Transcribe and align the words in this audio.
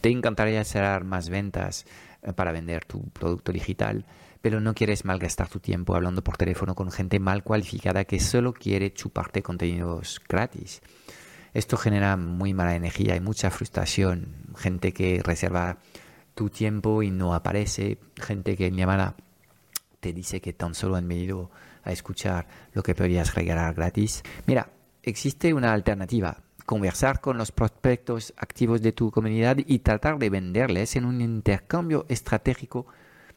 Te 0.00 0.10
encantaría 0.10 0.64
cerrar 0.64 1.04
más 1.04 1.28
ventas 1.28 1.84
eh, 2.22 2.32
para 2.32 2.52
vender 2.52 2.84
tu 2.84 3.02
producto 3.10 3.52
digital, 3.52 4.06
pero 4.40 4.60
no 4.60 4.74
quieres 4.74 5.04
malgastar 5.04 5.48
tu 5.48 5.60
tiempo 5.60 5.94
hablando 5.94 6.24
por 6.24 6.36
teléfono 6.36 6.74
con 6.74 6.90
gente 6.90 7.20
mal 7.20 7.42
cualificada 7.42 8.04
que 8.04 8.20
solo 8.20 8.52
quiere 8.52 8.92
chuparte 8.92 9.42
contenidos 9.42 10.20
gratis. 10.28 10.80
Esto 11.52 11.76
genera 11.76 12.16
muy 12.16 12.54
mala 12.54 12.76
energía 12.76 13.16
y 13.16 13.20
mucha 13.20 13.50
frustración. 13.50 14.46
Gente 14.56 14.92
que 14.92 15.20
reserva 15.22 15.78
tu 16.34 16.48
tiempo 16.48 17.02
y 17.02 17.10
no 17.10 17.34
aparece. 17.34 17.98
Gente 18.16 18.56
que 18.56 18.66
en 18.66 18.76
llamada 18.76 19.16
te 19.98 20.12
dice 20.12 20.40
que 20.40 20.52
tan 20.52 20.74
solo 20.74 20.96
han 20.96 21.08
venido 21.08 21.50
a 21.82 21.92
escuchar 21.92 22.46
lo 22.72 22.82
que 22.82 22.94
podrías 22.94 23.34
regalar 23.34 23.74
gratis. 23.74 24.22
Mira, 24.46 24.70
existe 25.02 25.52
una 25.52 25.72
alternativa. 25.72 26.38
Conversar 26.70 27.20
con 27.20 27.36
los 27.36 27.50
prospectos 27.50 28.32
activos 28.36 28.80
de 28.80 28.92
tu 28.92 29.10
comunidad 29.10 29.56
y 29.58 29.80
tratar 29.80 30.20
de 30.20 30.30
venderles 30.30 30.94
en 30.94 31.04
un 31.04 31.20
intercambio 31.20 32.06
estratégico 32.08 32.86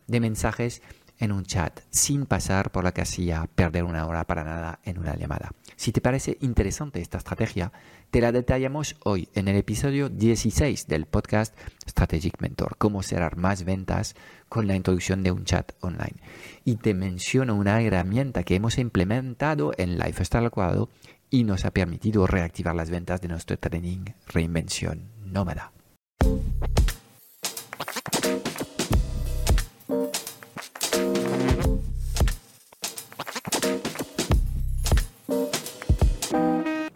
de 0.06 0.20
mensajes 0.20 0.84
en 1.18 1.32
un 1.32 1.44
chat 1.44 1.80
sin 1.90 2.28
pasar 2.28 2.72
por 2.72 2.84
la 2.84 2.92
casilla 2.92 3.50
perder 3.56 3.86
una 3.86 4.06
hora 4.06 4.26
para 4.26 4.44
nada 4.44 4.80
en 4.84 5.00
una 5.00 5.16
llamada. 5.16 5.50
Si 5.76 5.92
te 5.92 6.00
parece 6.00 6.38
interesante 6.42 7.02
esta 7.02 7.18
estrategia, 7.18 7.72
te 8.12 8.22
la 8.22 8.32
detallamos 8.32 8.98
hoy 9.04 9.28
en 9.34 9.48
el 9.48 9.56
episodio 9.56 10.10
16 10.10 10.86
del 10.86 11.08
podcast 11.08 11.58
Strategic 11.90 12.40
Mentor, 12.40 12.78
cómo 12.78 13.02
cerrar 13.02 13.36
más 13.36 13.64
ventas 13.64 14.16
con 14.48 14.68
la 14.68 14.76
introducción 14.76 15.24
de 15.24 15.32
un 15.32 15.44
chat 15.44 15.72
online. 15.82 16.18
Y 16.66 16.76
te 16.76 16.94
menciono 16.94 17.56
una 17.56 17.82
herramienta 17.82 18.44
que 18.44 18.54
hemos 18.54 18.78
implementado 18.78 19.72
en 19.76 19.98
Lifestyle 19.98 20.52
cuadrado 20.52 20.90
y 21.34 21.46
nos 21.46 21.66
ha 21.66 21.72
permitido 21.72 22.28
reactivar 22.28 22.76
las 22.76 22.92
ventas 22.92 23.20
de 23.20 23.28
nuestro 23.28 23.58
training 23.58 24.06
Reinvención 24.28 25.10
Nómada. 25.26 25.74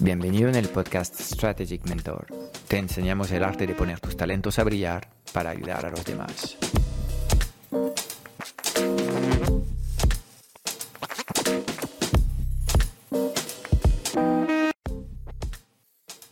Bienvenido 0.00 0.48
en 0.48 0.54
el 0.54 0.68
podcast 0.68 1.20
Strategic 1.20 1.84
Mentor. 1.88 2.26
Te 2.68 2.78
enseñamos 2.78 3.32
el 3.32 3.42
arte 3.42 3.66
de 3.66 3.74
poner 3.74 3.98
tus 3.98 4.16
talentos 4.16 4.60
a 4.60 4.64
brillar 4.64 5.08
para 5.32 5.50
ayudar 5.50 5.86
a 5.86 5.90
los 5.90 6.04
demás. 6.04 6.56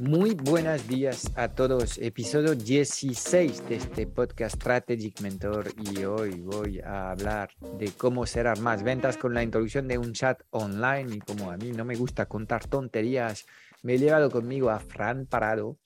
Muy 0.06 0.34
buenos 0.34 0.86
días 0.86 1.32
a 1.34 1.48
todos. 1.48 1.98
Episodio 1.98 2.54
16 2.54 3.68
de 3.68 3.74
este 3.74 4.06
podcast 4.06 4.54
Strategic 4.54 5.20
Mentor 5.20 5.72
y 5.76 6.04
hoy 6.04 6.42
voy 6.42 6.78
a 6.78 7.10
hablar 7.10 7.50
de 7.76 7.90
cómo 7.90 8.24
cerrar 8.24 8.60
más 8.60 8.84
ventas 8.84 9.16
con 9.16 9.34
la 9.34 9.42
introducción 9.42 9.88
de 9.88 9.98
un 9.98 10.12
chat 10.12 10.40
online 10.50 11.16
y 11.16 11.18
como 11.18 11.50
a 11.50 11.56
mí 11.56 11.72
no 11.72 11.84
me 11.84 11.96
gusta 11.96 12.26
contar 12.26 12.68
tonterías, 12.68 13.46
me 13.82 13.94
he 13.94 13.98
llevado 13.98 14.30
conmigo 14.30 14.70
a 14.70 14.78
Fran 14.78 15.26
Parado, 15.26 15.76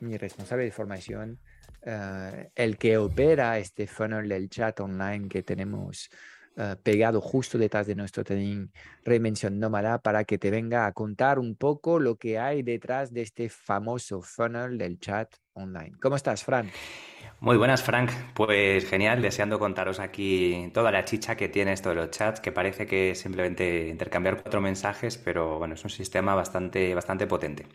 mi 0.00 0.16
responsable 0.16 0.64
de 0.64 0.72
formación, 0.72 1.38
eh, 1.82 2.50
el 2.54 2.78
que 2.78 2.96
opera 2.96 3.58
este 3.58 3.86
funnel 3.86 4.30
del 4.30 4.48
chat 4.48 4.80
online 4.80 5.28
que 5.28 5.42
tenemos 5.42 6.08
eh, 6.60 6.74
pegado 6.82 7.20
justo 7.20 7.56
detrás 7.56 7.86
de 7.86 7.94
nuestro 7.94 8.24
training 8.24 8.66
Reinvención 9.04 9.60
Nómada 9.60 10.00
para 10.00 10.24
que 10.24 10.38
te 10.38 10.50
venga 10.50 10.86
a 10.86 10.92
contar 10.92 11.38
un 11.38 11.54
poco 11.54 12.00
lo 12.00 12.16
que 12.16 12.36
hay 12.36 12.64
detrás 12.64 13.14
de 13.14 13.22
este 13.22 13.48
famoso 13.48 14.22
funnel 14.22 14.76
del 14.76 14.98
chat 14.98 15.32
online. 15.52 15.92
¿Cómo 16.02 16.16
estás, 16.16 16.42
Fran? 16.42 16.68
Muy 17.38 17.56
buenas, 17.56 17.84
Frank. 17.84 18.10
Pues 18.34 18.84
genial, 18.88 19.22
deseando 19.22 19.60
contaros 19.60 20.00
aquí 20.00 20.72
toda 20.74 20.90
la 20.90 21.04
chicha 21.04 21.36
que 21.36 21.48
tiene 21.48 21.72
esto 21.72 21.90
de 21.90 21.94
los 21.94 22.10
chats, 22.10 22.40
que 22.40 22.50
parece 22.50 22.88
que 22.88 23.12
es 23.12 23.20
simplemente 23.20 23.86
intercambiar 23.86 24.42
cuatro 24.42 24.60
mensajes, 24.60 25.16
pero 25.16 25.58
bueno, 25.58 25.74
es 25.74 25.84
un 25.84 25.90
sistema 25.90 26.34
bastante, 26.34 26.92
bastante 26.92 27.28
potente. 27.28 27.66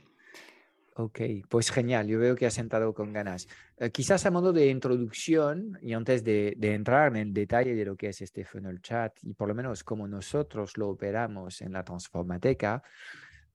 Ok, 0.96 1.22
pues 1.50 1.72
genial, 1.72 2.08
yo 2.08 2.20
veo 2.20 2.36
que 2.36 2.46
has 2.46 2.54
sentado 2.54 2.94
con 2.94 3.14
ganas. 3.14 3.48
Eh, 3.78 3.90
quizás 3.90 4.28
a 4.28 4.32
modo 4.32 4.54
de 4.54 4.68
introducción 4.68 5.80
y 5.82 5.94
antes 5.94 6.24
de, 6.24 6.56
entrar 6.62 7.08
en 7.08 7.16
el 7.16 7.34
detalle 7.34 7.74
de 7.74 7.86
lo 7.86 7.96
que 7.96 8.10
es 8.10 8.22
este 8.22 8.46
funnel 8.46 8.80
chat 8.80 9.12
y 9.24 9.34
por 9.34 9.48
lo 9.48 9.56
menos 9.56 9.84
cómo 9.84 10.08
nosotros 10.08 10.78
lo 10.78 10.90
operamos 10.90 11.62
en 11.62 11.74
la 11.74 11.84
Transformateca, 11.84 12.84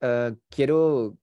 eh, 0.00 0.34
quiero 0.48 1.16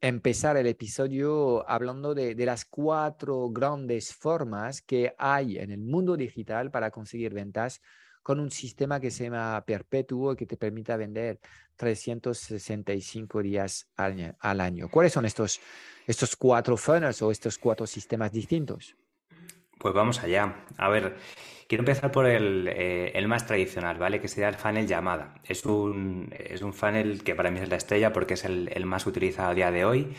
empezar 0.00 0.56
el 0.56 0.68
episodio 0.68 1.68
hablando 1.68 2.14
de, 2.14 2.36
de, 2.36 2.46
las 2.46 2.64
cuatro 2.64 3.50
grandes 3.50 4.14
formas 4.14 4.82
que 4.82 5.14
hay 5.18 5.58
en 5.58 5.72
el 5.72 5.80
mundo 5.80 6.16
digital 6.16 6.70
para 6.70 6.92
conseguir 6.92 7.34
ventas 7.34 7.80
con 8.26 8.40
un 8.40 8.50
sistema 8.50 8.98
que 8.98 9.12
se 9.12 9.22
llama 9.22 9.62
perpetuo 9.64 10.32
y 10.32 10.36
que 10.36 10.46
te 10.46 10.56
permita 10.56 10.96
vender 10.96 11.38
365 11.76 13.40
días 13.40 13.86
al, 13.94 14.60
año. 14.60 14.88
¿Cuáles 14.88 15.12
son 15.12 15.26
estos, 15.26 15.60
estos 16.08 16.34
cuatro 16.34 16.76
funnels 16.76 17.22
o 17.22 17.30
estos 17.30 17.56
cuatro 17.56 17.86
sistemas 17.86 18.32
distintos? 18.32 18.96
Pues 19.78 19.94
vamos 19.94 20.18
allá. 20.24 20.64
A 20.76 20.88
ver, 20.88 21.14
quiero 21.68 21.82
empezar 21.82 22.10
por 22.10 22.26
el, 22.26 22.66
eh, 22.66 23.12
el, 23.14 23.28
más 23.28 23.46
tradicional, 23.46 23.96
¿vale? 23.96 24.20
Que 24.20 24.26
sería 24.26 24.48
el 24.48 24.56
funnel 24.56 24.88
llamada. 24.88 25.34
Es 25.44 25.64
un, 25.64 26.34
es 26.36 26.62
un 26.62 26.72
funnel 26.72 27.22
que 27.22 27.36
para 27.36 27.52
mí 27.52 27.60
es 27.60 27.68
la 27.68 27.76
estrella 27.76 28.12
porque 28.12 28.34
es 28.34 28.44
el, 28.44 28.72
el 28.74 28.86
más 28.86 29.06
utilizado 29.06 29.50
a 29.50 29.54
día 29.54 29.70
de 29.70 29.84
hoy 29.84 30.16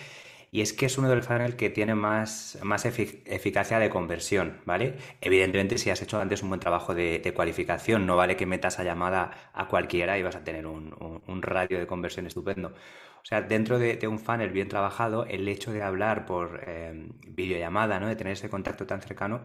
y 0.52 0.62
es 0.62 0.74
que 0.74 0.85
es 0.85 0.97
uno 0.97 1.09
de 1.09 1.16
los 1.16 1.25
funnels 1.25 1.56
que 1.56 1.69
tiene 1.69 1.94
más, 1.96 2.58
más 2.63 2.85
eficacia 2.85 3.80
de 3.80 3.90
conversión, 3.90 4.62
¿vale? 4.66 4.96
Evidentemente, 5.22 5.78
si 5.78 5.90
has 5.90 6.02
hecho 6.02 6.19
antes 6.19 6.41
un 6.41 6.50
buen 6.50 6.59
trabajo 6.59 6.96
de, 6.96 7.31
cualificación, 7.35 8.06
no 8.06 8.16
vale 8.16 8.38
que 8.38 8.46
metas 8.46 8.80
a 8.80 8.84
llamada 8.84 9.52
a 9.53 9.68
cualquiera 9.68 10.18
y 10.18 10.24
vas 10.24 10.35
a 10.35 10.44
tener 10.44 10.66
un, 10.66 11.41
radio 11.41 11.80
de 11.80 11.88
conversión 11.88 12.28
estupendo. 12.28 12.69
O 12.69 13.25
sea, 13.25 13.41
dentro 13.41 13.78
de, 13.78 14.08
un 14.08 14.19
funnel 14.19 14.52
bien 14.52 14.69
trabajado, 14.69 15.25
el 15.25 15.47
hecho 15.47 15.72
de 15.74 15.84
hablar 15.84 16.25
por 16.25 16.62
eh, 16.66 17.09
videollamada, 17.28 18.00
¿no? 18.00 18.08
De 18.08 18.16
tener 18.16 18.34
ese 18.34 18.50
contacto 18.50 18.85
tan 18.88 19.02
cercano, 19.02 19.41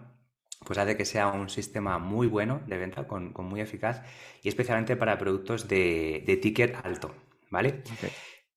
pues 0.65 0.79
hace 0.79 0.97
que 0.97 1.05
sea 1.05 1.29
un 1.29 1.49
sistema 1.49 1.99
muy 1.99 2.29
bueno 2.29 2.63
de 2.67 2.79
venta, 2.79 3.09
con, 3.09 3.33
muy 3.39 3.61
eficaz, 3.61 4.03
y 4.43 4.49
especialmente 4.49 4.97
para 4.97 5.19
productos 5.19 5.69
de, 5.69 6.39
ticket 6.41 6.77
alto, 6.85 7.15
¿vale? 7.51 7.83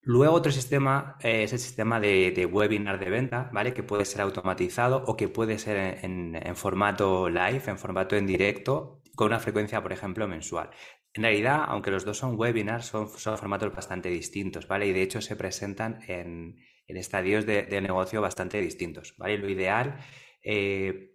Luego 0.08 0.36
otro 0.36 0.52
sistema 0.52 1.18
eh, 1.20 1.44
es 1.44 1.54
el 1.54 1.58
sistema 1.58 2.00
de, 2.00 2.48
webinar 2.52 3.00
de 3.00 3.10
venta, 3.10 3.50
¿vale? 3.52 3.74
Que 3.74 3.82
puede 3.82 4.06
ser 4.06 4.22
automatizado 4.22 5.04
o 5.08 5.18
que 5.18 5.30
puede 5.30 5.58
ser 5.58 5.98
en, 6.04 6.56
formato 6.56 7.28
live, 7.28 7.64
en 7.66 7.80
formato 7.80 8.16
en 8.16 8.28
directo, 8.28 9.02
con 9.16 9.28
una 9.28 9.40
frecuencia, 9.40 9.82
por 9.82 9.92
ejemplo, 9.92 10.28
mensual. 10.28 10.70
En 11.16 11.24
realidad, 11.24 11.64
aunque 11.68 11.90
los 11.90 12.06
dos 12.06 12.20
son 12.20 12.40
webinars, 12.40 12.86
son, 12.86 13.10
formatos 13.10 13.74
bastante 13.74 14.10
distintos, 14.10 14.68
¿vale? 14.68 14.86
Y 14.86 14.94
de 14.94 15.02
hecho 15.02 15.22
se 15.22 15.36
presentan 15.36 16.00
en, 16.08 16.56
estadios 16.88 17.48
de, 17.48 17.82
negocio 17.82 18.22
bastante 18.22 18.62
distintos, 18.62 19.16
¿vale? 19.18 19.40
Lo 19.40 19.50
ideal 19.50 19.98
eh, 20.44 21.15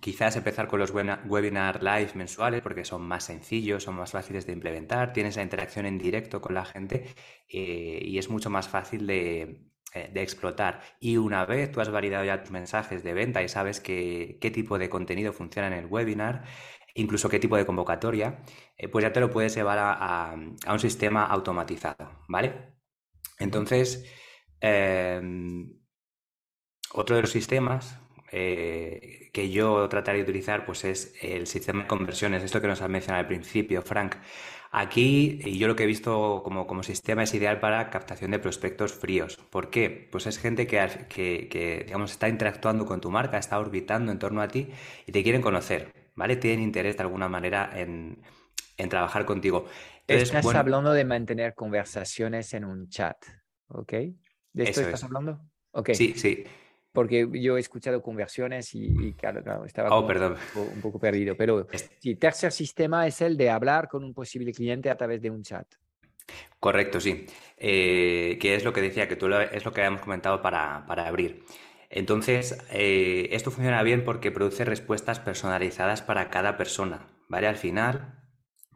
Quizás 0.00 0.36
empezar 0.36 0.68
con 0.68 0.78
los 0.78 0.92
webinar 0.92 1.82
live 1.82 2.10
mensuales 2.14 2.62
porque 2.62 2.84
son 2.84 3.02
más 3.02 3.24
sencillos, 3.24 3.82
son 3.82 3.96
más 3.96 4.12
fáciles 4.12 4.46
de 4.46 4.52
implementar, 4.52 5.12
tienes 5.12 5.36
la 5.36 5.42
interacción 5.42 5.86
en 5.86 5.98
directo 5.98 6.40
con 6.40 6.54
la 6.54 6.64
gente 6.64 7.14
eh, 7.48 8.00
y 8.02 8.18
es 8.18 8.30
mucho 8.30 8.50
más 8.50 8.68
fácil 8.68 9.08
eh, 9.10 9.70
de, 9.92 10.22
explotar. 10.22 10.82
Y 11.00 11.16
una 11.16 11.44
vez 11.46 11.72
tú 11.72 11.80
has 11.80 11.90
validado 11.90 12.24
ya 12.24 12.42
tus 12.42 12.52
mensajes 12.52 13.02
de 13.02 13.12
venta 13.12 13.42
y 13.42 13.48
sabes 13.48 13.80
qué 13.80 14.50
tipo 14.52 14.78
de 14.78 14.88
contenido 14.88 15.32
funciona 15.32 15.66
en 15.68 15.74
el 15.74 15.86
webinar, 15.86 16.44
incluso 16.94 17.28
qué 17.28 17.38
tipo 17.40 17.56
de 17.56 17.66
convocatoria, 17.66 18.42
eh, 18.76 18.88
pues 18.88 19.02
ya 19.02 19.12
te 19.12 19.20
lo 19.20 19.30
puedes 19.30 19.54
llevar 19.54 19.78
a, 19.80 20.34
un 20.34 20.78
sistema 20.78 21.24
automatizado, 21.24 22.22
¿vale? 22.28 22.74
Entonces, 23.38 24.04
otro 26.92 27.16
de 27.16 27.22
los 27.22 27.30
sistemas 27.30 28.00
eh, 28.30 29.30
que 29.32 29.50
yo 29.50 29.88
trataría 29.88 30.22
de 30.22 30.30
utilizar 30.30 30.66
pues 30.66 30.84
es 30.84 31.14
el 31.22 31.46
sistema 31.46 31.82
de 31.82 31.88
conversiones, 31.88 32.42
esto 32.42 32.60
que 32.60 32.66
nos 32.66 32.82
has 32.82 32.90
mencionado 32.90 33.20
al 33.20 33.26
principio, 33.26 33.82
Frank. 33.82 34.16
Aquí 34.70 35.38
yo 35.58 35.66
lo 35.66 35.74
que 35.74 35.84
he 35.84 35.86
visto 35.86 36.42
como, 36.44 36.66
como 36.66 36.82
sistema 36.82 37.22
es 37.22 37.32
ideal 37.32 37.58
para 37.58 37.88
captación 37.88 38.32
de 38.32 38.38
prospectos 38.38 38.92
fríos. 38.92 39.38
¿Por 39.50 39.70
qué? 39.70 40.08
Pues 40.12 40.26
es 40.26 40.38
gente 40.38 40.66
que, 40.66 40.78
que, 41.08 41.84
digamos, 41.86 42.10
está 42.10 42.28
interactuando 42.28 42.84
con 42.84 43.00
tu 43.00 43.10
marca, 43.10 43.38
está 43.38 43.58
orbitando 43.58 44.12
en 44.12 44.18
torno 44.18 44.42
a 44.42 44.48
ti 44.48 44.68
y 45.06 45.12
te 45.12 45.22
quieren 45.22 45.40
conocer, 45.40 46.10
¿vale? 46.14 46.36
Tienen 46.36 46.60
interés 46.60 46.98
de 46.98 47.02
alguna 47.02 47.28
manera 47.28 47.70
en, 47.74 48.18
trabajar 48.90 49.24
contigo. 49.24 49.66
estás 50.06 50.54
hablando 50.54 50.92
de 50.92 51.04
mantener 51.06 51.54
conversaciones 51.54 52.52
en 52.52 52.66
un 52.66 52.90
chat, 52.90 53.16
¿ok? 53.68 53.92
¿De 54.52 54.64
esto 54.64 54.82
estás 54.82 55.02
hablando? 55.02 55.40
Okay. 55.72 55.94
Sí, 55.94 56.12
sí 56.14 56.44
porque 56.98 57.28
yo 57.34 57.56
he 57.56 57.60
escuchado 57.60 58.02
conversiones 58.02 58.74
y, 58.74 59.12
claro, 59.12 59.64
estaba 59.64 59.88
oh, 59.96 60.00
un, 60.00 60.80
poco, 60.82 60.98
perdido. 60.98 61.36
Pero 61.36 61.68
sí, 62.00 62.16
tercer 62.16 62.50
sistema 62.50 63.06
es 63.06 63.20
el 63.20 63.36
de 63.36 63.50
hablar 63.50 63.86
con 63.86 64.02
un 64.02 64.12
posible 64.12 64.52
cliente 64.52 64.90
a 64.90 64.96
través 64.96 65.22
de 65.22 65.30
un 65.30 65.44
chat. 65.44 65.64
Correcto, 66.58 66.98
sí. 66.98 67.24
Eh, 67.56 68.36
que 68.40 68.56
es 68.56 68.64
lo 68.64 68.72
que 68.72 68.80
decía, 68.80 69.06
que 69.06 69.14
tú 69.14 69.28
es 69.32 69.64
lo 69.64 69.72
que 69.72 69.80
habíamos 69.80 70.00
comentado 70.00 70.42
para, 70.42 70.78
abrir. 70.88 71.44
Entonces, 71.88 72.58
eh, 72.72 73.28
esto 73.30 73.52
funciona 73.52 73.80
bien 73.84 74.02
porque 74.02 74.32
produce 74.32 74.64
respuestas 74.64 75.20
personalizadas 75.20 76.02
para 76.02 76.30
cada 76.30 76.56
persona, 76.56 77.06
¿vale? 77.28 77.46
Al 77.46 77.58
final, 77.58 78.18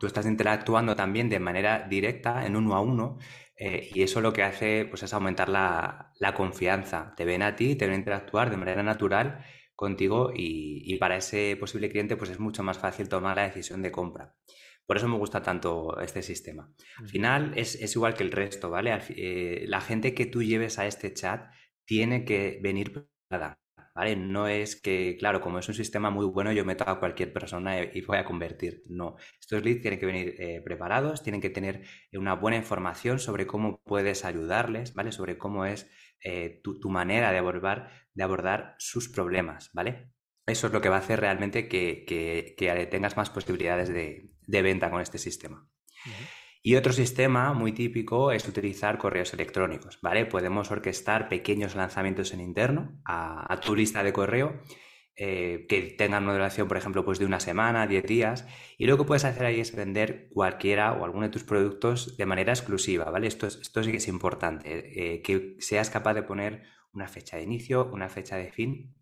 tú 0.02 0.08
estás 0.08 0.26
interactuando 0.26 0.96
también 0.96 1.28
de 1.28 1.38
manera 1.38 1.86
directa, 1.88 2.44
en 2.44 2.56
uno 2.56 2.74
a 2.74 2.80
uno, 2.80 3.20
eh, 3.56 3.88
y 3.94 4.02
eso 4.02 4.20
lo 4.20 4.32
que 4.32 4.42
hace 4.42 4.84
pues, 4.84 5.04
es 5.04 5.14
aumentar 5.14 5.48
la, 5.48 6.34
confianza. 6.34 7.14
Te 7.16 7.24
ven 7.24 7.40
a 7.40 7.54
ti, 7.54 7.76
te 7.76 7.86
ven 7.86 8.00
interactuar 8.00 8.50
de 8.50 8.56
manera 8.56 8.82
natural 8.82 9.44
contigo 9.76 10.32
y, 10.34 10.96
para 10.98 11.18
ese 11.18 11.56
posible 11.56 11.88
cliente 11.88 12.16
pues 12.16 12.30
es 12.30 12.40
mucho 12.40 12.64
más 12.64 12.78
fácil 12.78 13.08
tomar 13.08 13.36
la 13.36 13.44
decisión 13.44 13.80
de 13.80 13.92
compra. 13.92 14.34
Por 14.86 14.96
eso 14.96 15.06
me 15.06 15.16
gusta 15.18 15.40
tanto 15.40 15.96
este 16.00 16.20
sistema. 16.20 16.68
Al 16.98 17.08
final 17.08 17.52
es, 17.54 17.94
igual 17.94 18.14
que 18.14 18.24
el 18.24 18.32
resto, 18.32 18.70
¿vale? 18.70 18.98
Eh, 19.10 19.66
la 19.68 19.80
gente 19.80 20.14
que 20.14 20.26
tú 20.26 20.42
lleves 20.42 20.80
a 20.80 20.86
este 20.88 21.14
chat 21.14 21.48
tiene 21.84 22.24
que 22.24 22.58
venir 22.60 22.92
preparada. 22.92 23.61
¿Vale? 23.94 24.16
No 24.16 24.48
es 24.48 24.80
que, 24.80 25.16
claro, 25.18 25.40
como 25.40 25.58
es 25.58 25.68
un 25.68 25.74
sistema 25.74 26.10
muy 26.10 26.26
bueno, 26.26 26.52
yo 26.52 26.64
meto 26.64 26.88
a 26.88 26.98
cualquier 26.98 27.32
persona 27.32 27.82
y 27.82 28.00
voy 28.02 28.18
a 28.18 28.24
convertir. 28.24 28.82
No, 28.86 29.16
estos 29.40 29.62
leads 29.62 29.82
tienen 29.82 30.00
que 30.00 30.06
venir 30.06 30.34
eh, 30.38 30.62
preparados, 30.64 31.22
tienen 31.22 31.40
que 31.40 31.50
tener 31.50 31.82
una 32.12 32.34
buena 32.34 32.56
información 32.56 33.18
sobre 33.18 33.46
cómo 33.46 33.80
puedes 33.84 34.24
ayudarles, 34.24 34.94
¿vale? 34.94 35.12
Sobre 35.12 35.38
cómo 35.38 35.64
es 35.66 35.90
eh, 36.24 36.60
tu, 36.62 36.88
manera 36.88 37.32
de 37.32 37.38
abordar, 37.38 37.90
de 38.14 38.22
abordar 38.22 38.76
sus 38.78 39.08
problemas, 39.08 39.70
¿vale? 39.72 40.12
Eso 40.46 40.66
es 40.66 40.72
lo 40.72 40.80
que 40.80 40.88
va 40.88 40.96
a 40.96 41.00
hacer 41.00 41.20
realmente 41.20 41.68
que, 41.68 42.54
tengas 42.90 43.16
más 43.16 43.30
posibilidades 43.30 43.88
de, 43.88 44.62
venta 44.62 44.90
con 44.90 45.00
este 45.00 45.18
sistema. 45.18 45.68
Y 46.64 46.76
otro 46.76 46.92
sistema 46.92 47.52
muy 47.54 47.72
típico 47.72 48.30
es 48.30 48.46
utilizar 48.46 48.96
correos 48.96 49.34
electrónicos, 49.34 49.98
¿vale? 50.00 50.26
Podemos 50.26 50.70
orquestar 50.70 51.28
pequeños 51.28 51.74
lanzamientos 51.74 52.32
en 52.32 52.40
interno 52.40 53.00
a, 53.04 53.58
tu 53.60 53.74
lista 53.74 54.04
de 54.04 54.12
correo 54.12 54.62
eh, 55.16 55.66
que 55.68 55.82
tengan 55.98 56.22
una 56.22 56.34
duración, 56.34 56.68
por 56.68 56.76
ejemplo, 56.76 57.04
pues 57.04 57.18
de 57.18 57.26
una 57.26 57.40
semana, 57.40 57.88
10 57.88 58.04
días, 58.04 58.46
y 58.78 58.86
lo 58.86 58.96
que 58.96 59.02
puedes 59.02 59.24
hacer 59.24 59.44
ahí 59.44 59.58
es 59.58 59.74
vender 59.74 60.28
cualquiera 60.32 60.92
o 60.92 61.04
alguno 61.04 61.24
de 61.24 61.32
tus 61.32 61.42
productos 61.42 62.16
de 62.16 62.26
manera 62.26 62.52
exclusiva, 62.52 63.10
¿vale? 63.10 63.26
Esto, 63.26 63.48
esto 63.48 63.82
sí 63.82 63.90
que 63.90 63.96
es 63.96 64.06
importante, 64.06 65.14
eh, 65.14 65.20
que 65.20 65.56
seas 65.58 65.90
capaz 65.90 66.14
de 66.14 66.22
poner 66.22 66.62
una 66.92 67.08
fecha 67.08 67.38
de 67.38 67.42
inicio, 67.42 67.90
una 67.92 68.08
fecha 68.08 68.36
de 68.36 68.52
fin 68.52 68.94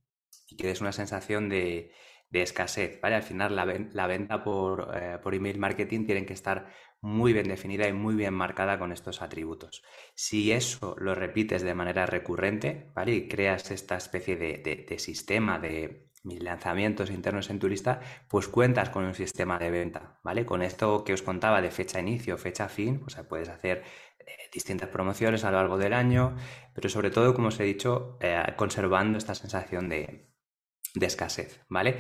y 0.48 0.56
que 0.56 0.66
des 0.66 0.80
una 0.80 0.92
sensación 0.92 1.50
de, 1.50 1.92
escasez, 2.32 3.00
¿vale? 3.00 3.17
Al 3.17 3.23
final 3.23 3.56
la, 3.56 4.06
venta 4.06 4.44
por, 4.44 4.93
eh, 4.94 5.19
por 5.23 5.35
email 5.35 5.59
marketing 5.59 6.06
tienen 6.06 6.27
que 6.27 6.32
estar 6.32 6.69
muy 7.00 7.32
bien 7.32 7.49
definida 7.49 7.88
y 7.88 7.93
muy 7.93 8.15
bien 8.15 8.35
marcada 8.35 8.79
con 8.79 8.93
estos 8.93 9.23
atributos. 9.23 9.82
Si 10.15 10.53
eso 10.53 10.94
lo 10.99 11.15
repites 11.15 11.62
de 11.62 11.75
manera 11.75 12.06
recurrente, 12.06 12.91
¿vale? 12.94 13.12
Y 13.15 13.29
creas 13.29 13.71
esta 13.71 13.97
especie 13.97 14.37
de, 14.37 14.99
sistema 14.99 15.59
de 15.59 16.11
mis 16.23 16.43
lanzamientos 16.43 17.11
internos 17.11 17.49
en 17.49 17.59
tu 17.59 17.69
lista, 17.69 18.00
pues 18.29 18.49
cuentas 18.49 18.91
con 18.91 19.05
un 19.05 19.15
sistema 19.15 19.59
de 19.59 19.71
venta, 19.71 20.19
¿vale? 20.23 20.44
Con 20.44 20.62
esto 20.62 21.03
que 21.05 21.15
os 21.15 21.23
contaba 21.23 21.62
de 21.62 21.71
fecha 21.71 22.00
inicio, 22.00 22.37
fecha 22.37 22.69
fin, 22.69 23.00
pues 23.00 23.17
puedes 23.29 23.49
hacer 23.49 23.82
eh, 24.19 24.32
distintas 24.53 24.91
promociones 24.91 25.44
a 25.44 25.50
lo 25.50 25.56
largo 25.56 25.79
del 25.79 25.94
año, 25.94 26.37
pero 26.75 26.91
sobre 26.91 27.11
todo, 27.11 27.32
como 27.35 27.49
os 27.49 27.59
he 27.61 27.65
dicho, 27.65 28.19
eh, 28.21 28.43
conservando 28.56 29.17
esta 29.17 29.35
sensación 29.35 29.88
de, 29.88 30.30
escasez, 31.00 31.60
¿vale? 31.69 31.96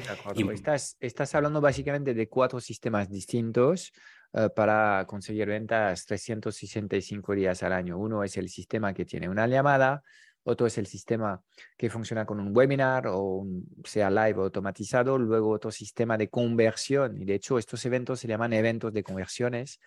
estás, 0.52 0.96
estás 1.00 1.34
hablando 1.34 1.60
básicamente 1.60 2.14
de 2.14 2.28
cuatro 2.28 2.60
sistemas 2.60 3.08
distintos 3.08 3.92
eh, 4.32 4.48
para 4.54 5.04
conseguir 5.06 5.48
ventas 5.48 6.06
365 6.06 7.34
días 7.34 7.62
al 7.62 7.72
año. 7.72 7.98
Uno 7.98 8.24
es 8.24 8.36
el 8.36 8.48
sistema 8.48 8.94
que 8.94 9.04
tiene 9.04 9.28
una 9.28 9.46
llamada, 9.46 10.02
otro 10.42 10.66
es 10.66 10.78
el 10.78 10.86
sistema 10.86 11.42
que 11.76 11.90
funciona 11.90 12.24
con 12.24 12.40
un 12.40 12.56
webinar 12.56 13.06
o 13.08 13.44
sea 13.84 14.10
live 14.10 14.40
automatizado, 14.40 15.18
luego 15.18 15.50
otro 15.50 15.70
sistema 15.70 16.16
de 16.16 16.28
conversión. 16.28 17.20
Y 17.20 17.24
de 17.24 17.34
hecho, 17.34 17.58
estos 17.58 17.84
eventos 17.84 18.20
se 18.20 18.28
llaman 18.28 18.52
eventos 18.52 18.92
de 18.92 19.02
conversiones. 19.02 19.80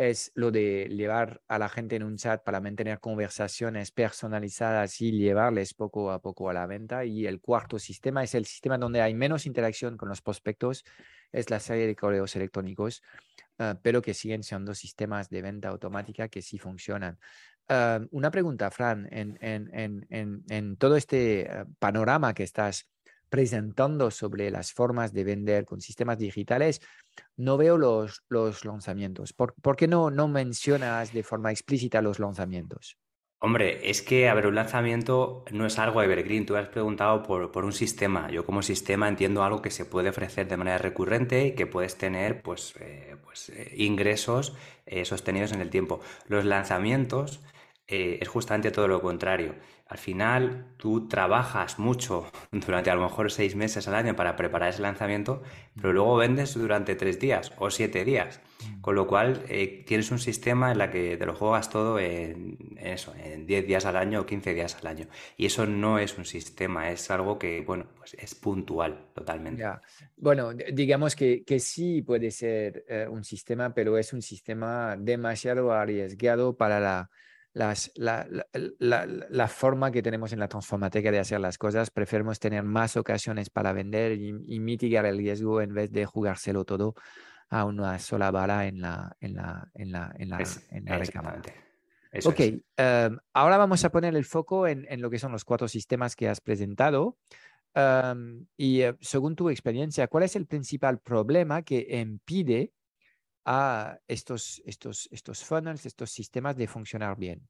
Es 0.00 0.30
lo 0.34 0.52
de 0.52 0.88
llevar 0.90 1.42
a 1.48 1.58
la 1.58 1.68
gente 1.68 1.96
en 1.96 2.04
un 2.04 2.16
chat 2.16 2.44
para 2.44 2.60
mantener 2.60 3.00
conversaciones 3.00 3.90
personalizadas 3.90 5.00
y 5.00 5.10
llevarles 5.10 5.74
poco 5.74 6.12
a 6.12 6.20
poco 6.20 6.48
a 6.48 6.52
la 6.52 6.66
venta. 6.66 7.04
Y 7.04 7.26
el 7.26 7.40
cuarto 7.40 7.80
sistema 7.80 8.22
es 8.22 8.36
el 8.36 8.46
sistema 8.46 8.78
donde 8.78 9.02
hay 9.02 9.14
menos 9.14 9.44
interacción 9.44 9.96
con 9.96 10.08
los 10.08 10.22
prospectos, 10.22 10.84
es 11.32 11.50
la 11.50 11.58
serie 11.58 11.88
de 11.88 11.96
correos 11.96 12.36
electrónicos 12.36 13.02
Ah, 13.58 13.76
pero 13.82 14.00
que 14.00 14.14
siguen 14.14 14.44
siendo 14.44 14.72
sistemas 14.72 15.28
de 15.30 15.42
venta 15.42 15.68
automática 15.68 16.28
que 16.28 16.42
sí 16.42 16.58
funcionan. 16.58 17.18
Ah, 17.68 18.00
una 18.12 18.30
pregunta, 18.30 18.70
Fran, 18.70 19.08
en, 19.10 19.36
en, 19.40 20.06
en, 20.10 20.44
en 20.48 20.76
todo 20.76 20.96
este 20.96 21.48
ah, 21.50 21.66
panorama 21.80 22.34
que 22.34 22.44
estás 22.44 22.88
presentando 23.28 24.10
sobre 24.10 24.50
las 24.50 24.72
formas 24.72 25.12
de 25.12 25.24
vender 25.24 25.64
con 25.64 25.80
sistemas 25.80 26.18
digitales, 26.18 26.80
no 27.36 27.56
veo 27.56 27.76
los, 27.76 28.22
los 28.28 28.64
lanzamientos. 28.64 29.32
¿Por, 29.32 29.54
¿Por, 29.54 29.76
qué 29.76 29.88
no, 29.88 30.10
no 30.10 30.28
mencionas 30.28 31.12
de 31.12 31.22
forma 31.22 31.50
explícita 31.50 32.02
los 32.02 32.18
lanzamientos? 32.18 32.96
Hombre, 33.40 33.88
es 33.88 34.02
que, 34.02 34.28
a 34.28 34.34
ver, 34.34 34.48
un 34.48 34.56
lanzamiento 34.56 35.44
no 35.52 35.64
es 35.64 35.78
algo 35.78 36.02
evergreen. 36.02 36.44
Tú 36.44 36.56
has 36.56 36.68
preguntado 36.68 37.22
por, 37.22 37.64
un 37.64 37.72
sistema. 37.72 38.28
Yo 38.32 38.44
como 38.44 38.62
sistema 38.62 39.08
entiendo 39.08 39.44
algo 39.44 39.62
que 39.62 39.70
se 39.70 39.84
puede 39.84 40.08
ofrecer 40.08 40.48
de 40.48 40.56
manera 40.56 40.78
recurrente 40.78 41.46
y 41.46 41.52
que 41.54 41.66
puedes 41.66 41.96
tener, 41.96 42.42
pues, 42.42 42.74
eh, 42.80 43.16
pues 43.22 43.50
eh, 43.50 43.74
ingresos 43.76 44.56
eh, 44.86 45.04
sostenidos 45.04 45.52
en 45.52 45.60
el 45.60 45.70
tiempo. 45.70 46.00
Los 46.26 46.44
lanzamientos 46.44 47.40
es 47.86 48.28
justamente 48.28 48.70
todo 48.70 48.86
lo 48.86 49.00
contrario 49.00 49.54
al 49.88 49.98
final 49.98 50.66
tú 50.76 51.08
trabajas 51.08 51.78
mucho 51.78 52.30
durante 52.52 52.90
a 52.90 52.94
lo 52.94 53.02
mejor 53.02 53.32
seis 53.32 53.56
meses 53.56 53.88
al 53.88 53.94
año 53.94 54.14
para 54.14 54.36
preparar 54.36 54.68
ese 54.68 54.82
lanzamiento, 54.82 55.42
pero 55.74 55.92
luego 55.92 56.16
vendes 56.16 56.54
durante 56.54 56.94
tres 56.94 57.18
días 57.18 57.52
o 57.56 57.70
siete 57.70 58.04
días. 58.04 58.40
Mm. 58.60 58.80
Con 58.82 58.94
lo 58.96 59.06
cual 59.06 59.42
eh, 59.48 59.84
tienes 59.86 60.10
un 60.10 60.18
sistema 60.18 60.72
en 60.72 60.78
la 60.78 60.90
que 60.90 61.16
te 61.16 61.24
lo 61.24 61.34
juegas 61.34 61.70
todo 61.70 61.98
en, 61.98 62.58
eso, 62.76 63.14
en 63.16 63.46
10 63.46 63.66
días 63.66 63.86
al 63.86 63.96
año 63.96 64.20
o 64.20 64.26
15 64.26 64.52
días 64.52 64.76
al 64.80 64.86
año. 64.88 65.06
Y 65.36 65.46
eso 65.46 65.66
no 65.66 65.98
es 65.98 66.18
un 66.18 66.24
sistema, 66.24 66.90
es 66.90 67.10
algo 67.10 67.38
que, 67.38 67.62
bueno, 67.62 67.86
pues 67.96 68.14
es 68.14 68.34
puntual 68.34 69.06
totalmente. 69.14 69.64
Bueno, 70.16 70.52
digamos 70.52 71.16
que, 71.16 71.44
que, 71.44 71.60
sí 71.60 72.02
puede 72.02 72.30
ser 72.30 72.84
eh, 72.88 73.06
un 73.08 73.24
sistema, 73.24 73.72
pero 73.72 73.96
es 73.96 74.12
un 74.12 74.22
sistema 74.22 74.96
demasiado 74.98 75.72
arriesgado 75.72 76.56
para 76.56 76.80
la 76.80 77.10
la, 77.58 79.48
forma 79.48 79.90
que 79.90 80.02
tenemos 80.02 80.32
en 80.32 80.38
la 80.38 80.48
transformateca 80.48 81.10
de 81.10 81.18
hacer 81.18 81.40
las 81.40 81.58
cosas. 81.58 81.90
Preferimos 81.90 82.38
tener 82.38 82.62
más 82.62 82.96
ocasiones 82.96 83.50
para 83.50 83.72
vender 83.72 84.12
y, 84.12 84.60
mitigar 84.60 85.06
el 85.06 85.18
riesgo 85.18 85.60
en 85.60 85.74
vez 85.74 85.90
de 85.90 86.06
jugárselo 86.06 86.64
todo 86.64 86.94
a 87.50 87.64
una 87.64 87.98
sola 87.98 88.30
bala 88.30 88.66
en 88.66 88.80
la, 88.80 89.16
en 89.20 89.34
la, 89.34 89.68
en 89.74 89.92
la, 89.92 90.14
en 90.18 90.28
la, 90.28 90.38
en 90.70 90.84
la 90.84 90.98
recámara. 90.98 91.42
ok, 92.24 92.40
em, 92.76 93.18
ahora 93.32 93.56
vamos 93.56 93.84
a 93.84 93.90
poner 93.90 94.14
el 94.14 94.24
foco 94.24 94.66
en, 94.66 94.86
en, 94.88 95.00
lo 95.00 95.08
que 95.08 95.18
son 95.18 95.32
los 95.32 95.44
cuatro 95.44 95.66
sistemas 95.66 96.14
que 96.14 96.28
has 96.28 96.40
presentado. 96.40 97.16
Em, 97.74 98.46
y 98.56 98.82
eh, 98.82 98.96
según 99.00 99.34
tu 99.34 99.50
experiencia, 99.50 100.08
¿cuál 100.08 100.24
es 100.24 100.36
el 100.36 100.46
principal 100.46 100.98
problema 101.00 101.62
que 101.62 101.86
impide 101.90 102.72
a 103.50 103.98
estos, 104.06 104.62
estos, 104.66 105.08
estos 105.10 105.42
funnels, 105.42 105.86
estos 105.86 106.10
sistemas 106.10 106.54
de 106.54 106.68
funcionar 106.68 107.16
bien? 107.16 107.48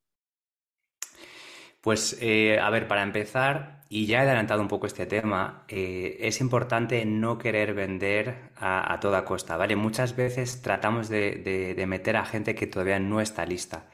Pues, 1.80 2.18
eh, 2.20 2.58
a 2.60 2.70
ver, 2.70 2.86
para 2.86 3.02
empezar, 3.02 3.82
y 3.88 4.06
ya 4.06 4.18
he 4.18 4.26
adelantado 4.26 4.60
un 4.60 4.68
poco 4.68 4.86
este 4.86 5.06
tema, 5.06 5.64
eh, 5.68 6.18
es 6.20 6.40
importante 6.40 7.04
no 7.04 7.38
querer 7.38 7.74
vender 7.74 8.50
a, 8.56 8.98
toda 9.00 9.24
costa, 9.24 9.56
¿vale? 9.56 9.74
Muchas 9.74 10.14
veces 10.14 10.62
tratamos 10.62 11.08
de, 11.08 11.84
meter 11.88 12.16
a 12.16 12.24
gente 12.24 12.54
que 12.54 12.66
todavía 12.66 12.98
no 13.00 13.20
está 13.20 13.44
lista. 13.46 13.86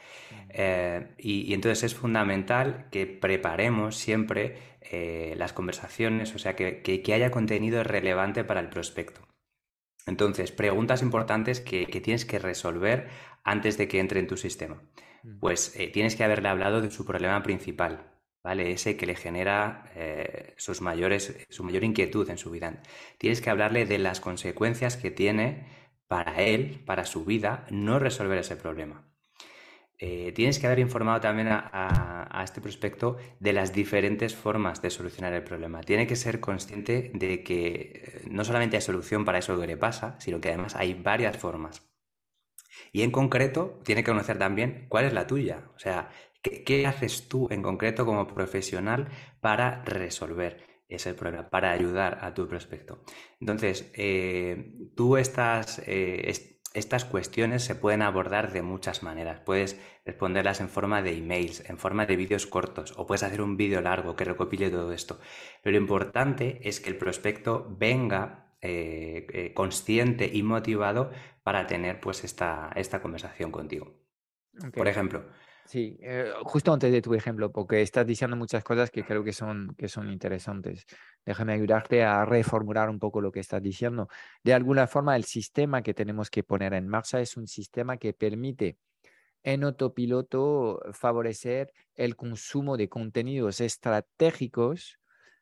Eh, 0.51 1.15
y, 1.19 1.55
entonces 1.55 1.85
es 1.85 1.95
fundamental 1.95 2.87
que 2.91 3.07
preparemos 3.07 3.97
siempre 3.97 4.75
las 5.37 5.53
conversaciones, 5.53 6.35
o 6.35 6.39
sea, 6.39 6.55
que, 6.55 7.03
haya 7.15 7.31
contenido 7.31 7.83
relevante 7.83 8.45
para 8.45 8.61
el 8.61 8.69
prospecto. 8.69 9.34
Entonces, 10.07 10.53
preguntas 10.53 11.03
importantes 11.03 11.61
que, 11.61 11.87
tienes 11.87 12.25
que 12.25 12.39
resolver 12.39 13.09
antes 13.43 13.79
de 13.79 13.89
que 13.89 14.01
entre 14.01 14.21
en 14.21 14.27
tu 14.27 14.37
sistema. 14.37 14.83
Mm. 15.23 15.39
Pues 15.39 15.75
eh, 15.77 15.89
tienes 15.89 16.17
que 16.17 16.25
haberle 16.25 16.49
hablado 16.49 16.81
de 16.81 16.91
su 16.91 17.07
problema 17.07 17.43
principal, 17.43 18.13
¿vale? 18.43 18.73
Ese 18.73 18.97
que 18.97 19.07
le 19.07 19.17
genera 19.17 19.91
sus 20.57 20.81
mayores, 20.83 21.47
su 21.49 21.65
mayor 21.65 21.85
inquietud 21.85 22.29
en 22.29 22.39
su 22.39 22.51
vida. 22.51 22.83
Tienes 23.19 23.41
que 23.41 23.51
hablarle 23.51 23.87
de 23.87 23.99
las 23.99 24.21
consecuencias 24.21 24.97
que 24.97 25.11
tiene 25.11 25.67
para 26.09 26.43
él, 26.43 26.83
para 26.85 27.07
su 27.07 27.25
vida, 27.25 27.67
no 27.71 27.99
resolver 27.99 28.39
ese 28.39 28.57
problema. 28.57 29.14
Eh, 29.99 30.33
tienes 30.33 30.59
que 30.59 30.67
haber 30.67 30.81
informado 30.81 31.21
también 31.21 31.49
a, 31.51 32.43
este 32.45 32.61
prospecto 32.61 33.17
de 33.39 33.53
las 33.53 33.73
diferentes 33.73 34.35
formas 34.35 34.83
de 34.83 34.91
solucionar 34.91 35.33
el 35.33 35.45
problema. 35.45 35.81
Tiene 35.83 36.07
que 36.07 36.17
ser 36.17 36.41
consciente 36.41 37.11
de 37.15 37.43
que 37.43 38.03
eh, 38.05 38.23
no 38.29 38.45
solamente 38.45 38.77
hay 38.77 38.83
solución 38.83 39.25
para 39.25 39.39
eso 39.39 39.59
que 39.59 39.67
le 39.67 39.77
pasa, 39.77 40.17
sino 40.21 40.41
que 40.41 40.49
además 40.49 40.75
hay 40.75 40.95
varias 40.95 41.37
formas. 41.39 41.83
Y 42.93 43.03
en 43.03 43.13
concreto, 43.13 43.81
tiene 43.85 44.03
que 44.03 44.11
conocer 44.11 44.39
también 44.39 44.87
cuál 44.89 45.05
es 45.05 45.13
la 45.13 45.27
tuya. 45.27 45.71
O 45.77 45.79
sea, 45.79 46.11
qué, 46.43 46.87
haces 46.87 47.29
tú 47.29 47.49
en 47.51 47.63
concreto 47.63 48.05
como 48.05 48.27
profesional 48.27 49.09
para 49.41 49.83
resolver 49.85 50.83
ese 50.89 51.15
problema, 51.15 51.49
para 51.49 51.71
ayudar 51.71 52.19
a 52.21 52.35
tu 52.35 52.47
prospecto. 52.49 53.05
Entonces, 53.41 53.91
eh, 53.95 54.75
tú 54.95 55.17
estás 55.17 55.83
estas 56.75 57.05
cuestiones 57.05 57.63
se 57.63 57.77
pueden 57.77 58.03
abordar 58.03 58.53
de 58.53 58.63
muchas 58.63 59.03
maneras. 59.03 59.41
Puedes 59.41 59.81
responderlas 60.05 60.61
en 60.61 60.69
forma 60.69 61.03
de 61.03 61.17
emails, 61.17 61.69
en 61.71 61.79
forma 61.79 62.05
de 62.05 62.17
vídeos 62.17 62.47
cortos, 62.47 62.93
o 62.97 63.07
puedes 63.07 63.23
hacer 63.23 63.41
un 63.41 63.57
vídeo 63.57 63.81
largo 63.81 64.17
que 64.17 64.25
recopile 64.25 64.71
todo 64.71 64.93
esto. 64.93 65.21
Pero 65.63 65.77
lo 65.77 65.81
importante 65.81 66.61
es 66.69 66.81
que 66.81 66.91
el 66.91 66.97
prospecto 66.97 67.67
venga 67.79 68.57
eh, 68.61 69.27
eh, 69.33 69.55
consciente 69.55 70.29
y 70.33 70.43
motivado 70.43 71.11
para 71.45 71.67
tener 71.67 72.01
pues 72.01 72.25
esta, 72.25 72.71
esta 72.75 73.01
conversación 73.01 73.53
contigo. 73.53 73.95
Por 74.75 74.89
ejemplo, 74.89 75.27
Sí, 75.67 75.97
eh, 76.03 76.31
justo 76.43 76.73
antes 76.73 76.93
de 76.93 77.01
tu 77.01 77.15
ejemplo, 77.15 77.51
porque 77.51 77.81
estás 77.81 78.07
diciendo 78.07 78.37
muchas 78.37 78.63
cosas 78.63 78.91
que 78.91 79.03
creo 79.03 79.25
que 79.25 79.33
son, 79.33 79.75
que 79.79 79.89
son 79.89 80.11
interesantes. 80.13 80.85
Déjame 81.25 81.55
ayudarte 81.55 82.05
a 82.05 82.25
reformular 82.27 82.91
un 82.91 82.99
poco 82.99 83.23
lo 83.23 83.33
que 83.33 83.41
estás 83.41 83.63
diciendo. 83.63 84.09
De 84.43 84.53
alguna 84.53 84.87
forma, 84.87 85.17
el 85.17 85.25
sistema 85.25 85.83
que 85.83 85.95
tenemos 85.95 86.29
que 86.29 86.43
poner 86.43 86.75
en 86.75 86.87
marcha 86.87 87.21
es 87.21 87.37
un 87.39 87.47
sistema 87.47 87.97
que 87.97 88.13
permite 88.13 88.77
en 89.43 89.65
autopiloto 89.65 90.81
favorecer 90.93 91.73
el 91.95 92.15
consumo 92.15 92.77
de 92.77 92.89
contenidos 92.89 93.61
estratégicos 93.61 94.99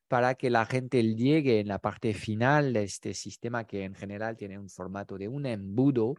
para 0.06 0.34
que 0.34 0.50
la 0.50 0.66
gente 0.66 1.02
llegue 1.02 1.60
en 1.60 1.68
la 1.68 1.78
parte 1.78 2.14
final 2.14 2.72
de 2.72 2.84
este 2.84 3.14
sistema 3.14 3.64
que 3.64 3.84
en 3.84 3.94
general 3.94 4.36
tiene 4.36 4.58
un 4.58 4.68
formato 4.68 5.16
de 5.18 5.26
un 5.26 5.46
embudo 5.46 6.14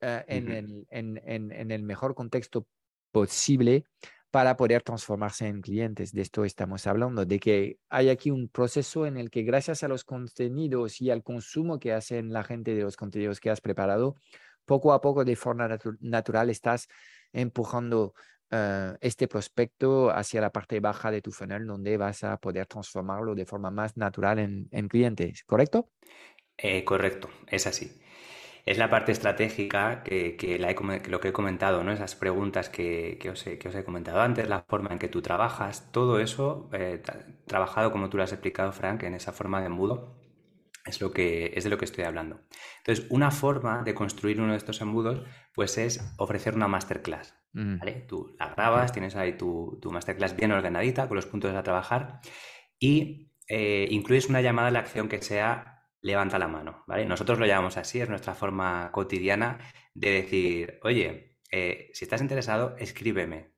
eh, 0.00 0.24
en, 0.26 0.50
el, 0.50 0.86
en, 0.90 1.20
en, 1.24 1.52
en, 1.52 1.70
el 1.70 1.82
mejor 1.82 2.14
contexto 2.14 2.66
posible 3.10 3.84
para 4.30 4.56
poder 4.56 4.82
transformarse 4.82 5.46
en 5.48 5.60
clientes. 5.60 6.12
De 6.12 6.22
esto 6.22 6.44
estamos 6.44 6.86
hablando, 6.86 7.24
de 7.24 7.38
que 7.38 7.78
hay 7.88 8.08
aquí 8.08 8.30
un 8.30 8.48
proceso 8.48 9.06
en 9.06 9.16
el 9.16 9.30
que 9.30 9.42
gracias 9.42 9.82
a 9.82 9.88
los 9.88 10.04
contenidos 10.04 11.00
y 11.00 11.10
al 11.10 11.22
consumo 11.22 11.80
que 11.80 11.92
hacen 11.92 12.32
la 12.32 12.44
gente 12.44 12.74
de 12.74 12.82
los 12.82 12.96
contenidos 12.96 13.40
que 13.40 13.50
has 13.50 13.60
preparado, 13.60 14.16
poco 14.64 14.92
a 14.92 15.00
poco 15.00 15.24
de 15.24 15.34
forma 15.34 15.68
natural 16.00 16.50
estás 16.50 16.86
empujando 17.32 18.14
eh, 18.52 18.94
este 19.00 19.26
prospecto 19.26 20.10
hacia 20.10 20.40
la 20.40 20.50
parte 20.50 20.78
baja 20.78 21.10
de 21.10 21.22
tu 21.22 21.32
funnel 21.32 21.66
donde 21.66 21.96
vas 21.96 22.22
a 22.22 22.36
poder 22.36 22.66
transformarlo 22.66 23.34
de 23.34 23.46
forma 23.46 23.70
más 23.70 23.96
natural 23.96 24.38
en, 24.38 24.88
clientes, 24.88 25.42
¿correcto? 25.44 25.88
Eh, 26.56 26.84
correcto, 26.84 27.30
es 27.48 27.66
así 27.66 28.00
es 28.66 28.78
la 28.78 28.90
parte 28.90 29.12
estratégica 29.12 30.02
que, 30.02 30.58
lo 31.08 31.20
que 31.20 31.28
he 31.28 31.32
comentado, 31.32 31.82
¿no? 31.84 31.92
Esas 31.92 32.14
preguntas 32.14 32.68
que, 32.68 33.18
os 33.30 33.46
he, 33.46 33.84
comentado 33.84 34.20
antes, 34.20 34.48
la 34.48 34.62
forma 34.62 34.90
en 34.90 34.98
que 34.98 35.08
tú 35.08 35.22
trabajas, 35.22 35.90
todo 35.92 36.20
eso, 36.20 36.68
eh, 36.72 37.02
trabajado 37.46 37.92
como 37.92 38.08
tú 38.08 38.16
lo 38.16 38.22
has 38.22 38.32
explicado, 38.32 38.72
Frank, 38.72 39.02
en 39.02 39.14
esa 39.14 39.32
forma 39.32 39.60
de 39.60 39.66
embudo, 39.66 40.16
es, 40.84 41.00
lo 41.00 41.12
que, 41.12 41.52
es 41.54 41.64
de 41.64 41.70
lo 41.70 41.78
que 41.78 41.84
estoy 41.84 42.04
hablando. 42.04 42.40
Entonces, 42.78 43.06
una 43.10 43.30
forma 43.30 43.82
de 43.82 43.94
construir 43.94 44.40
uno 44.40 44.52
de 44.52 44.58
estos 44.58 44.80
embudos, 44.80 45.22
pues 45.54 45.78
es 45.78 46.14
ofrecer 46.16 46.54
una 46.54 46.68
masterclass. 46.68 47.34
¿vale? 47.52 48.04
Tú 48.08 48.36
la 48.38 48.54
grabas, 48.54 48.92
tienes 48.92 49.16
ahí 49.16 49.36
tu, 49.36 49.78
masterclass 49.90 50.36
bien 50.36 50.52
ordenadita, 50.52 51.08
con 51.08 51.16
los 51.16 51.26
puntos 51.26 51.54
a 51.54 51.62
trabajar, 51.62 52.20
y 52.78 53.32
eh, 53.48 53.88
incluyes 53.90 54.28
una 54.28 54.40
llamada 54.40 54.68
a 54.68 54.70
la 54.70 54.78
acción 54.80 55.08
que 55.08 55.20
sea 55.22 55.79
levanta 56.02 56.38
la 56.38 56.48
mano, 56.48 56.84
¿vale? 56.86 57.06
Nosotros 57.06 57.38
lo 57.38 57.46
llamamos 57.46 57.76
así, 57.76 58.00
es 58.00 58.08
nuestra 58.08 58.34
forma 58.34 58.90
cotidiana 58.92 59.58
de 59.94 60.10
decir, 60.10 60.78
oye, 60.82 61.38
eh, 61.50 61.90
si 61.92 62.04
estás 62.04 62.20
interesado, 62.20 62.76
escríbeme. 62.78 63.52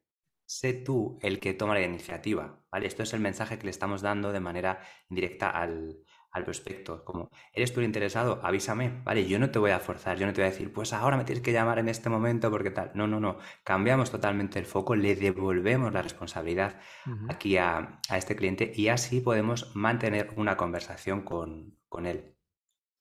Sé 0.46 0.74
tú 0.74 1.18
el 1.22 1.40
que 1.40 1.54
toma 1.54 1.74
la 1.74 1.82
iniciativa, 1.82 2.64
¿vale? 2.70 2.86
Esto 2.86 3.02
es 3.02 3.12
el 3.14 3.20
mensaje 3.20 3.58
que 3.58 3.64
le 3.64 3.70
estamos 3.70 4.02
dando 4.02 4.32
de 4.32 4.40
manera 4.40 4.80
indirecta 5.08 5.50
al, 5.50 5.98
al 6.32 6.44
prospecto. 6.44 7.04
Como, 7.04 7.30
¿eres 7.52 7.72
tú 7.72 7.80
el 7.80 7.86
interesado? 7.86 8.40
Avísame, 8.42 9.02
¿vale? 9.04 9.26
Yo 9.26 9.38
no 9.38 9.50
te 9.50 9.58
voy 9.58 9.70
a 9.70 9.78
forzar, 9.78 10.18
yo 10.18 10.26
no 10.26 10.32
te 10.32 10.40
voy 10.40 10.48
a 10.48 10.50
decir, 10.50 10.72
pues 10.72 10.92
ahora 10.92 11.16
me 11.16 11.24
tienes 11.24 11.44
que 11.44 11.52
llamar 11.52 11.78
en 11.78 11.88
este 11.88 12.08
momento 12.08 12.50
porque 12.50 12.70
tal. 12.70 12.90
No, 12.94 13.06
no, 13.06 13.20
no. 13.20 13.38
Cambiamos 13.64 14.10
totalmente 14.10 14.58
el 14.58 14.66
foco, 14.66 14.96
le 14.96 15.14
devolvemos 15.14 15.92
la 15.92 16.02
responsabilidad 16.02 16.80
aquí 17.28 17.56
a, 17.56 18.00
a, 18.08 18.18
este 18.18 18.36
cliente 18.36 18.72
y 18.74 18.88
así 18.88 19.20
podemos 19.20 19.74
mantener 19.76 20.30
una 20.36 20.56
conversación 20.56 21.22
con, 21.22 21.78
con 21.88 22.06
él. 22.06 22.31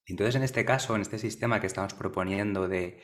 Entonces, 0.05 0.35
en 0.35 0.43
este 0.43 0.65
caso, 0.65 0.95
en 0.95 1.01
este 1.01 1.19
sistema 1.19 1.59
que 1.59 1.67
estamos 1.67 1.93
proponiendo 1.93 2.67
de, 2.67 3.01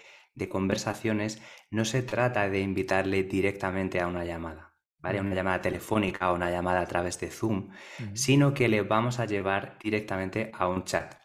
conversaciones, 0.50 1.42
no 1.72 1.84
se 1.84 2.04
trata 2.04 2.50
de 2.50 2.60
invitarle 2.60 3.24
directamente 3.24 4.00
a 4.00 4.08
una 4.08 4.24
llamada, 4.24 4.76
¿vale? 5.00 5.20
Una 5.20 5.34
llamada 5.34 5.62
telefónica 5.62 6.32
o 6.32 6.36
una 6.36 6.52
llamada 6.52 6.82
a 6.82 6.86
través 6.86 7.20
de 7.20 7.32
Zoom, 7.32 7.72
sino 8.14 8.54
que 8.54 8.68
le 8.68 8.82
vamos 8.82 9.20
a 9.20 9.26
llevar 9.26 9.80
directamente 9.82 10.52
a 10.54 10.68
un 10.68 10.84
chat. 10.84 11.16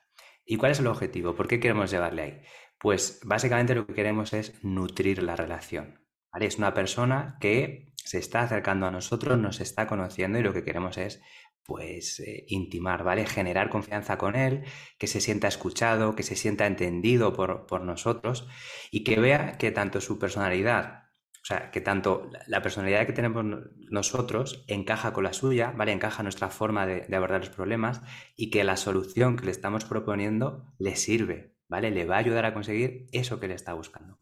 ¿Y 0.46 0.56
cuál 0.56 0.72
es 0.72 0.80
el 0.80 0.86
objetivo? 0.86 1.34
¿Por 1.34 1.46
qué 1.46 1.60
queremos 1.60 1.90
llevarle 1.90 2.22
ahí? 2.22 2.42
Pues 2.78 3.20
básicamente 3.24 3.74
lo 3.74 3.86
que 3.86 3.94
queremos 3.94 4.32
es 4.32 4.64
nutrir 4.64 5.22
la 5.22 5.36
relación. 5.36 6.00
¿vale? 6.32 6.46
Es 6.46 6.58
una 6.58 6.74
persona 6.74 7.36
que 7.40 7.92
se 7.96 8.18
está 8.18 8.42
acercando 8.42 8.86
a 8.86 8.90
nosotros, 8.90 9.38
nos 9.38 9.60
está 9.60 9.86
conociendo 9.86 10.38
y 10.38 10.42
lo 10.42 10.52
que 10.52 10.64
queremos 10.64 10.98
es 10.98 11.22
pues 11.64 12.20
eh, 12.20 12.44
intimar, 12.48 13.04
¿vale? 13.04 13.26
Generar 13.26 13.70
confianza 13.70 14.18
con 14.18 14.36
él, 14.36 14.64
que 14.98 15.06
se 15.06 15.20
sienta 15.20 15.48
escuchado, 15.48 16.16
que 16.16 16.22
se 16.22 16.36
sienta 16.36 16.66
entendido 16.66 17.32
por, 17.32 17.66
por, 17.66 17.82
nosotros 17.82 18.48
y 18.90 19.04
que 19.04 19.20
vea 19.20 19.58
que 19.58 19.70
tanto 19.70 20.00
su 20.00 20.18
personalidad, 20.18 21.04
o 21.42 21.44
sea, 21.44 21.70
que 21.70 21.80
tanto 21.80 22.30
la 22.46 22.62
personalidad 22.62 23.06
que 23.06 23.12
tenemos 23.12 23.44
nosotros 23.90 24.64
encaja 24.68 25.12
con 25.12 25.24
la 25.24 25.32
suya, 25.32 25.72
¿vale? 25.76 25.92
Encaja 25.92 26.22
nuestra 26.22 26.50
forma 26.50 26.86
de, 26.86 27.02
de 27.02 27.16
abordar 27.16 27.40
los 27.40 27.50
problemas 27.50 28.02
y 28.36 28.50
que 28.50 28.64
la 28.64 28.76
solución 28.76 29.36
que 29.36 29.46
le 29.46 29.50
estamos 29.50 29.84
proponiendo 29.84 30.66
le 30.78 30.96
sirve, 30.96 31.54
¿vale? 31.68 31.90
Le 31.90 32.04
va 32.04 32.16
a 32.16 32.20
ayudar 32.20 32.44
a 32.44 32.54
conseguir 32.54 33.06
eso 33.12 33.40
que 33.40 33.48
le 33.48 33.54
está 33.54 33.74
buscando. 33.74 34.18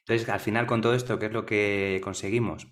Entonces, 0.00 0.28
al 0.28 0.40
final, 0.40 0.66
con 0.66 0.82
todo 0.82 0.94
esto, 0.94 1.18
¿qué 1.18 1.26
es 1.26 1.32
lo 1.32 1.46
que 1.46 2.00
conseguimos? 2.02 2.68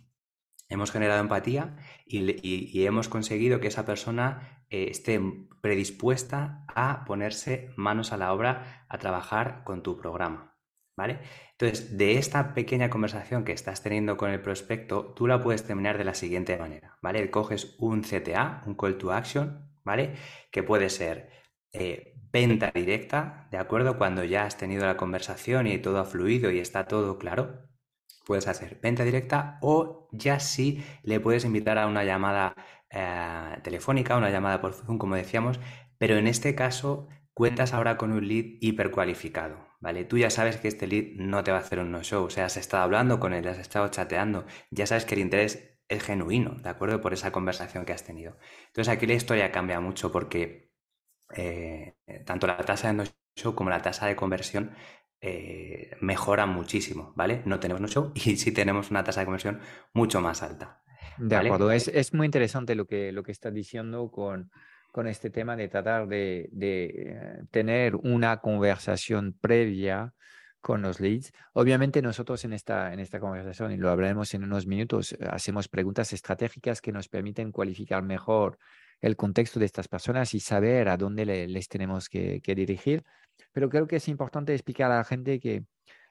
Hemos 0.69 0.91
generado 0.91 1.21
empatía 1.21 1.77
y, 2.07 2.85
hemos 2.85 3.09
conseguido 3.09 3.61
que 3.61 3.69
esa 3.69 3.85
persona 3.85 4.65
eh, 4.71 4.89
esté 4.91 5.21
predispuesta 5.61 6.65
a 6.69 7.05
ponerse 7.05 7.71
manos 7.77 8.13
a 8.13 8.17
la 8.17 8.33
obra 8.33 8.87
a 8.89 8.99
trabajar 8.99 9.63
con 9.65 9.83
tu 9.83 9.97
programa. 9.97 10.53
¿Vale? 10.97 11.19
Entonces, 11.59 11.99
de 11.99 12.19
esta 12.19 12.55
pequeña 12.55 12.89
conversación 12.89 13.45
que 13.45 13.51
estás 13.51 13.83
teniendo 13.83 14.17
con 14.17 14.31
el 14.31 14.41
prospecto, 14.41 15.13
tú 15.15 15.27
la 15.27 15.43
puedes 15.43 15.65
terminar 15.65 15.99
de 15.99 16.05
la 16.05 16.15
siguiente 16.15 16.57
manera, 16.57 16.99
¿vale? 17.03 17.31
Coges 17.33 17.75
un 17.81 18.03
CTA, 18.03 18.63
un 18.65 18.77
call 18.77 18.97
to 18.97 19.13
action, 19.13 19.75
¿vale? 19.83 20.15
Que 20.53 20.63
puede 20.63 20.91
ser 20.91 21.31
eh, 21.73 22.15
venta 22.33 22.71
directa, 22.73 23.49
¿de 23.51 23.59
acuerdo? 23.59 23.99
Cuando 23.99 24.23
ya 24.23 24.45
has 24.45 24.57
tenido 24.57 24.87
la 24.87 24.97
conversación 24.97 25.67
y 25.67 25.79
todo 25.79 25.99
ha 25.99 26.05
fluido 26.05 26.53
y 26.53 26.61
está 26.61 26.87
todo 26.87 27.19
claro, 27.19 27.69
puedes 28.25 28.49
hacer 28.49 28.79
venta 28.83 29.05
directa 29.05 29.59
o 29.63 30.09
ya 30.13 30.41
sí 30.41 30.85
le 31.03 31.21
puedes 31.21 31.45
invitar 31.45 31.79
a 31.79 31.87
una 31.87 32.05
llamada 32.05 32.55
eh, 32.91 33.59
telefónica, 33.63 34.17
una 34.17 34.31
llamada 34.31 34.61
por 34.61 34.75
Zoom, 34.75 34.99
como 34.99 35.17
decíamos, 35.17 35.61
pero 35.99 36.17
en 36.17 36.27
este 36.27 36.55
caso 36.55 37.09
cuentas 37.35 37.73
ahora 37.75 37.97
con 37.97 38.13
un 38.13 38.27
lead 38.29 38.45
hipercualificado, 38.61 39.59
¿vale? 39.81 40.05
Tú 40.05 40.19
ya 40.19 40.31
sabes 40.31 40.57
que 40.57 40.69
este 40.69 40.87
lead 40.87 41.17
no 41.17 41.43
te 41.45 41.51
va 41.51 41.59
a 41.59 41.61
hacer 41.61 41.81
un 41.81 41.91
no-show, 41.91 42.25
o 42.25 42.31
sea, 42.31 42.47
has 42.47 42.57
estado 42.57 42.85
hablando 42.85 43.19
con 43.21 43.33
él, 43.35 43.47
has 43.49 43.59
estado 43.59 43.89
chateando, 43.89 44.47
ya 44.71 44.87
sabes 44.87 45.05
que 45.05 45.15
el 45.15 45.21
interés 45.23 45.79
es 45.89 46.03
genuino, 46.03 46.57
¿de 46.63 46.69
acuerdo? 46.69 47.01
Por 47.01 47.13
esa 47.13 47.33
conversación 47.33 47.85
que 47.85 47.93
has 47.93 48.05
tenido. 48.05 48.39
Entonces 48.69 48.93
aquí 48.93 49.07
la 49.07 49.15
historia 49.15 49.51
cambia 49.53 49.81
mucho 49.81 50.13
porque 50.13 50.73
eh, 51.35 51.97
tanto 52.25 52.47
la 52.47 52.57
tasa 52.59 52.89
de 52.89 52.95
no-show 52.95 53.55
como 53.55 53.71
la 53.71 53.83
tasa 53.83 54.07
de 54.07 54.17
conversión 54.17 54.75
eh, 55.27 55.97
mejora 56.03 56.45
muchísimo, 56.45 57.15
¿vale? 57.17 57.41
No 57.47 57.59
tenemos 57.59 57.81
no 57.81 57.89
show 57.89 58.13
y 58.15 58.37
sí 58.37 58.53
tenemos 58.53 58.91
una 58.91 59.03
tasa 59.03 59.21
de 59.21 59.25
conversión 59.25 59.59
mucho 59.95 60.21
más 60.21 60.43
alta. 60.43 60.83
De 61.17 61.37
acuerdo, 61.37 61.73
es, 61.73 61.89
es, 61.89 62.13
muy 62.13 62.27
interesante 62.27 62.75
lo 62.75 62.87
que, 62.87 63.11
lo 63.11 63.23
que 63.23 63.33
estás 63.33 63.55
diciendo 63.55 64.11
con, 64.11 64.51
con 64.93 65.07
este 65.07 65.31
tema 65.31 65.57
de 65.57 65.69
tratar 65.69 66.09
de, 66.09 66.51
de 66.53 66.85
eh, 66.85 67.43
tener 67.51 67.97
una 67.97 68.41
conversación 68.41 69.35
previa 69.41 70.13
con 70.61 70.83
los 70.83 71.01
leads. 71.01 71.33
Obviamente 71.55 72.03
nosotros 72.03 72.45
en 72.45 72.53
esta, 72.53 72.93
en 72.93 73.01
esta 73.01 73.19
conversación, 73.19 73.73
y 73.73 73.79
lo 73.79 73.91
hablaremos 73.91 74.35
en 74.35 74.45
unos 74.45 74.67
minutos, 74.67 75.17
hacemos 75.31 75.69
preguntas 75.69 76.13
estratégicas 76.13 76.83
que 76.83 76.93
nos 76.93 77.09
permiten 77.09 77.51
cualificar 77.51 78.03
mejor 78.03 78.59
el 79.01 79.17
contexto 79.17 79.59
de 79.59 79.67
estas 79.67 79.89
personas 79.89 80.35
y 80.35 80.41
saber 80.41 80.89
a 80.89 80.97
dónde 80.97 81.25
les 81.25 81.69
tenemos 81.69 82.09
que, 82.09 82.41
que 82.43 82.55
dirigir. 82.55 83.05
Pero 83.53 83.69
creo 83.69 83.87
que 83.87 83.97
es 83.97 84.09
importante 84.09 84.53
explicar 84.53 84.91
a 84.91 84.97
la 84.99 85.05
gente 85.05 85.41
que 85.41 85.65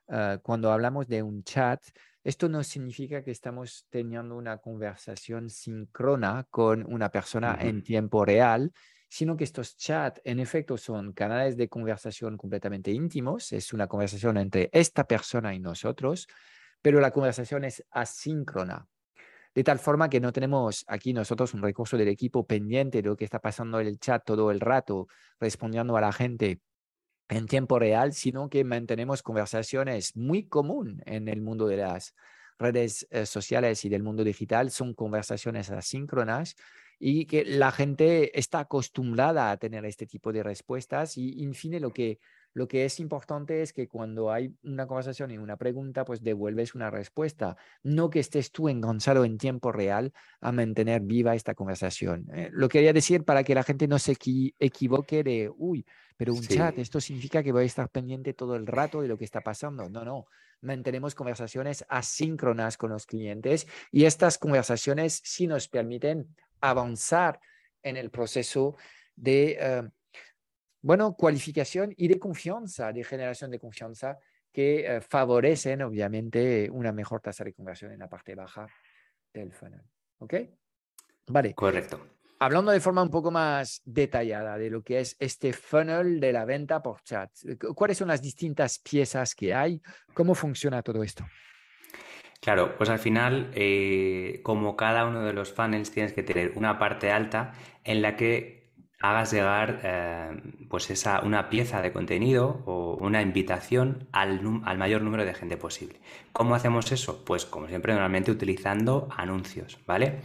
ah, 0.10 0.40
cuando 0.42 0.72
hablamos 0.72 1.08
de 1.08 1.24
un 1.24 1.44
chat, 1.44 1.82
esto 2.24 2.48
no 2.48 2.64
significa 2.64 3.24
que 3.24 3.32
estamos 3.32 3.86
teniendo 3.90 4.36
una 4.36 4.58
conversación 4.58 5.50
síncrona 5.50 6.48
con 6.50 6.86
una 6.92 7.10
persona 7.10 7.58
en 7.60 7.84
tiempo 7.84 8.24
real, 8.24 8.72
sino 9.10 9.36
que 9.36 9.44
estos 9.44 9.76
chats 9.76 10.22
en 10.24 10.40
efecto 10.40 10.78
son 10.78 11.12
canales 11.12 11.58
de 11.58 11.68
conversación 11.68 12.38
completamente 12.38 12.92
íntimos, 12.92 13.52
es 13.52 13.74
una 13.74 13.88
conversación 13.88 14.38
entre 14.38 14.70
esta 14.72 15.04
persona 15.04 15.54
y 15.54 15.60
nosotros, 15.60 16.28
pero 16.82 17.00
la 17.00 17.12
conversación 17.12 17.66
es 17.66 17.84
asíncrona. 17.92 18.88
De 19.54 19.64
tal 19.64 19.78
forma 19.78 20.10
que 20.10 20.20
no 20.20 20.32
tenemos 20.32 20.84
aquí 20.88 21.14
nosotros 21.14 21.54
un 21.54 21.62
recurso 21.62 21.96
del 21.96 22.08
equipo 22.08 22.48
pendiente 22.48 23.02
de 23.02 23.10
lo 23.10 23.16
que 23.16 23.26
está 23.26 23.40
pasando 23.40 23.80
en 23.80 23.88
el 23.88 24.00
chat 24.00 24.24
todo 24.26 24.50
el 24.50 24.60
rato, 24.60 25.08
respondiendo 25.40 25.96
a 25.96 26.02
la 26.02 26.12
gente 26.12 26.62
en 27.30 27.48
tiempo 27.48 27.80
real, 27.80 28.14
sino 28.14 28.50
que 28.50 28.64
mantenemos 28.64 29.24
conversaciones 29.24 30.16
muy 30.16 30.48
común 30.48 31.02
en 31.06 31.28
el 31.28 31.42
mundo 31.42 31.68
de 31.68 31.78
las 31.78 32.14
redes 32.60 33.08
eh, 33.12 33.26
sociales 33.26 33.84
y 33.86 33.90
del 33.90 34.04
mundo 34.04 34.24
digital, 34.24 34.72
son 34.72 34.94
conversaciones 34.94 35.70
asíncronas 35.72 36.56
y 37.00 37.26
que 37.26 37.44
la 37.44 37.72
gente 37.72 38.38
está 38.40 38.60
acostumbrada 38.60 39.52
a 39.52 39.58
tener 39.58 39.86
este 39.86 40.06
tipo 40.06 40.32
de 40.32 40.44
respuestas 40.44 41.18
y, 41.18 41.44
en 41.44 41.54
fin, 41.54 41.80
lo 41.82 41.92
que 41.92 42.20
lo 42.54 42.68
que 42.68 42.86
es 42.86 43.00
importante 43.00 43.62
es 43.62 43.74
que 43.74 43.88
cuando 43.88 44.32
hay 44.32 44.54
una 44.64 44.86
conversación 44.86 45.32
y 45.32 45.38
una 45.38 45.58
pregunta, 45.58 46.06
pues 46.06 46.22
devuelves 46.22 46.76
una 46.76 46.92
respuesta, 46.92 47.58
no 47.82 48.10
que 48.10 48.20
estés 48.20 48.52
tú 48.52 48.70
enganchado 48.70 49.26
en 49.26 49.38
tiempo 49.38 49.72
real 49.72 50.14
a 50.40 50.52
mantener 50.52 51.02
viva 51.02 51.34
esta 51.34 51.56
conversación. 51.56 52.28
Eh, 52.34 52.50
lo 52.52 52.70
quería 52.70 52.94
decir 52.94 53.24
para 53.24 53.44
que 53.44 53.56
la 53.56 53.64
gente 53.64 53.88
no 53.88 53.98
se 53.98 54.16
equivoque 54.60 55.24
de, 55.24 55.52
uy, 55.58 55.86
pero 56.16 56.34
un 56.34 56.42
chat, 56.42 56.78
esto 56.78 57.02
significa 57.02 57.42
que 57.42 57.52
voy 57.52 57.64
a 57.64 57.66
estar 57.66 57.90
pendiente 57.90 58.34
todo 58.34 58.56
el 58.56 58.68
rato 58.68 59.02
de 59.02 59.08
lo 59.08 59.18
que 59.18 59.26
está 59.26 59.42
pasando. 59.42 59.90
No, 59.90 60.06
no, 60.06 60.28
mantenemos 60.62 61.16
conversaciones 61.16 61.84
asíncronas 61.90 62.78
con 62.78 62.92
los 62.92 63.08
clientes 63.08 63.68
y 63.92 64.06
estas 64.06 64.38
conversaciones 64.38 65.22
sí 65.24 65.48
nos 65.48 65.68
permiten 65.68 66.36
avanzar 66.62 67.40
en 67.82 67.98
el 67.98 68.12
proceso 68.12 68.76
de... 69.16 69.58
Eh, 69.60 69.90
bueno, 70.84 71.16
cualificación 71.16 71.94
y 71.96 72.10
de 72.10 72.20
confianza, 72.20 72.92
de 72.92 73.04
generación 73.04 73.50
de 73.50 73.60
confianza 73.60 74.20
que 74.52 74.86
eh, 74.86 75.02
favorecen 75.02 75.82
obviamente 75.82 76.70
una 76.70 76.92
mejor 76.92 77.22
tasa 77.22 77.44
de 77.46 77.54
conversión 77.54 77.94
en 77.94 78.00
la 78.00 78.10
parte 78.10 78.36
baja 78.36 78.68
del 79.34 79.54
funnel. 79.54 79.82
¿Ok? 80.20 80.34
Vale. 81.28 81.56
Correcto. 81.56 82.06
Hablando 82.40 82.72
de 82.72 82.82
forma 82.82 83.02
un 83.02 83.10
poco 83.10 83.32
más 83.32 83.82
detallada 83.86 84.58
de 84.58 84.70
lo 84.70 84.84
que 84.84 85.00
es 85.00 85.16
este 85.20 85.54
funnel 85.54 86.20
de 86.20 86.34
la 86.34 86.44
venta 86.44 86.84
por 86.84 87.02
chat, 87.02 87.32
¿cuáles 87.74 87.98
son 87.98 88.10
las 88.10 88.22
distintas 88.22 88.80
piezas 88.80 89.34
que 89.34 89.54
hay? 89.54 89.82
¿Cómo 90.14 90.36
funciona 90.36 90.84
todo 90.84 91.02
esto? 91.02 91.26
Claro, 92.42 92.76
pues 92.76 92.90
al 92.90 93.00
final, 93.00 93.52
eh, 93.56 94.42
como 94.44 94.76
cada 94.76 95.08
uno 95.08 95.24
de 95.24 95.32
los 95.32 95.54
funnels, 95.54 95.92
tienes 95.92 96.12
que 96.12 96.24
tener 96.24 96.52
una 96.58 96.78
parte 96.78 97.10
alta 97.10 97.54
en 97.86 98.02
la 98.02 98.18
que 98.18 98.63
hagas 99.04 99.32
llegar 99.32 99.82
eh, 99.84 100.32
pues 100.70 100.90
esa, 100.90 101.20
una 101.24 101.50
pieza 101.50 101.82
de 101.82 101.92
contenido 101.92 102.64
o 102.66 102.96
una 103.02 103.22
invitación 103.22 104.08
al, 104.14 104.40
al, 104.64 104.78
mayor 104.78 105.02
número 105.02 105.26
de 105.26 105.34
gente 105.34 105.58
posible. 105.58 106.00
¿Cómo 106.32 106.56
hacemos 106.56 106.90
eso? 106.94 107.22
Pues 107.26 107.46
como 107.46 107.68
siempre, 107.68 107.92
normalmente 107.92 108.32
utilizando 108.32 109.10
anuncios, 109.16 109.78
¿vale? 109.86 110.22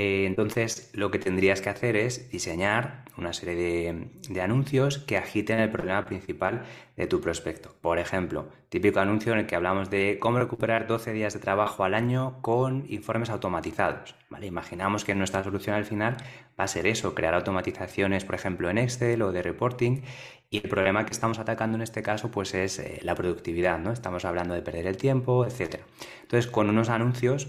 Eh, 0.00 0.26
entonces, 0.26 0.92
lo 0.94 1.10
que 1.10 1.18
tendrías 1.18 1.60
que 1.60 1.70
hacer 1.70 1.96
es 1.96 2.30
diseñar 2.30 3.02
una 3.16 3.32
serie 3.32 3.92
de, 4.28 4.40
anuncios 4.40 4.98
que 4.98 5.16
agiten 5.16 5.58
el 5.58 5.72
problema 5.72 6.04
principal 6.04 6.62
de 6.96 7.08
tu 7.08 7.20
prospecto. 7.20 7.74
Por 7.80 7.98
ejemplo, 7.98 8.48
típico 8.68 9.00
anuncio 9.00 9.32
en 9.32 9.40
el 9.40 9.46
que 9.46 9.56
hablamos 9.56 9.90
de 9.90 10.20
cómo 10.20 10.38
recuperar 10.38 10.86
12 10.86 11.12
días 11.14 11.34
de 11.34 11.40
trabajo 11.40 11.82
al 11.82 11.94
año 11.94 12.40
con 12.42 12.84
informes 12.88 13.28
automatizados. 13.28 14.14
Imaginamos 14.40 15.04
que 15.04 15.16
nuestra 15.16 15.42
solución 15.42 15.74
al 15.74 15.84
final 15.84 16.16
va 16.50 16.62
a 16.62 16.68
ser 16.68 16.86
eso, 16.86 17.16
crear 17.16 17.34
automatizaciones, 17.34 18.24
por 18.24 18.36
ejemplo, 18.36 18.70
en 18.70 18.78
Excel 18.78 19.20
o 19.22 19.32
de 19.32 19.42
reporting. 19.42 20.02
Y 20.48 20.58
el 20.58 20.68
problema 20.68 21.06
que 21.06 21.12
estamos 21.12 21.40
atacando 21.40 21.74
en 21.74 21.82
este 21.82 22.04
caso 22.04 22.30
pues 22.30 22.54
es 22.54 22.78
eh, 22.78 23.00
la 23.02 23.16
productividad, 23.16 23.80
¿no? 23.80 23.90
Estamos 23.90 24.24
hablando 24.24 24.54
de 24.54 24.62
perder 24.62 24.86
el 24.86 24.96
tiempo, 24.96 25.44
etc. 25.44 25.80
Entonces, 26.22 26.48
con 26.48 26.70
unos 26.70 26.88
anuncios 26.88 27.48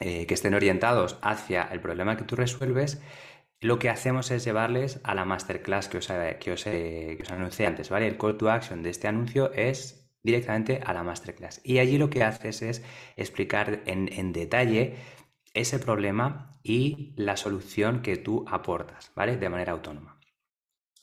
eh, 0.00 0.26
que 0.26 0.34
estén 0.34 0.54
orientados 0.54 1.18
hacia 1.22 1.62
el 1.64 1.80
problema 1.80 2.16
que 2.16 2.24
tú 2.24 2.34
resuelves, 2.34 3.00
lo 3.60 3.78
que 3.78 3.90
hacemos 3.90 4.30
es 4.30 4.44
llevarles 4.44 5.00
a 5.04 5.14
la 5.14 5.26
masterclass 5.26 5.88
que 5.88 5.98
os, 5.98 6.08
que 6.40 6.52
os, 6.52 6.64
que 6.64 7.18
os 7.22 7.30
anuncié 7.30 7.66
antes, 7.66 7.90
¿vale? 7.90 8.06
El 8.06 8.16
call 8.16 8.38
to 8.38 8.50
action 8.50 8.82
de 8.82 8.90
este 8.90 9.08
anuncio 9.08 9.52
es 9.52 10.10
directamente 10.22 10.80
a 10.84 10.92
la 10.92 11.02
masterclass. 11.02 11.60
Y 11.64 11.78
allí 11.78 11.98
lo 11.98 12.10
que 12.10 12.24
haces 12.24 12.62
es 12.62 12.82
explicar 13.16 13.82
en, 13.86 14.32
detalle 14.32 14.96
ese 15.52 15.78
problema 15.78 16.58
y 16.62 17.12
la 17.16 17.36
solución 17.36 18.02
que 18.02 18.16
tú 18.16 18.44
aportas, 18.48 19.12
¿vale? 19.14 19.36
De 19.36 19.48
manera 19.48 19.72
autónoma. 19.72 20.18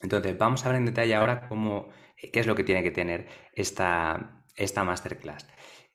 Entonces, 0.01 0.37
vamos 0.37 0.65
a 0.65 0.69
ver 0.69 0.77
en 0.77 0.85
detalle 0.85 1.15
ahora 1.15 1.47
cómo, 1.47 1.89
qué 2.15 2.39
es 2.39 2.47
lo 2.47 2.55
que 2.55 2.63
tiene 2.63 2.83
que 2.83 2.91
tener 2.91 3.27
esta, 3.53 4.36
esta 4.57 4.83
masterclass. 4.83 5.47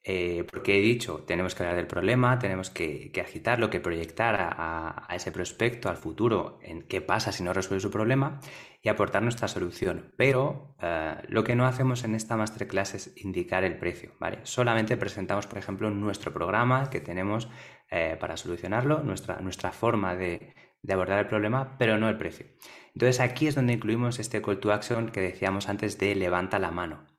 Eh, 0.04 0.44
porque 0.50 0.76
he 0.76 0.80
dicho, 0.80 1.22
tenemos 1.28 1.54
que 1.54 1.62
hablar 1.62 1.76
del 1.76 1.86
problema, 1.86 2.38
tenemos 2.40 2.70
que, 2.70 3.12
agitarlo, 3.24 3.70
que 3.70 3.78
proyectar 3.78 4.36
a, 4.36 5.06
ese 5.14 5.30
prospecto, 5.30 5.88
al 5.88 5.96
futuro, 5.96 6.58
en 6.62 6.82
qué 6.82 7.00
pasa 7.00 7.30
si 7.30 7.44
no 7.44 7.52
resuelve 7.52 7.80
su 7.80 7.90
problema 7.90 8.40
y 8.82 8.88
aportar 8.88 9.22
nuestra 9.22 9.46
solución. 9.46 10.12
Pero 10.16 10.74
eh, 10.80 11.14
lo 11.28 11.44
que 11.44 11.54
no 11.54 11.66
hacemos 11.66 12.02
en 12.02 12.16
esta 12.16 12.36
masterclass 12.36 12.94
es 12.94 13.12
indicar 13.16 13.62
el 13.62 13.78
precio, 13.78 14.12
¿vale? 14.18 14.40
Solamente 14.42 14.96
presentamos, 14.96 15.46
por 15.46 15.58
ejemplo, 15.58 15.88
nuestro 15.90 16.32
programa 16.32 16.90
que 16.90 17.00
tenemos 17.00 17.48
eh, 17.88 18.16
para 18.18 18.36
solucionarlo, 18.36 19.04
nuestra, 19.04 19.40
nuestra 19.40 19.70
forma 19.70 20.16
de, 20.16 20.52
de 20.82 20.92
abordar 20.92 21.20
el 21.20 21.28
problema, 21.28 21.76
pero 21.78 21.96
no 21.98 22.08
el 22.08 22.18
precio. 22.18 22.46
Entonces 22.94 23.20
aquí 23.20 23.46
es 23.46 23.54
donde 23.54 23.74
incluimos 23.74 24.18
este 24.18 24.42
call 24.42 24.58
to 24.58 24.72
action 24.72 25.10
que 25.10 25.20
decíamos 25.20 25.68
antes 25.68 25.96
de 25.98 26.14
levanta 26.16 26.58
la 26.58 26.72
mano. 26.72 27.11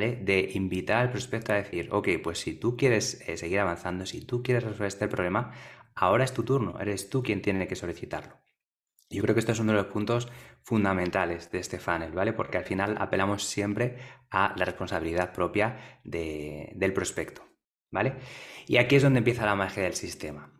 De 0.00 0.50
invitar 0.54 0.98
al 0.98 1.10
prospecto 1.10 1.52
a 1.52 1.56
decir, 1.56 1.88
ok, 1.92 2.08
pues 2.22 2.38
si 2.38 2.54
tú 2.54 2.76
quieres 2.76 3.22
eh, 3.28 3.36
seguir 3.36 3.60
avanzando, 3.60 4.06
si 4.06 4.22
tú 4.22 4.42
quieres 4.42 4.64
resolver 4.64 4.88
este 4.88 5.08
problema, 5.08 5.52
ahora 5.94 6.24
es 6.24 6.32
tu 6.32 6.42
turno, 6.42 6.78
eres 6.80 7.10
tú 7.10 7.22
quien 7.22 7.42
tiene 7.42 7.68
que 7.68 7.76
solicitarlo. 7.76 8.40
Yo 9.10 9.22
creo 9.22 9.34
que 9.34 9.40
esto 9.40 9.52
es 9.52 9.58
uno 9.58 9.72
de 9.72 9.78
los 9.78 9.88
puntos 9.88 10.28
fundamentales 10.62 11.50
de 11.50 11.58
este 11.58 11.78
funnel, 11.78 12.12
¿vale? 12.12 12.32
Porque 12.32 12.58
al 12.58 12.64
final 12.64 12.96
apelamos 12.98 13.44
siempre 13.44 13.96
a 14.30 14.54
la 14.56 14.64
responsabilidad 14.64 15.32
propia 15.32 16.00
del 16.04 16.92
prospecto, 16.92 17.42
¿vale? 17.90 18.14
Y 18.68 18.76
aquí 18.76 18.96
es 18.96 19.02
donde 19.02 19.18
empieza 19.18 19.44
la 19.44 19.56
magia 19.56 19.82
del 19.82 19.94
sistema. 19.94 20.52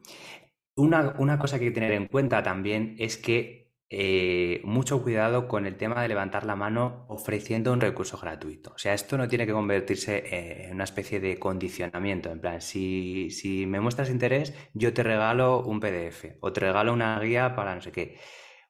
Una, 0.74 1.14
una 1.18 1.38
cosa 1.38 1.59
que 1.59 1.66
hay 1.66 1.70
que 1.70 1.74
tener 1.74 1.92
en 1.92 2.09
cuenta 2.09 2.42
también 2.42 2.96
es 2.98 3.16
que 3.16 3.60
eh, 3.92 4.61
mucho 4.62 5.03
cuidado 5.03 5.48
con 5.48 5.66
el 5.66 5.76
tema 5.76 6.00
de 6.00 6.07
levantar 6.07 6.46
la 6.46 6.55
mano 6.55 7.07
ofreciendo 7.09 7.72
un 7.72 7.81
recurso 7.81 8.18
gratuito. 8.18 8.72
O 8.72 8.79
sea, 8.79 8.94
esto 8.94 9.18
no 9.18 9.26
tiene 9.26 9.46
que 9.46 9.53
convertirse 9.53 10.18
eh, 10.18 10.66
en 10.68 10.74
una 10.74 10.85
especie 10.85 11.18
de 11.18 11.40
condicionamiento. 11.40 12.31
En 12.31 12.40
plan, 12.40 12.61
si, 12.61 13.29
me 13.66 13.81
muestras 13.81 14.09
interés, 14.09 14.55
yo 14.74 14.94
te 14.94 15.03
regalo 15.03 15.64
un 15.64 15.81
PDF 15.81 16.37
o 16.40 16.53
te 16.53 16.61
regalo 16.61 16.92
una 16.92 17.18
guía 17.18 17.57
para 17.57 17.74
no 17.74 17.81
sé 17.81 17.90
qué. 17.90 18.20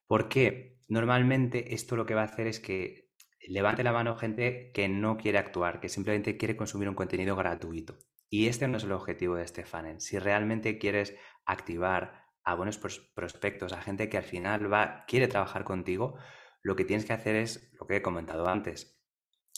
Porque 0.06 0.78
normalmente 0.88 1.74
esto 1.74 1.96
lo 1.96 2.06
que 2.06 2.14
va 2.14 2.22
a 2.22 2.24
hacer 2.24 2.46
es 2.46 2.58
que 2.58 3.10
levante 3.46 3.84
la 3.84 3.92
mano 3.92 4.16
gente 4.16 4.70
que 4.72 4.88
no 4.88 5.18
quiere 5.18 5.38
actuar, 5.38 5.80
que 5.80 5.90
simplemente 5.90 6.38
quiere 6.38 6.56
consumir 6.56 6.88
un 6.88 6.94
contenido 6.94 7.36
gratuito. 7.36 7.98
Y 8.30 8.46
este 8.46 8.68
no 8.68 8.78
es 8.78 8.84
el 8.84 8.92
objetivo 8.92 9.34
de 9.34 9.44
este. 9.44 9.64
Si 9.98 10.18
realmente 10.18 10.78
quieres 10.78 11.14
activar 11.44 12.19
a 12.44 12.54
buenos 12.54 12.78
prospectos, 12.78 13.72
a 13.72 13.82
gente 13.82 14.08
que 14.08 14.16
al 14.18 14.24
final 14.24 14.72
va, 14.72 15.04
quiere 15.06 15.28
trabajar 15.28 15.64
contigo, 15.64 16.16
lo 16.62 16.76
que 16.76 16.84
tienes 16.84 17.06
que 17.06 17.12
hacer 17.12 17.36
es 17.36 17.70
lo 17.78 17.86
que 17.86 17.96
he 17.96 18.02
comentado 18.02 18.48
antes, 18.48 19.00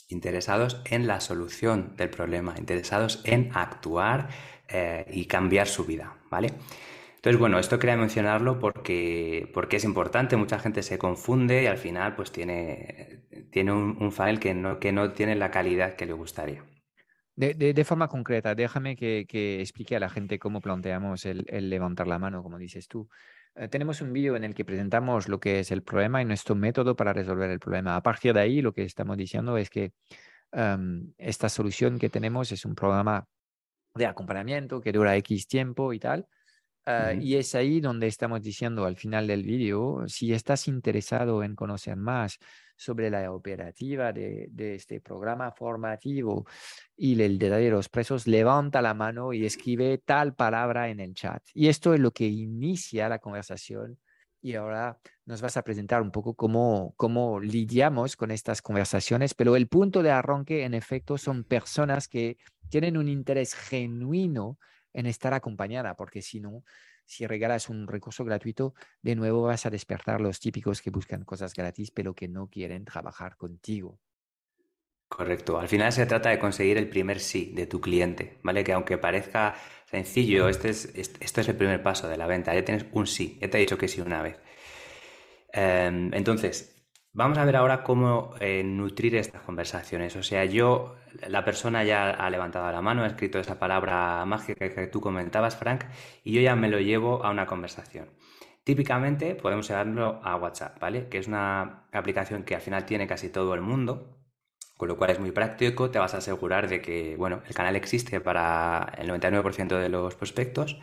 interesados 0.09 0.81
en 0.85 1.07
la 1.07 1.19
solución 1.19 1.95
del 1.95 2.09
problema, 2.09 2.55
interesados 2.57 3.21
en 3.25 3.51
actuar 3.53 4.29
eh, 4.67 5.05
y 5.11 5.25
cambiar 5.25 5.67
su 5.67 5.85
vida, 5.85 6.17
¿vale? 6.29 6.53
Entonces, 7.15 7.39
bueno, 7.39 7.57
esto 7.57 7.79
quería 7.79 7.95
mencionarlo 7.95 8.59
porque, 8.59 9.49
porque 9.53 9.77
es 9.77 9.85
importante, 9.85 10.35
mucha 10.35 10.59
gente 10.59 10.83
se 10.83 10.97
confunde 10.97 11.63
y 11.63 11.67
al 11.67 11.77
final 11.77 12.15
pues 12.15 12.31
tiene, 12.33 13.23
tiene 13.49 13.71
un, 13.71 13.97
un 13.99 14.11
file 14.11 14.39
que 14.39 14.53
no, 14.53 14.79
que 14.79 14.91
no 14.91 15.13
tiene 15.13 15.35
la 15.35 15.49
calidad 15.49 15.95
que 15.95 16.05
le 16.05 16.13
gustaría. 16.13 16.63
De, 17.35 17.53
de, 17.55 17.83
forma 17.83 18.07
concreta, 18.07 18.53
déjame 18.53 18.95
que, 18.95 19.25
que, 19.27 19.59
explique 19.59 19.95
a 19.95 19.99
la 19.99 20.09
gente 20.09 20.37
cómo 20.37 20.61
planteamos 20.61 21.25
el, 21.25 21.45
el 21.47 21.67
levantar 21.67 22.07
la 22.07 22.19
mano, 22.19 22.43
como 22.43 22.59
dices 22.59 22.87
tú. 22.87 23.09
Eh, 23.55 23.67
tenemos 23.67 24.01
un 24.01 24.11
vídeo 24.13 24.35
en 24.35 24.43
el 24.43 24.55
que 24.55 24.65
presentamos 24.65 25.27
lo 25.27 25.39
que 25.39 25.59
es 25.59 25.71
el 25.71 25.83
problema 25.83 26.21
y 26.21 26.25
nuestro 26.25 26.55
método 26.55 26.95
para 26.95 27.13
resolver 27.13 27.49
el 27.49 27.59
problema. 27.59 27.95
A 27.95 28.03
partir 28.03 28.33
de 28.33 28.39
ahí, 28.39 28.61
lo 28.61 28.73
que 28.73 28.83
estamos 28.83 29.17
diciendo 29.17 29.57
es 29.57 29.69
que 29.69 29.93
um, 30.51 31.11
esta 31.17 31.49
solución 31.49 31.99
que 31.99 32.09
tenemos 32.09 32.51
es 32.51 32.65
un 32.65 32.75
programa 32.75 33.27
de 33.95 34.07
acompañamiento 34.07 34.81
que 34.81 34.91
dura 34.91 35.15
X 35.17 35.47
tiempo 35.47 35.93
y 35.93 35.99
tal. 35.99 36.27
Uh, 36.85 37.17
y 37.21 37.35
es 37.35 37.55
ahí 37.55 37.79
donde 37.79 38.07
estamos 38.07 38.41
diciendo 38.41 38.85
al 38.85 38.97
final 38.97 39.25
del 39.25 39.43
vídeo, 39.43 40.03
si 40.07 40.33
estás 40.33 40.67
interesado 40.67 41.41
en 41.43 41.55
conocer 41.55 41.95
más 41.95 42.39
sobre 42.75 43.09
la 43.09 43.31
operativa 43.31 44.11
de, 44.11 44.49
este 44.75 44.99
programa 45.01 45.51
formativo 45.51 46.45
y 46.95 47.19
el 47.21 47.37
de 47.39 47.69
los 47.69 47.89
precios, 47.89 48.27
levanta 48.27 48.81
la 48.81 48.93
mano 48.93 49.33
y 49.33 49.45
escribe 49.45 49.97
tal 49.99 50.35
palabra 50.35 50.89
en 50.89 50.99
el 50.99 51.13
chat. 51.13 51.43
Y 51.53 51.67
esto 51.67 51.93
es 51.93 51.99
lo 51.99 52.11
que 52.11 52.27
inicia 52.27 53.09
la 53.09 53.19
conversación. 53.19 53.99
Y 54.41 54.55
ahora 54.55 54.99
nos 55.25 55.41
vas 55.41 55.55
a 55.55 55.61
presentar 55.61 56.01
un 56.01 56.11
poco 56.11 56.35
cómo, 56.35 56.93
cómo 56.97 57.39
lidiamos 57.39 58.17
con 58.17 58.29
estas 58.29 58.61
conversaciones, 58.61 59.33
pero 59.33 59.55
el 59.55 59.67
punto 59.67 60.03
de 60.03 60.11
arranque, 60.11 60.65
en 60.65 60.73
efecto, 60.73 61.17
son 61.17 61.45
personas 61.45 62.09
que 62.09 62.37
tienen 62.69 62.97
un 62.97 63.07
interés 63.07 63.55
genuino 63.55 64.57
en 64.91 65.05
estar 65.05 65.33
acompañada, 65.33 65.95
porque 65.95 66.21
si 66.21 66.39
no, 66.39 66.63
si 67.05 67.27
regalas 67.27 67.69
un 67.69 67.87
recurso 67.87 68.25
gratuito, 68.25 68.73
de 69.01 69.15
nuevo 69.15 69.43
vas 69.43 69.65
a 69.65 69.69
despertar 69.69 70.21
los 70.21 70.39
típicos 70.39 70.81
que 70.81 70.89
buscan 70.89 71.23
cosas 71.25 71.53
gratis, 71.53 71.91
pero 71.91 72.13
que 72.15 72.27
no 72.27 72.47
quieren 72.47 72.85
trabajar 72.85 73.37
contigo. 73.37 73.99
Correcto. 75.07 75.59
Al 75.59 75.67
final 75.67 75.91
se 75.93 76.07
trata 76.07 76.29
de 76.29 76.39
conseguir 76.39 76.77
el 76.77 76.89
primer 76.89 77.19
sí 77.19 77.51
de 77.53 77.67
tu 77.67 77.79
cliente, 77.79 78.39
¿vale? 78.41 78.63
Que 78.63 78.73
aunque 78.73 78.97
parezca 78.97 79.55
sencillo, 79.85 80.49
este 80.49 80.69
es, 80.69 80.85
esto 80.95 81.41
es 81.41 81.47
el 81.47 81.55
primer 81.55 81.83
paso 81.83 82.07
de 82.07 82.17
la 82.17 82.25
venta. 82.25 82.53
Ya 82.55 82.65
tienes 82.65 82.85
un 82.93 83.05
sí, 83.05 83.37
ya 83.39 83.47
te 83.49 83.57
he 83.57 83.61
dicho 83.61 83.77
que 83.77 83.87
sí 83.87 84.01
una 84.01 84.23
vez. 84.23 84.39
Em, 85.51 86.11
entonces, 86.13 86.72
Vamos 87.15 87.37
a 87.37 87.45
ver 87.45 87.55
ahora 87.55 87.83
cómo 87.83 88.33
eh, 88.39 88.63
nutrir 88.63 89.15
estas 89.15 89.43
conversaciones. 89.43 90.15
O 90.15 90.23
sea, 90.23 90.45
yo, 90.45 90.95
la 91.27 91.45
persona 91.45 91.83
ya 91.83 92.09
ha 92.09 92.29
levantado 92.31 92.71
la 92.71 92.81
mano, 92.81 93.03
ha 93.03 93.07
escrito 93.07 93.37
esa 93.39 93.59
palabra 93.59 94.25
mágica 94.25 94.67
que 94.73 94.87
tú 94.87 94.99
comentabas, 94.99 95.55
Frank, 95.55 95.83
y 96.23 96.33
yo 96.33 96.41
ya 96.41 96.55
me 96.55 96.69
lo 96.69 96.79
llevo 96.79 97.23
a 97.23 97.29
una 97.29 97.45
conversación. 97.45 98.09
Típicamente 98.63 99.35
podemos 99.35 99.67
llevarlo 99.67 100.21
a 100.23 100.37
WhatsApp, 100.37 100.79
¿vale? 100.79 101.07
Que 101.09 101.19
es 101.19 101.27
una 101.27 101.85
aplicación 101.91 102.43
que 102.43 102.55
al 102.55 102.61
final 102.61 102.85
tiene 102.85 103.05
casi 103.05 103.29
todo 103.29 103.53
el 103.53 103.61
mundo, 103.61 104.17
con 104.77 104.87
lo 104.87 104.97
cual 104.97 105.11
es 105.11 105.19
muy 105.19 105.31
práctico, 105.31 105.91
te 105.91 105.99
vas 105.99 106.15
a 106.15 106.17
asegurar 106.17 106.67
de 106.67 106.81
que, 106.81 107.15
bueno, 107.17 107.43
el 107.47 107.53
canal 107.53 107.75
existe 107.75 108.21
para 108.21 108.91
el 108.97 109.07
99% 109.09 109.77
de 109.79 109.89
los 109.89 110.15
prospectos 110.15 110.79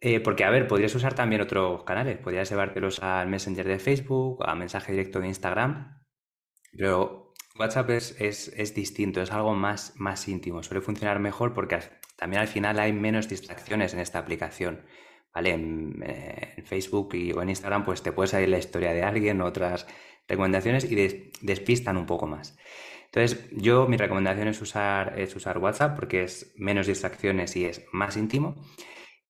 eh, 0.00 0.20
porque, 0.20 0.44
a 0.44 0.50
ver, 0.50 0.66
podrías 0.66 0.94
usar 0.94 1.14
también 1.14 1.40
otros 1.40 1.84
canales, 1.84 2.18
podrías 2.18 2.50
llevártelos 2.50 3.02
al 3.02 3.28
Messenger 3.28 3.66
de 3.66 3.78
Facebook, 3.78 4.44
a 4.46 4.54
mensaje 4.54 4.92
directo 4.92 5.20
de 5.20 5.28
Instagram, 5.28 6.02
pero 6.76 7.34
WhatsApp 7.58 7.90
es, 7.90 8.16
es, 8.20 8.74
distinto, 8.74 9.22
es 9.22 9.32
algo 9.32 9.54
más, 9.54 9.94
más 9.96 10.28
íntimo, 10.28 10.62
suele 10.62 10.82
funcionar 10.82 11.18
mejor 11.18 11.54
porque 11.54 11.78
también 12.16 12.42
al 12.42 12.48
final 12.48 12.78
hay 12.78 12.92
menos 12.92 13.28
distracciones 13.28 13.94
en 13.94 14.00
esta 14.00 14.18
aplicación. 14.18 14.84
¿Vale? 15.34 15.50
En, 15.50 16.64
Facebook 16.64 17.14
y, 17.14 17.32
o 17.32 17.42
en 17.42 17.50
Instagram, 17.50 17.84
pues 17.84 18.02
te 18.02 18.10
puedes 18.10 18.30
salir 18.30 18.48
la 18.48 18.58
historia 18.58 18.94
de 18.94 19.02
alguien, 19.02 19.42
otras 19.42 19.86
recomendaciones 20.26 20.90
y 20.90 20.94
despistan 21.42 21.98
un 21.98 22.06
poco 22.06 22.26
más. 22.26 22.56
Entonces, 23.04 23.48
yo 23.52 23.86
mi 23.86 23.96
recomendación 23.96 24.48
es 24.48 24.60
usar, 24.60 25.18
es 25.18 25.36
usar 25.36 25.58
WhatsApp 25.58 25.94
porque 25.94 26.22
es 26.24 26.54
menos 26.56 26.86
distracciones 26.86 27.54
y 27.56 27.66
es 27.66 27.84
más 27.92 28.16
íntimo. 28.16 28.56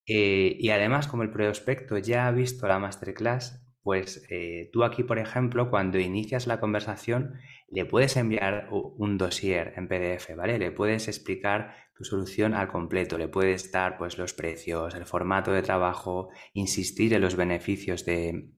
Eh, 0.07 0.55
y 0.57 0.69
además, 0.69 1.07
como 1.07 1.23
el 1.23 1.31
prospecto 1.31 1.97
ya 1.97 2.27
ha 2.27 2.31
visto 2.31 2.67
la 2.67 2.79
masterclass, 2.79 3.61
pues 3.83 4.25
eh, 4.29 4.69
tú 4.73 4.83
aquí, 4.83 5.03
por 5.03 5.19
ejemplo, 5.19 5.69
cuando 5.69 5.99
inicias 5.99 6.47
la 6.47 6.59
conversación, 6.59 7.35
le 7.69 7.85
puedes 7.85 8.17
enviar 8.17 8.67
un 8.71 9.17
dossier 9.17 9.73
en 9.75 9.87
PDF, 9.87 10.35
¿vale? 10.35 10.57
Le 10.57 10.71
puedes 10.71 11.07
explicar 11.07 11.73
tu 11.95 12.03
solución 12.03 12.53
al 12.53 12.67
completo, 12.67 13.17
le 13.17 13.27
puedes 13.27 13.71
dar 13.71 13.97
pues 13.97 14.17
los 14.17 14.33
precios, 14.33 14.95
el 14.95 15.05
formato 15.05 15.51
de 15.51 15.61
trabajo, 15.61 16.29
insistir 16.53 17.13
en 17.13 17.21
los 17.21 17.35
beneficios 17.35 18.05
de, 18.05 18.51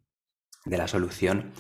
de 0.66 0.78
la 0.78 0.88
solución. 0.88 1.54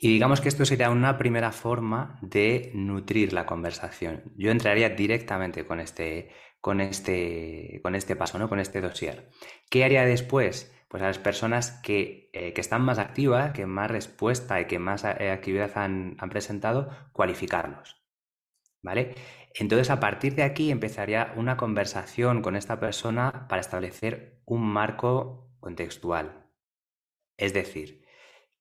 Y 0.00 0.08
digamos 0.08 0.40
que 0.40 0.48
esto 0.48 0.64
sería 0.64 0.90
una 0.90 1.16
primera 1.16 1.52
forma 1.52 2.18
de 2.22 2.72
nutrir 2.74 3.32
la 3.32 3.46
conversación. 3.46 4.32
Yo 4.36 4.50
entraría 4.50 4.88
directamente 4.88 5.64
con 5.64 5.78
este, 5.78 6.30
con 6.62 6.80
este, 6.80 7.80
con 7.82 7.96
este 7.96 8.14
paso, 8.14 8.38
¿no? 8.38 8.48
con 8.48 8.60
este 8.60 8.80
dossier. 8.80 9.28
¿Qué 9.68 9.84
haría 9.84 10.06
después? 10.06 10.72
Pues 10.88 11.02
a 11.02 11.06
las 11.06 11.18
personas 11.18 11.72
que, 11.82 12.30
eh, 12.32 12.52
que 12.52 12.60
están 12.60 12.82
más 12.82 13.00
activas, 13.00 13.52
que 13.52 13.66
más 13.66 13.90
respuesta 13.90 14.60
y 14.60 14.66
que 14.66 14.78
más 14.78 15.04
eh, 15.04 15.30
actividad 15.30 15.76
han, 15.76 16.16
han, 16.20 16.30
presentado, 16.30 16.88
cualificarlos. 17.12 18.00
¿Vale? 18.80 19.16
Entonces, 19.54 19.90
a 19.90 19.98
partir 19.98 20.36
de 20.36 20.44
aquí 20.44 20.70
empezaría 20.70 21.32
una 21.36 21.56
conversación 21.56 22.42
con 22.42 22.54
esta 22.54 22.78
persona 22.78 23.48
para 23.48 23.60
establecer 23.60 24.40
un 24.44 24.62
marco 24.62 25.50
contextual. 25.58 26.46
Es 27.36 27.52
decir, 27.54 28.06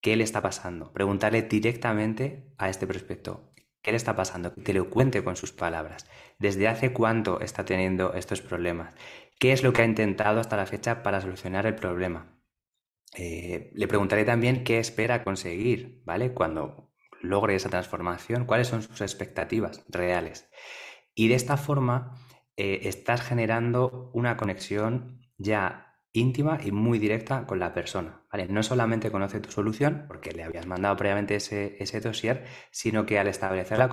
¿qué 0.01 0.15
le 0.15 0.23
está 0.23 0.41
pasando? 0.41 0.91
Preguntarle 0.91 1.43
directamente 1.43 2.51
a 2.57 2.69
este 2.69 2.87
prospecto, 2.87 3.50
¿Qué 3.81 3.91
le 3.91 3.97
está 3.97 4.15
pasando? 4.15 4.53
Que 4.53 4.61
te 4.61 4.73
lo 4.73 4.89
cuente 4.89 5.23
con 5.23 5.35
sus 5.35 5.51
palabras. 5.51 6.07
¿Desde 6.37 6.67
hace 6.67 6.93
cuánto 6.93 7.41
está 7.41 7.65
teniendo 7.65 8.13
estos 8.13 8.41
problemas? 8.41 8.93
¿Qué 9.39 9.53
es 9.53 9.63
lo 9.63 9.73
que 9.73 9.81
ha 9.81 9.85
intentado 9.85 10.39
hasta 10.39 10.57
la 10.57 10.67
fecha 10.67 11.01
para 11.03 11.21
solucionar 11.21 11.65
el 11.65 11.75
problema? 11.75 12.39
Eh, 13.17 13.71
le 13.73 13.87
preguntaré 13.87 14.23
también 14.23 14.63
qué 14.63 14.79
espera 14.79 15.23
conseguir, 15.23 16.01
¿vale? 16.05 16.33
Cuando 16.33 16.91
logre 17.21 17.55
esa 17.55 17.69
transformación, 17.69 18.45
cuáles 18.45 18.67
son 18.67 18.83
sus 18.83 19.01
expectativas 19.01 19.83
reales. 19.89 20.49
Y 21.13 21.27
de 21.27 21.35
esta 21.35 21.57
forma 21.57 22.15
eh, 22.57 22.81
estás 22.83 23.21
generando 23.21 24.11
una 24.13 24.37
conexión 24.37 25.19
ya 25.37 25.90
íntima 26.13 26.59
y 26.61 26.71
muy 26.71 26.99
directa 26.99 27.45
con 27.45 27.59
la 27.59 27.73
persona. 27.73 28.23
¿vale? 28.31 28.47
No 28.47 28.63
solamente 28.63 29.11
conoce 29.11 29.39
tu 29.39 29.51
solución, 29.51 30.05
porque 30.07 30.31
le 30.31 30.43
habías 30.43 30.67
mandado 30.67 30.95
previamente 30.97 31.35
ese, 31.35 31.77
ese 31.81 32.01
dossier, 32.01 32.45
sino 32.71 33.05
que 33.05 33.19
al 33.19 33.27
establecer 33.27 33.77
la, 33.77 33.89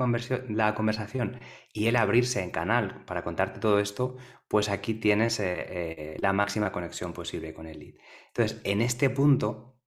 la 0.49 0.75
conversación 0.75 1.41
y 1.73 1.87
el 1.87 1.97
abrirse 1.97 2.43
en 2.43 2.51
canal 2.51 3.05
para 3.05 3.23
contarte 3.23 3.61
todo 3.61 3.79
esto, 3.79 4.17
pues 4.49 4.69
aquí 4.69 4.95
tienes 4.95 5.39
eh, 5.41 5.67
eh, 5.69 6.17
la 6.21 6.33
máxima 6.33 6.73
conexión 6.73 7.13
posible 7.13 7.55
con 7.55 7.67
el 7.67 7.79
lead. 7.79 7.95
Entonces, 8.29 8.61
en 8.65 8.81
este 8.83 9.11
punto 9.11 9.79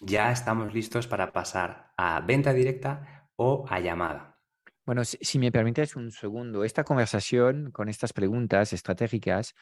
ya 0.00 0.32
estamos 0.32 0.74
listos 0.74 1.06
para 1.06 1.32
pasar 1.32 1.92
a 1.96 2.20
venta 2.20 2.52
directa 2.52 3.30
o 3.36 3.64
a 3.68 3.80
llamada. 3.80 4.38
Bueno, 4.84 5.02
si 5.04 5.38
me 5.38 5.50
permites 5.50 5.96
un 5.96 6.10
segundo, 6.10 6.62
esta 6.62 6.84
conversación 6.84 7.70
con 7.70 7.88
estas 7.88 8.12
preguntas 8.12 8.74
estratégicas 8.74 9.54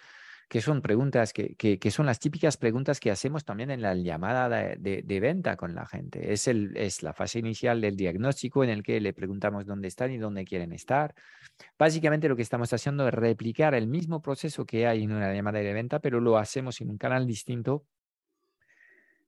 que 0.53 0.61
son 0.61 0.83
preguntas 0.83 1.33
que, 1.33 1.57
que, 1.57 1.91
son 1.91 2.05
las 2.05 2.19
típicas 2.19 2.59
preguntas 2.59 3.01
que 3.01 3.11
hacemos 3.11 3.43
también 3.43 3.71
en 3.71 3.81
la 3.81 3.95
llamada 3.95 4.51
de, 4.51 5.19
venta 5.19 5.57
con 5.57 5.75
la 5.75 5.87
gente. 5.87 6.31
Es, 6.31 6.47
el, 6.47 6.77
es 6.77 7.03
la 7.03 7.15
fase 7.15 7.39
inicial 7.39 7.81
del 7.81 7.97
diagnóstico 7.97 8.63
en 8.63 8.69
el 8.69 8.83
que 8.83 9.01
le 9.01 9.15
preguntamos 9.15 9.65
dónde 9.65 9.89
están 9.89 10.13
y 10.13 10.19
dónde 10.19 10.45
quieren 10.45 10.75
estar. 10.75 11.15
Básicamente 11.79 12.29
lo 12.29 12.37
que 12.37 12.43
estamos 12.43 12.71
haciendo 12.71 13.09
es 13.09 13.15
replicar 13.15 13.75
el 13.75 13.87
mismo 13.87 14.21
proceso 14.21 14.67
que 14.67 14.87
hay 14.87 15.05
en 15.05 15.13
una 15.13 15.33
llamada 15.33 15.61
de 15.61 15.73
venta, 15.73 16.01
pero 16.01 16.21
lo 16.21 16.37
hacemos 16.37 16.79
en 16.83 16.91
un 16.91 16.99
canal 16.99 17.27
distinto 17.27 17.87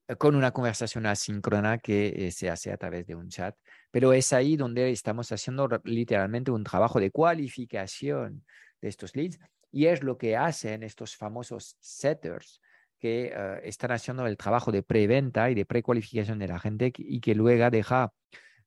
eh, 0.06 0.16
con 0.16 0.36
una 0.36 0.50
conversación 0.50 1.06
asíncrona 1.06 1.78
que 1.78 2.26
eh, 2.26 2.32
se 2.32 2.50
hace 2.50 2.70
a 2.70 2.76
través 2.76 3.06
de 3.06 3.14
un 3.14 3.30
chat. 3.30 3.56
Pero 3.90 4.12
es 4.12 4.30
ahí 4.34 4.58
donde 4.58 4.90
estamos 4.90 5.32
haciendo 5.32 5.70
literalmente 5.84 6.50
un 6.50 6.64
trabajo 6.64 7.00
de 7.00 7.10
cualificación 7.10 8.44
de 8.82 8.88
estos 8.88 9.16
leads 9.16 9.38
y 9.74 9.86
es 9.86 10.04
lo 10.04 10.16
que 10.16 10.36
hacen 10.36 10.84
estos 10.84 11.16
famosos 11.16 11.76
setters 11.80 12.60
que 12.96 13.32
eh, 13.34 13.60
están 13.64 13.90
haciendo 13.90 14.24
el 14.24 14.36
trabajo 14.36 14.70
de 14.70 14.84
preventa 14.84 15.50
y 15.50 15.54
de 15.56 15.66
precualificación 15.66 16.38
de 16.38 16.46
la 16.46 16.60
gente 16.60 16.92
y 16.96 17.18
que 17.18 17.34
luego 17.34 17.68
deja 17.70 18.12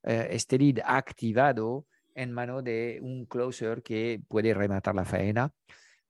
eh, 0.04 0.28
este 0.32 0.58
lead 0.58 0.80
activado 0.84 1.86
en 2.14 2.34
mano 2.34 2.62
de 2.62 3.00
un 3.02 3.26
closer 3.26 3.82
que 3.84 4.20
puede 4.28 4.54
rematar 4.54 4.96
la 4.96 5.06
faena. 5.06 5.54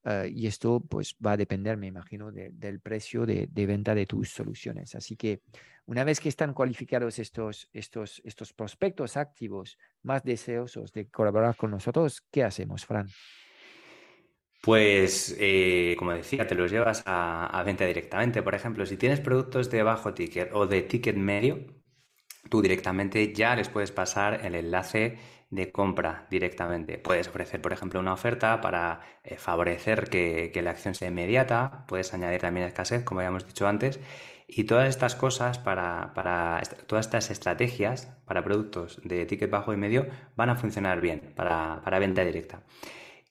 Eh, 0.03 0.31
y 0.33 0.47
esto 0.47 0.79
pues 0.79 1.15
va 1.23 1.33
a 1.33 1.37
depender, 1.37 1.77
me 1.77 1.85
imagino, 1.85 2.31
del 2.31 2.79
precio 2.79 3.27
de, 3.27 3.47
de, 3.51 3.65
venta 3.67 3.93
de 3.93 4.07
tus 4.07 4.29
soluciones. 4.29 4.95
Así 4.95 5.15
que 5.15 5.41
una 5.85 6.05
vez 6.05 6.19
que 6.19 6.29
están 6.29 6.55
cualificados 6.55 7.19
estos, 7.19 7.69
estos, 7.71 8.19
estos 8.25 8.51
prospectos 8.51 9.15
activos 9.15 9.77
más 10.01 10.23
deseosos 10.23 10.91
de 10.91 11.07
colaborar 11.07 11.55
con 11.55 11.69
nosotros, 11.69 12.23
¿qué 12.31 12.43
hacemos, 12.43 12.83
Fran? 12.83 13.07
Pues, 14.61 15.35
eh, 15.39 15.95
como 15.97 16.11
decía, 16.11 16.47
te 16.47 16.55
los 16.55 16.71
llevas 16.71 17.03
a, 17.05 17.63
venta 17.65 17.85
directamente. 17.85 18.41
Por 18.43 18.55
ejemplo, 18.55 18.85
si 18.85 18.97
tienes 18.97 19.19
productos 19.21 19.69
de 19.69 19.83
bajo 19.83 20.13
ticket 20.13 20.51
o 20.53 20.67
de 20.67 20.81
ticket 20.81 21.15
medio, 21.15 21.59
tú 22.49 22.61
directamente 22.61 23.33
ya 23.33 23.55
les 23.55 23.69
puedes 23.69 23.91
pasar 23.91 24.45
el 24.45 24.55
enlace 24.55 25.17
de 25.49 25.71
compra 25.71 26.27
directamente. 26.29 26.97
Puedes 26.97 27.27
ofrecer, 27.29 27.61
por 27.61 27.71
ejemplo, 27.73 27.99
una 27.99 28.13
oferta 28.13 28.59
para 28.61 29.01
eh, 29.23 29.37
favorecer 29.37 30.09
que, 30.09 30.51
la 30.61 30.71
acción 30.71 30.95
sea 30.95 31.07
inmediata. 31.09 31.85
Puedes 31.87 32.13
añadir 32.13 32.41
también 32.41 32.67
escasez, 32.67 33.03
como 33.03 33.21
habíamos 33.21 33.47
dicho 33.47 33.67
antes. 33.67 33.99
Y 34.47 34.63
todas 34.65 34.89
estas 34.89 35.15
cosas, 35.15 35.59
para, 35.59 36.11
todas 36.87 37.05
estas 37.05 37.31
estrategias 37.31 38.07
para 38.25 38.43
productos 38.43 38.99
de 39.03 39.25
ticket 39.25 39.49
bajo 39.49 39.73
y 39.73 39.77
medio 39.77 40.07
van 40.35 40.49
a 40.49 40.55
funcionar 40.55 41.01
bien 41.01 41.33
para, 41.35 41.81
para 41.83 41.99
venta 41.99 42.23
directa. 42.23 42.63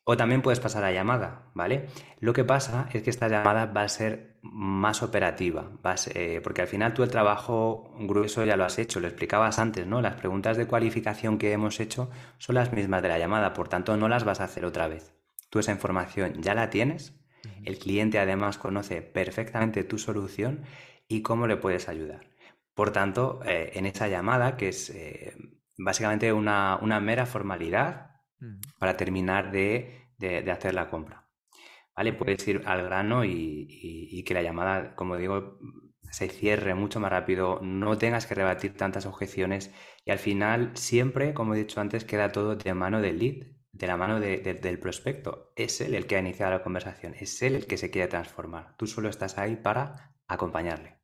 O 0.08 0.16
también 0.16 0.40
puedes 0.40 0.60
pasar 0.60 0.84
a 0.84 0.92
llamada, 0.92 1.50
¿vale? 1.52 1.88
Lo 2.20 2.32
que 2.32 2.44
pasa 2.44 2.88
es 2.92 3.02
que 3.02 3.10
esta 3.10 3.26
llamada 3.26 3.66
va 3.66 3.82
a 3.82 3.88
ser 3.88 4.38
más 4.40 5.02
operativa, 5.02 5.72
eh, 6.14 6.40
porque 6.44 6.62
al 6.62 6.68
final 6.68 6.94
tú 6.94 7.02
el 7.02 7.10
trabajo 7.10 7.92
grueso 7.98 8.44
ya 8.44 8.56
lo 8.56 8.64
has 8.64 8.78
hecho, 8.78 9.00
lo 9.00 9.08
explicabas 9.08 9.58
antes, 9.58 9.84
¿no? 9.84 10.00
Las 10.00 10.14
preguntas 10.14 10.56
de 10.56 10.68
cualificación 10.68 11.38
que 11.38 11.50
hemos 11.50 11.80
hecho 11.80 12.08
son 12.38 12.54
las 12.54 12.72
mismas 12.72 13.02
de 13.02 13.08
la 13.08 13.18
llamada, 13.18 13.52
por 13.52 13.68
tanto 13.68 13.96
no 13.96 14.08
las 14.08 14.22
vas 14.22 14.38
a 14.38 14.44
hacer 14.44 14.64
otra 14.64 14.86
vez. 14.86 15.12
Tú 15.50 15.58
esa 15.58 15.72
información 15.72 16.40
ya 16.40 16.54
la 16.54 16.70
tienes, 16.70 17.18
el 17.64 17.76
cliente 17.80 18.20
además 18.20 18.58
conoce 18.58 19.02
perfectamente 19.02 19.82
tu 19.82 19.98
solución 19.98 20.62
y 21.08 21.22
cómo 21.22 21.48
le 21.48 21.56
puedes 21.56 21.88
ayudar. 21.88 22.30
Por 22.74 22.92
tanto, 22.92 23.40
eh, 23.44 23.72
en 23.74 23.86
esa 23.86 24.06
llamada, 24.06 24.56
que 24.56 24.68
es 24.68 24.88
eh, 24.90 25.34
básicamente 25.76 26.32
una 26.32 27.00
mera 27.00 27.26
formalidad, 27.26 28.15
para 28.78 28.96
terminar 28.96 29.50
de, 29.50 30.10
hacer 30.50 30.74
la 30.74 30.88
compra. 30.90 31.28
¿Vale? 31.94 32.12
Puedes 32.12 32.46
ir 32.46 32.62
al 32.66 32.84
grano 32.84 33.24
y, 33.24 34.22
que 34.26 34.34
la 34.34 34.42
llamada, 34.42 34.94
como 34.94 35.16
digo, 35.16 35.58
se 36.10 36.28
cierre 36.28 36.74
mucho 36.74 37.00
más 37.00 37.10
rápido, 37.10 37.60
no 37.62 37.98
tengas 37.98 38.26
que 38.26 38.34
rebatir 38.34 38.76
tantas 38.76 39.06
objeciones 39.06 39.74
y 40.04 40.10
al 40.10 40.18
final 40.18 40.70
siempre, 40.74 41.34
como 41.34 41.54
he 41.54 41.58
dicho 41.58 41.80
antes, 41.80 42.04
queda 42.04 42.32
todo 42.32 42.56
de 42.56 42.74
mano 42.74 43.00
del 43.00 43.18
lead, 43.18 43.46
de 43.72 43.86
la 43.86 43.96
mano 43.96 44.20
del 44.20 44.78
prospecto. 44.78 45.52
Es 45.56 45.80
él 45.80 45.94
el 45.94 46.06
que 46.06 46.16
ha 46.16 46.20
iniciado 46.20 46.52
la 46.52 46.62
conversación, 46.62 47.14
es 47.14 47.42
él 47.42 47.56
el 47.56 47.66
que 47.66 47.76
se 47.76 47.90
quiere 47.90 48.08
transformar. 48.08 48.76
Tú 48.76 48.86
solo 48.86 49.08
estás 49.08 49.38
ahí 49.38 49.56
para 49.56 50.14
acompañarle. 50.28 50.96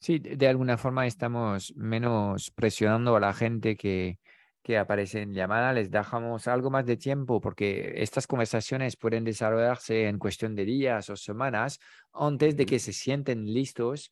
Sí, 0.00 0.18
de 0.18 0.48
alguna 0.48 0.78
forma 0.78 1.06
estamos 1.06 1.72
menos 1.76 2.50
presionando 2.50 3.14
a 3.14 3.20
la 3.20 3.32
gente 3.32 3.76
que, 3.76 4.18
que 4.62 4.78
aparecen 4.78 5.22
en 5.24 5.34
llamada, 5.34 5.72
les 5.72 5.90
dejamos 5.90 6.46
algo 6.48 6.70
más 6.70 6.86
de 6.86 6.96
tiempo 6.96 7.40
porque 7.40 7.94
estas 7.96 8.26
conversaciones 8.26 8.96
pueden 8.96 9.24
desarrollarse 9.24 10.08
en 10.08 10.18
cuestión 10.18 10.54
de 10.54 10.64
días 10.64 11.10
o 11.10 11.16
semanas 11.16 11.80
antes 12.12 12.56
de 12.56 12.66
que 12.66 12.78
se 12.78 12.92
sienten 12.92 13.52
listos 13.52 14.10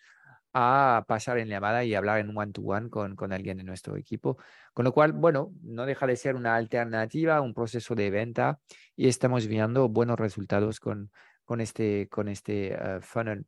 a 0.53 1.05
pasar 1.07 1.39
en 1.39 1.49
llamada 1.49 1.85
y 1.85 1.95
hablar 1.95 2.19
en 2.19 2.37
one-to-one 2.37 2.91
con, 2.91 3.15
con 3.15 3.33
alguien 3.33 3.59
de 3.59 3.65
nuestro 3.65 3.97
equipo. 3.97 4.39
Con 4.75 4.85
lo 4.85 4.93
cual, 4.93 5.13
bueno, 5.13 5.53
no 5.63 5.87
deja 5.87 6.07
de 6.07 6.17
ser 6.17 6.35
una 6.35 6.57
alternativa, 6.57 7.41
un 7.41 7.55
proceso 7.55 7.95
de 7.95 8.11
venta 8.11 8.59
y 8.97 9.09
estamos 9.09 9.47
viendo 9.47 9.89
buenos 9.89 10.19
resultados 10.19 10.81
con, 10.81 11.13
con 11.45 11.61
este, 11.61 12.09
con 12.09 12.29
este 12.29 12.73
eh, 12.75 13.01
funnel 13.01 13.47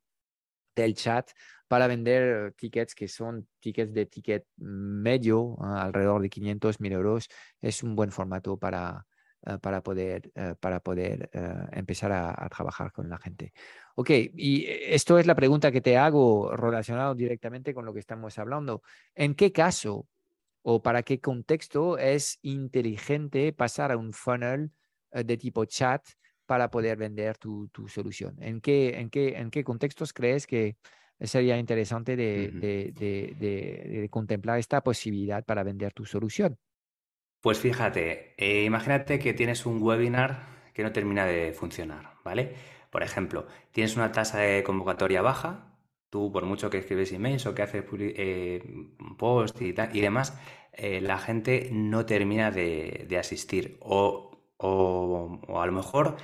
del 0.75 0.95
chat 0.95 1.31
para 1.73 1.87
vender 1.87 2.53
tickets 2.53 2.95
que 2.95 3.09
son 3.09 3.49
tickets 3.59 3.95
de 3.95 4.05
ticket 4.05 4.45
medio, 4.57 5.57
ah, 5.59 5.85
alrededor 5.85 6.21
de 6.21 6.29
500 6.29 6.81
mil 6.81 6.93
euros. 6.93 7.31
Es 7.63 7.83
un 7.83 7.97
buen 7.97 8.13
formato 8.13 8.59
para, 8.59 9.07
ah, 9.47 9.59
para 9.59 9.83
poder, 9.83 10.31
ah, 10.37 10.55
para 10.61 10.81
poder 10.81 11.31
empezar 11.73 12.13
a, 12.13 12.47
trabajar 12.51 12.93
con 12.93 13.09
la 13.09 13.17
gente. 13.17 13.55
Ok, 13.95 14.11
y 14.11 14.67
esto 14.69 15.19
es 15.19 15.27
la 15.27 15.35
pregunta 15.35 15.73
que 15.73 15.81
te 15.81 15.97
hago 15.97 16.55
relacionado 16.55 17.15
directamente 17.15 17.73
con 17.73 17.87
lo 17.87 17.95
que 17.95 18.01
estamos 18.01 18.39
hablando. 18.39 18.83
¿En 19.15 19.35
qué 19.35 19.51
caso 19.51 20.07
o 20.61 20.83
para 20.83 21.03
qué 21.03 21.21
contexto 21.21 21.97
es 21.97 22.39
inteligente 22.43 23.51
pasar 23.55 23.93
a 23.93 23.97
un 23.97 24.13
funnel 24.13 24.73
de 25.11 25.37
tipo 25.39 25.65
chat 25.65 26.03
para 26.47 26.71
poder 26.71 26.97
vender 26.97 27.39
tu, 27.39 27.69
tu 27.69 27.89
solución? 27.89 28.37
¿En 28.41 28.61
qué, 28.61 28.99
en, 28.99 29.11
qué, 29.11 29.37
¿En 29.37 29.51
qué 29.51 29.65
contextos 29.65 30.13
crees 30.13 30.47
que 30.47 30.77
sería 31.21 31.59
interesante 31.59 32.17
de, 32.17 32.51
de, 32.51 32.93
de, 33.39 34.09
contemplar 34.11 34.59
esta 34.59 34.83
posibilidad 34.83 35.45
para 35.45 35.63
vender 35.63 35.93
tu 35.93 36.05
solución? 36.05 36.59
Pues 37.41 37.59
fíjate, 37.59 38.35
eh, 38.37 38.65
imagínate 38.65 39.19
que 39.19 39.35
tienes 39.35 39.67
un 39.67 39.83
webinar 39.83 40.71
que 40.75 40.83
no 40.83 40.93
termina 40.93 41.27
de 41.27 41.53
funcionar, 41.53 42.15
¿vale? 42.25 42.55
Por 42.91 43.03
ejemplo, 43.03 43.47
tienes 43.73 43.97
una 43.97 44.13
tasa 44.13 44.39
de 44.39 44.63
convocatoria 44.63 45.23
baja, 45.23 45.77
tú 46.11 46.31
por 46.31 46.45
mucho 46.45 46.71
que 46.71 46.79
escribes 46.79 47.13
emails 47.13 47.47
o 47.47 47.55
que 47.55 47.63
haces 47.63 47.85
eh, 47.99 48.63
post 49.19 49.61
y, 49.63 49.75
y 49.93 50.01
demás, 50.01 50.39
eh, 50.73 51.01
la 51.01 51.19
gente 51.19 51.69
no 51.73 52.07
termina 52.07 52.51
de, 52.51 53.07
asistir 53.19 53.77
o, 53.81 54.32
o, 54.63 55.41
a 55.61 55.67
lo 55.67 55.73
mejor 55.73 56.17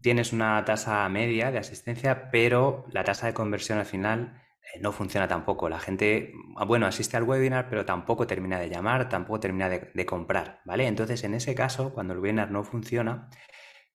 tienes 0.00 0.32
una 0.32 0.64
tasa 0.64 1.08
media 1.08 1.50
de 1.50 1.58
asistencia, 1.58 2.30
pero 2.30 2.84
la 2.90 3.04
tasa 3.04 3.26
de 3.26 3.34
conversión 3.34 3.78
al 3.78 3.86
final 3.86 4.42
eh, 4.74 4.80
no 4.80 4.92
funciona 4.92 5.28
tampoco. 5.28 5.68
La 5.68 5.78
gente, 5.80 6.32
ah, 6.56 6.64
bueno, 6.64 6.86
asiste 6.86 7.16
al 7.16 7.24
webinar, 7.24 7.68
pero 7.68 7.84
tampoco 7.84 8.26
termina 8.26 8.58
de 8.58 8.70
llamar, 8.70 9.08
tampoco 9.08 9.40
termina 9.40 9.68
de, 9.68 10.06
comprar, 10.06 10.60
¿vale? 10.64 10.86
Entonces, 10.86 11.24
en 11.24 11.34
ese 11.34 11.54
caso, 11.54 11.92
cuando 11.92 12.14
el 12.14 12.20
webinar 12.20 12.50
no 12.50 12.64
funciona, 12.64 13.28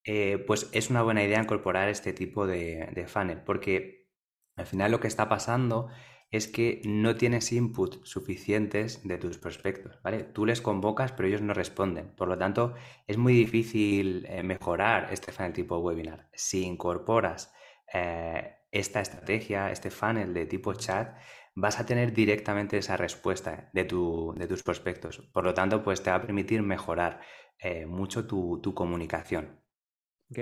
eh, 0.04 0.44
pues 0.48 0.70
es 0.74 0.90
una 0.90 1.02
buena 1.02 1.24
idea 1.24 1.42
incorporar 1.42 1.90
este 1.90 2.14
tipo 2.14 2.48
de, 2.48 2.90
de 2.94 3.08
funnel, 3.08 3.42
porque 3.44 4.08
al 4.56 4.66
final 4.68 4.92
lo 4.92 5.00
que 5.00 5.08
está 5.08 5.28
pasando 5.30 5.90
es 6.32 6.48
que 6.48 6.82
no 6.86 7.16
tienes 7.16 7.52
input 7.52 8.04
suficientes 8.04 9.08
de 9.08 9.18
tus 9.18 9.38
prospectos, 9.38 10.02
¿vale? 10.04 10.24
Tú 10.24 10.46
les 10.46 10.62
convocas, 10.62 11.12
pero 11.12 11.28
ellos 11.28 11.42
no 11.42 11.54
responden. 11.54 12.14
Por 12.16 12.28
lo 12.28 12.38
tanto, 12.38 12.74
es 13.08 13.18
muy 13.18 13.34
difícil 13.34 14.26
eh, 14.28 14.44
mejorar 14.44 15.14
este 15.14 15.32
funnel 15.32 15.54
tipo 15.54 15.78
webinar. 15.78 16.30
Si 16.34 16.64
incorporas 16.64 17.54
eh, 17.94 18.56
esta 18.72 19.02
estrategia, 19.02 19.72
este 19.72 19.90
funnel 19.90 20.34
de 20.34 20.46
tipo 20.46 20.74
chat, 20.74 21.18
vas 21.56 21.80
a 21.80 21.86
tener 21.86 22.12
directamente 22.14 22.78
esa 22.78 22.98
respuesta 22.98 23.70
de, 23.74 23.86
tus 23.86 24.64
prospectos. 24.64 25.20
Por 25.32 25.46
lo 25.46 25.54
tanto, 25.54 25.82
pues 25.84 26.04
te 26.04 26.10
va 26.10 26.18
a 26.18 26.22
permitir 26.22 26.62
mejorar 26.62 27.22
eh, 27.60 27.86
mucho 27.86 28.28
tu, 28.28 28.74
comunicación. 28.74 29.62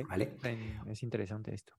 ¿Vale? 0.09 0.37
Es 0.87 1.03
interesante 1.03 1.53
esto. 1.53 1.73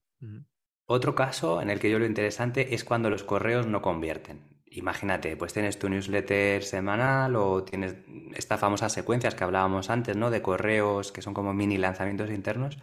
Otro 0.87 1.15
caso 1.15 1.63
en 1.63 1.71
el 1.71 1.81
que 1.81 1.91
yo 1.91 1.99
lo 1.99 2.07
interesante 2.07 2.75
es 2.75 2.85
cuando 2.85 3.11
los 3.11 3.25
correos 3.25 3.67
no 3.67 3.81
convierten. 3.81 4.55
Imagínate, 4.67 5.37
pues 5.37 5.53
tienes 5.53 5.79
tu 5.79 5.89
newsletter 5.89 6.63
semanal 6.63 7.37
o 7.37 7.63
tienes 7.65 7.95
estas 8.35 8.61
famosas 8.61 8.93
secuencias 8.93 9.35
que 9.35 9.45
hablábamos 9.45 9.89
antes, 9.89 10.17
¿no? 10.17 10.31
De 10.31 10.43
correos 10.43 11.13
que 11.13 11.23
son 11.23 11.33
como 11.33 11.55
mini 11.55 11.79
lanzamientos 11.79 12.31
internos. 12.31 12.79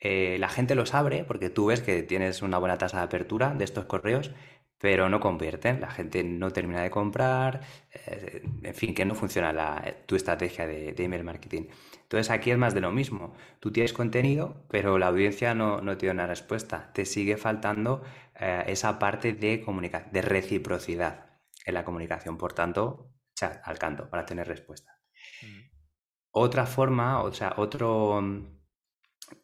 Eh, 0.00 0.36
la 0.38 0.48
gente 0.48 0.74
los 0.74 0.94
abre 0.94 1.24
porque 1.24 1.50
tú 1.50 1.66
ves 1.66 1.80
que 1.82 2.02
tienes 2.02 2.42
una 2.42 2.58
buena 2.58 2.78
tasa 2.78 2.98
de 2.98 3.04
apertura 3.04 3.54
de 3.54 3.64
estos 3.64 3.86
correos, 3.86 4.30
pero 4.78 5.08
no 5.08 5.20
convierten, 5.20 5.80
la 5.80 5.90
gente 5.90 6.22
no 6.22 6.50
termina 6.52 6.82
de 6.82 6.90
comprar, 6.90 7.62
eh, 7.92 8.42
en 8.62 8.74
fin, 8.74 8.94
que 8.94 9.04
no 9.04 9.14
funciona 9.14 9.82
tu 10.06 10.16
estrategia 10.16 10.66
de, 10.66 10.94
email 10.98 11.24
marketing. 11.24 11.64
Entonces 12.06 12.30
aquí 12.30 12.52
es 12.52 12.58
más 12.58 12.72
de 12.72 12.80
lo 12.80 12.92
mismo, 12.92 13.34
tú 13.58 13.72
tienes 13.72 13.92
contenido, 13.92 14.64
pero 14.68 14.96
la 14.96 15.08
audiencia 15.08 15.54
no, 15.54 15.80
tiene 15.96 16.14
una 16.14 16.28
respuesta, 16.28 16.92
te 16.94 17.04
sigue 17.04 17.36
faltando 17.36 18.04
eh, 18.38 18.62
esa 18.68 19.00
parte 19.00 19.32
de, 19.32 19.64
de 20.12 20.22
reciprocidad 20.22 21.26
en 21.64 21.74
la 21.74 21.84
comunicación, 21.84 22.38
por 22.38 22.52
tanto, 22.52 23.10
chat 23.34 23.60
al 23.64 23.78
canto 23.78 24.08
para 24.08 24.24
tener 24.24 24.46
respuesta. 24.46 25.00
Mm. 25.42 25.68
Otra 26.30 26.64
forma, 26.66 27.22
o 27.22 27.32
sea, 27.32 27.54
otro 27.56 28.22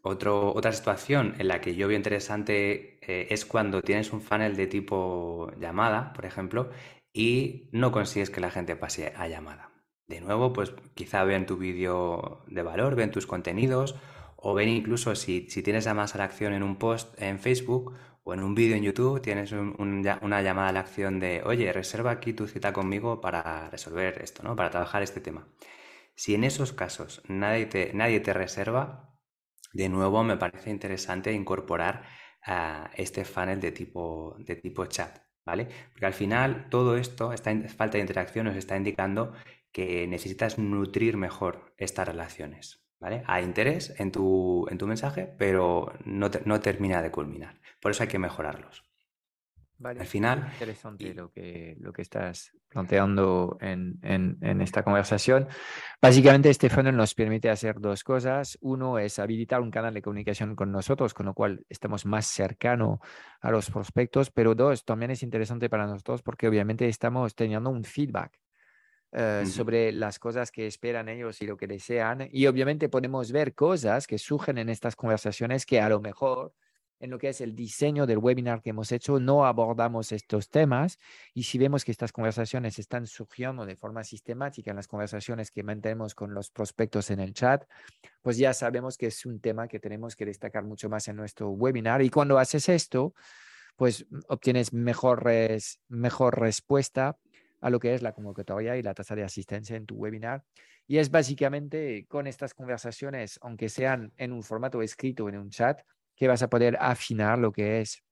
otra 0.03 0.73
situación 0.73 1.35
en 1.39 1.49
la 1.49 1.61
que 1.61 1.75
yo 1.75 1.89
veo 1.89 1.97
interesante 1.97 2.99
eh, 3.03 3.27
es 3.31 3.45
cuando 3.45 3.83
tienes 3.83 4.13
un 4.13 4.21
funnel 4.21 4.57
de 4.57 4.69
tipo 4.69 5.51
llamada, 5.59 6.13
por 6.13 6.25
ejemplo, 6.25 6.71
y 7.13 7.69
no 7.73 7.91
consigues 7.91 8.31
que 8.31 8.41
la 8.41 8.51
gente 8.51 8.77
pase 8.77 9.13
a 9.17 9.27
llamada. 9.27 9.72
De 10.07 10.21
nuevo, 10.21 10.53
pues 10.53 10.75
quizá 10.95 11.25
ven 11.25 11.47
tu 11.47 11.57
vídeo 11.57 12.45
de 12.49 12.63
valor, 12.63 12.97
ven 12.97 13.11
tus 13.11 13.27
contenidos, 13.27 13.97
o 14.37 14.55
ven 14.55 14.69
incluso 14.69 15.15
si, 15.15 15.43
tienes 15.43 15.85
llamadas 15.85 16.15
a 16.15 16.19
la 16.19 16.25
acción 16.25 16.53
en 16.53 16.63
un 16.63 16.77
post 16.77 17.21
en 17.21 17.39
Facebook 17.39 17.95
o 18.25 18.35
en 18.35 18.43
un 18.43 18.55
vídeo 18.55 18.77
en 18.77 18.83
YouTube, 18.83 19.21
tienes 19.21 19.53
una 19.53 20.43
llamada 20.43 20.69
a 20.69 20.73
la 20.73 20.81
acción 20.81 21.21
de, 21.21 21.43
oye, 21.45 21.73
reserva 21.73 22.11
aquí 22.13 22.33
tu 22.33 22.47
cita 22.47 22.73
conmigo 22.73 23.21
para 23.21 23.71
resolver 23.71 24.21
esto, 24.23 24.43
¿no? 24.43 24.55
Para 24.57 24.71
trabajar 24.71 25.03
este 25.03 25.21
tema. 25.21 25.49
Si 26.15 26.35
en 26.35 26.45
esos 26.45 26.73
casos 26.73 27.23
nadie 27.29 27.67
te, 27.67 27.93
nadie 27.95 28.21
te 28.21 28.33
reserva, 28.33 29.13
de 29.73 29.89
nuevo, 29.89 30.23
me 30.25 30.37
parece 30.37 30.71
interesante 30.71 31.33
incorporar 31.33 32.05
ah, 32.45 32.91
este 32.97 33.25
funnel 33.25 33.61
de 33.61 33.73
tipo, 33.73 34.37
de 34.39 34.57
tipo 34.57 34.87
chat, 34.87 35.19
¿vale? 35.45 35.69
Porque 35.93 36.07
al 36.07 36.15
final 36.15 36.69
todo 36.71 36.97
esto, 36.97 37.33
esta 37.33 37.53
falta 37.69 37.97
de 37.99 38.03
interacción 38.03 38.47
nos 38.47 38.57
está 38.57 38.77
indicando 38.77 39.33
que 39.73 40.07
necesitas 40.07 40.59
nutrir 40.59 41.17
mejor 41.17 41.75
estas 41.79 42.07
relaciones, 42.07 42.85
¿vale? 43.01 43.23
Hay 43.27 43.45
interés 43.45 43.95
en 43.99 44.13
tu, 44.13 44.67
en 44.71 44.79
tu 44.79 44.87
mensaje, 44.87 45.27
pero 45.39 45.93
no, 46.05 46.31
no 46.45 46.61
termina 46.61 47.03
de 47.03 47.11
culminar. 47.11 47.61
Por 47.81 47.91
eso 47.91 48.03
hay 48.03 48.09
que 48.09 48.19
mejorarlos. 48.19 48.85
Al 49.85 50.07
final. 50.07 50.49
Interesante 50.53 51.13
lo, 51.15 51.33
que, 51.33 51.77
lo 51.81 51.93
que 51.93 52.03
estás 52.03 52.53
planteando 52.69 53.59
en, 53.61 53.99
en, 54.03 54.61
esta 54.61 54.83
conversación. 54.85 55.49
Básicamente, 56.01 56.51
este 56.51 56.71
funnel 56.71 56.97
nos 56.97 57.15
permite 57.15 57.51
hacer 57.51 57.81
dos 57.81 58.05
cosas. 58.05 58.57
Uno 58.61 58.99
es 58.99 59.19
habilitar 59.19 59.61
un 59.61 59.71
canal 59.71 59.93
de 59.93 60.03
comunicación 60.03 60.55
con 60.55 60.71
nosotros, 60.71 61.15
con 61.15 61.27
lo 61.27 61.35
cual 61.35 61.67
estamos 61.69 62.07
más 62.07 62.27
cercanos 62.27 63.01
a 63.41 63.51
los 63.51 63.71
prospectos. 63.71 64.31
Pero 64.31 64.55
dos, 64.55 64.85
también 64.85 65.11
es 65.11 65.23
interesante 65.23 65.69
para 65.69 65.87
nosotros 65.87 66.23
porque 66.23 66.47
obviamente 66.47 66.87
estamos 66.87 67.35
teniendo 67.35 67.71
un 67.71 67.83
feedback. 67.83 68.39
Eh, 69.15 69.45
sobre 69.45 69.93
las 69.93 70.19
cosas 70.19 70.51
que 70.51 70.67
esperan 70.67 71.07
ellos 71.11 71.43
y 71.43 71.47
lo 71.47 71.59
que 71.59 71.67
desean. 71.67 72.31
Y 72.33 72.47
obviamente 72.47 72.89
podemos 72.89 73.31
ver 73.31 73.55
cosas 73.55 74.07
que 74.07 74.17
surgen 74.17 74.57
en 74.57 74.71
estas 74.71 74.97
conversaciones 74.97 75.67
que 75.67 75.83
a 75.83 75.91
lo 75.91 76.01
mejor 76.01 76.55
en 76.99 77.11
lo 77.11 77.19
que 77.19 77.29
es 77.29 77.43
el 77.43 77.55
diseño 77.55 78.07
del 78.07 78.17
webinar 78.17 78.63
que 78.63 78.71
hemos 78.71 78.91
hecho, 78.91 79.19
no 79.19 79.45
abordamos 79.45 80.13
estos 80.13 80.49
temas 80.49 80.99
y 81.35 81.43
si 81.43 81.59
vemos 81.59 81.85
que 81.85 81.91
estas 81.91 82.13
conversaciones 82.13 82.79
están 82.79 83.07
surgiendo 83.07 83.67
de 83.67 83.77
forma 83.77 84.03
sistemática 84.03 84.71
en 84.71 84.77
las 84.77 84.87
conversaciones 84.87 85.51
que 85.51 85.65
mantenemos 85.65 86.15
con 86.15 86.33
los 86.33 86.51
prospectos 86.51 87.11
en 87.11 87.19
el 87.19 87.35
chat, 87.35 87.65
pues 88.23 88.39
ya 88.39 88.55
sabemos 88.55 88.97
que 88.97 89.09
es 89.09 89.27
un 89.27 89.41
tema 89.41 89.67
que 89.67 89.81
tenemos 89.81 90.15
que 90.17 90.25
destacar 90.25 90.65
mucho 90.65 90.89
más 90.89 91.07
en 91.09 91.17
nuestro 91.17 91.51
webinar 91.51 92.03
y 92.03 92.09
cuando 92.09 92.39
haces 92.39 92.69
esto, 92.69 93.15
pues 93.77 94.07
obtienes 94.29 94.73
mejores, 94.73 95.81
mejor 95.89 96.41
respuesta 96.41 97.19
a 97.63 97.71
lo 97.71 97.81
que 97.81 97.95
es 97.95 98.03
la 98.03 98.13
convocatoria 98.13 98.77
y 98.77 98.83
la 98.83 98.93
tasa 98.93 99.15
de 99.15 99.23
asistencia 99.23 99.77
en 99.77 99.87
tu 99.87 99.95
webinar. 99.95 100.45
Y 100.87 100.99
es 100.99 101.11
básicamente 101.11 102.05
con 102.09 102.27
estas 102.27 102.53
conversaciones, 102.53 103.39
aunque 103.41 103.69
sean 103.69 104.13
en 104.17 104.33
un 104.33 104.43
formato 104.43 104.83
escrito 104.83 105.29
en 105.29 105.39
un 105.39 105.49
chat, 105.49 105.81
que 106.17 106.29
vas 106.29 106.43
a 106.43 106.51
poder 106.51 106.77
afinar 106.81 107.39
lo 107.39 107.53
que 107.53 107.81
es 107.81 108.03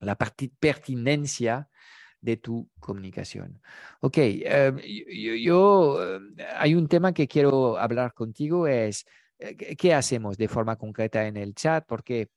la 0.00 0.16
pertinencia 0.16 1.68
de 2.20 2.36
tu 2.36 2.68
comunicación. 2.78 3.62
Ok, 4.00 4.18
em, 4.18 4.76
yo, 5.42 6.16
em, 6.16 6.34
hay 6.56 6.74
un 6.74 6.88
tema 6.88 7.14
que 7.14 7.28
quiero 7.28 7.78
hablar 7.78 8.12
contigo, 8.12 8.66
es 8.66 9.04
eh, 9.38 9.76
qué 9.76 9.94
hacemos 9.94 10.36
de 10.36 10.48
forma 10.48 10.76
concreta 10.76 11.26
en 11.26 11.36
el 11.36 11.54
chat, 11.54 11.84
porque, 11.86 12.28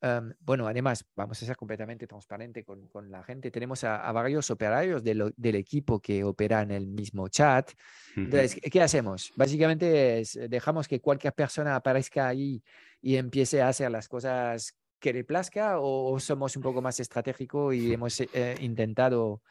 em, 0.00 0.32
bueno, 0.40 0.66
además, 0.66 1.04
vamos 1.14 1.42
a 1.42 1.46
ser 1.46 1.56
completamente 1.56 2.06
transparente 2.06 2.64
con, 2.64 2.88
con 2.88 3.10
la 3.10 3.22
gente. 3.22 3.50
Tenemos 3.50 3.84
a, 3.84 4.10
varios 4.12 4.50
operarios 4.50 5.02
del 5.02 5.54
equipo 5.54 6.00
que 6.00 6.24
opera 6.24 6.62
en 6.62 6.70
el 6.70 6.86
mismo 6.86 7.28
chat. 7.28 7.70
Entonces, 8.16 8.60
¿qué 8.60 8.82
hacemos? 8.82 9.32
Básicamente 9.36 10.20
es, 10.20 10.38
dejamos 10.48 10.88
que 10.88 11.00
cualquier 11.00 11.32
persona 11.32 11.76
aparezca 11.76 12.28
ahí 12.28 12.62
y 13.00 13.16
empiece 13.16 13.62
a 13.62 13.68
hacer 13.68 13.90
las 13.90 14.08
cosas 14.08 14.74
que 14.98 15.12
le 15.12 15.24
plazca 15.24 15.78
o, 15.78 16.18
somos 16.18 16.56
un 16.56 16.62
poco 16.62 16.82
más 16.82 16.98
estratégicos 17.00 17.74
y 17.74 17.92
hemos 17.94 18.20
eh, 18.20 18.56
intentado 18.60 19.42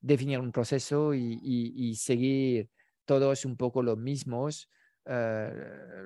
definir 0.00 0.38
un 0.38 0.52
proceso 0.52 1.14
y, 1.14 1.94
seguir 1.96 2.70
todos 3.04 3.44
un 3.44 3.56
poco 3.56 3.82
los 3.82 3.98
mismos, 3.98 4.68
eh, 5.08 5.50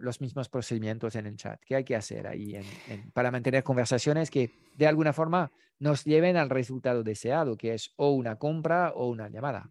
los 0.00 0.20
mismos 0.20 0.48
procedimientos 0.48 1.16
en 1.16 1.26
el 1.26 1.36
chat. 1.36 1.60
¿Qué 1.64 1.76
hay 1.76 1.84
que 1.84 1.96
hacer 1.96 2.26
ahí 2.26 2.58
para 3.12 3.30
mantener 3.30 3.62
conversaciones 3.62 4.30
que 4.30 4.50
de 4.76 4.86
alguna 4.86 5.12
forma 5.12 5.50
nos 5.78 6.04
lleven 6.04 6.36
al 6.36 6.50
resultado 6.50 7.02
deseado, 7.02 7.56
que 7.56 7.74
es 7.74 7.92
o 7.96 8.12
una 8.12 8.36
compra 8.36 8.92
o 8.94 9.08
una 9.08 9.28
llamada? 9.28 9.70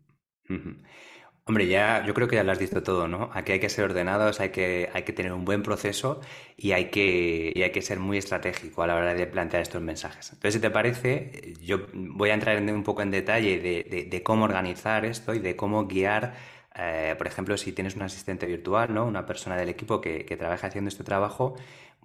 Hombre, 1.46 1.67
ya 1.67 2.06
yo 2.06 2.13
creo 2.13 2.28
que 2.28 2.36
ya 2.36 2.44
lo 2.44 2.52
has 2.52 2.60
visto 2.60 2.84
todo, 2.84 3.08
¿no? 3.08 3.32
Aquí 3.34 3.54
hay 3.54 3.60
que 3.60 3.70
ser 3.70 3.86
ordenados, 3.86 4.39
hay 4.39 4.50
que, 4.50 4.89
hay 4.94 5.04
que 5.04 5.12
tener 5.12 5.34
un 5.34 5.44
buen 5.44 5.63
proceso 5.63 6.22
y 6.56 6.74
hay, 6.74 6.86
que, 6.91 7.52
y 7.56 7.63
hay 7.63 7.72
que 7.72 7.82
ser 7.82 8.00
muy 8.00 8.20
estratégico 8.20 8.84
a 8.84 8.88
la 8.88 8.96
hora 8.96 9.15
de 9.15 9.26
plantear 9.26 9.63
estos 9.63 9.82
mensajes. 9.82 10.30
Entonces, 10.34 10.54
si 10.54 10.60
te 10.62 10.70
parece, 10.70 11.56
yo 11.62 11.88
voy 11.94 12.30
a 12.30 12.36
entrar 12.36 12.62
un 12.62 12.84
poco 12.84 13.02
en 13.02 13.10
detalle 13.10 13.60
de, 13.60 14.08
de, 14.10 14.24
cómo 14.24 14.46
organizar 14.46 15.04
esto 15.04 15.34
y 15.34 15.39
de 15.39 15.56
cómo 15.56 15.88
guiar, 15.88 16.36
eh, 16.76 17.16
por 17.18 17.28
ejemplo, 17.28 17.58
si 17.58 17.74
tienes 17.74 17.96
un 17.96 18.04
asistente 18.04 18.46
virtual, 18.46 18.94
¿no? 18.94 19.06
Una 19.06 19.26
persona 19.26 19.58
del 19.58 19.70
equipo 19.70 20.00
que, 20.00 20.26
que 20.26 20.38
trabaja 20.38 20.68
haciendo 20.68 20.90
este 20.90 21.04
trabajo, 21.04 21.56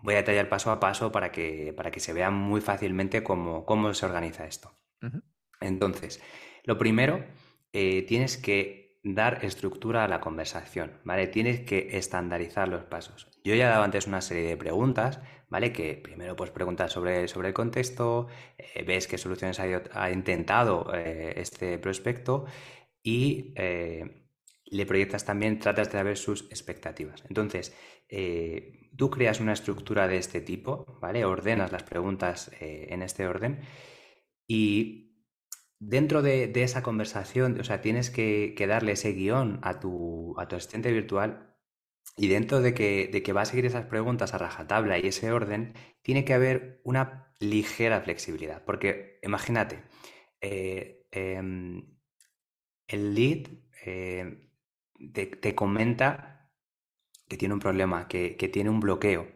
voy 0.03 0.15
a 0.15 0.19
detallar 0.19 0.49
paso 0.49 0.71
a 0.71 0.81
paso 0.81 1.13
para 1.13 1.33
que, 1.33 1.73
para 1.77 1.91
que 1.91 2.01
se 2.01 2.13
vea 2.13 2.31
muy 2.31 2.61
fácilmente 2.61 3.23
cómo, 3.23 3.65
cómo 3.65 3.93
se 3.95 4.07
organiza 4.07 4.47
esto. 4.47 4.73
Entonces, 5.61 6.21
lo 6.65 6.79
primero, 6.79 7.25
eh, 7.73 8.03
tienes 8.03 8.37
que 8.37 9.01
dar 9.05 9.45
estructura 9.45 10.05
a 10.05 10.09
la 10.09 10.21
conversación, 10.21 11.01
¿vale? 11.05 11.29
Tienes 11.29 11.61
que 11.61 11.97
estandarizar 11.97 12.69
los 12.69 12.85
pasos. 12.85 13.31
Yo 13.45 13.55
ya 13.55 13.67
he 13.67 13.71
dado 13.71 13.85
antes 13.85 14.09
una 14.09 14.21
serie 14.21 14.49
de 14.49 14.57
preguntas, 14.57 15.21
¿vale? 15.49 15.73
Que 15.73 15.95
primero 15.95 16.35
pues 16.35 16.51
preguntas 16.51 16.93
sobre, 16.93 17.29
sobre 17.29 17.49
el 17.49 17.55
contexto, 17.55 18.27
eh, 18.59 18.83
ves 18.85 19.07
qué 19.07 19.17
soluciones 19.17 19.61
ha, 19.61 20.11
intentado 20.11 20.93
este 20.93 21.79
prospecto 21.79 22.47
y 23.03 23.55
le 24.67 24.87
proyectas 24.87 25.25
también, 25.25 25.59
tratas 25.59 25.93
de 25.93 26.03
ver 26.03 26.17
sus 26.17 26.43
expectativas. 26.51 27.25
Entonces, 27.29 27.75
tú 28.97 29.11
creas 29.11 29.41
una 29.41 29.53
estructura 29.53 30.09
de 30.09 30.19
este 30.19 30.41
tipo, 30.41 30.99
¿vale? 31.01 31.25
Ordenas 31.25 31.73
las 31.73 31.85
preguntas 31.85 32.51
en 32.61 33.03
este 33.03 33.27
orden 33.27 33.61
y 34.47 35.07
Dentro 35.79 36.23
de, 36.23 36.51
esa 36.55 36.83
conversación, 36.83 37.61
o 37.61 37.65
sea, 37.65 37.83
tienes 37.83 38.11
que, 38.11 38.55
darle 38.67 38.93
ese 38.93 39.13
guion 39.13 39.61
a 39.63 39.79
tu, 39.79 40.35
a 40.39 40.49
tu 40.49 40.57
asistente 40.57 40.91
virtual 40.91 41.55
y 42.17 42.29
dentro 42.29 42.63
de 42.63 42.73
que, 42.73 43.09
de 43.13 43.23
que 43.23 43.33
va 43.35 43.43
a 43.43 43.45
seguir 43.45 43.67
esas 43.67 43.85
preguntas 43.87 44.33
a 44.33 44.39
rajatabla 44.39 44.99
y 44.99 45.09
ese 45.09 45.31
orden, 45.33 45.75
tiene 46.03 46.25
que 46.25 46.33
haber 46.33 46.81
una 46.85 47.35
ligera 47.41 48.01
flexibilidad. 48.01 48.65
Porque 48.65 49.19
imagínate, 49.23 49.83
eh, 50.41 51.07
em, 51.11 51.99
el 52.89 53.15
lead 53.15 53.49
te, 55.13 55.55
comenta 55.55 56.51
que 57.29 57.37
tiene 57.37 57.55
un 57.55 57.61
problema, 57.61 58.09
que, 58.09 58.51
tiene 58.53 58.71
un 58.71 58.81
bloqueo, 58.81 59.29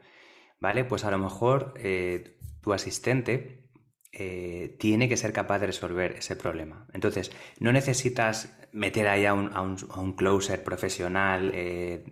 ¿vale? 0.61 0.85
Pues 0.85 1.05
a 1.05 1.11
lo 1.11 1.18
mejor 1.18 1.75
eh, 1.77 2.38
tu 2.61 2.73
asistente 2.73 3.70
eh, 4.12 4.77
tiene 4.81 5.09
que 5.09 5.16
ser 5.16 5.33
capaz 5.33 5.61
de 5.61 5.66
resolver 5.66 6.12
ese 6.12 6.35
problema. 6.37 6.87
Entonces, 6.92 7.31
no 7.61 7.73
necesitas 7.73 8.57
meter 8.73 9.09
ahí 9.09 9.25
a 9.27 9.35
un, 9.35 9.53
a 9.53 10.16
closer 10.16 10.62
profesional 10.64 11.53
eh, 11.55 12.05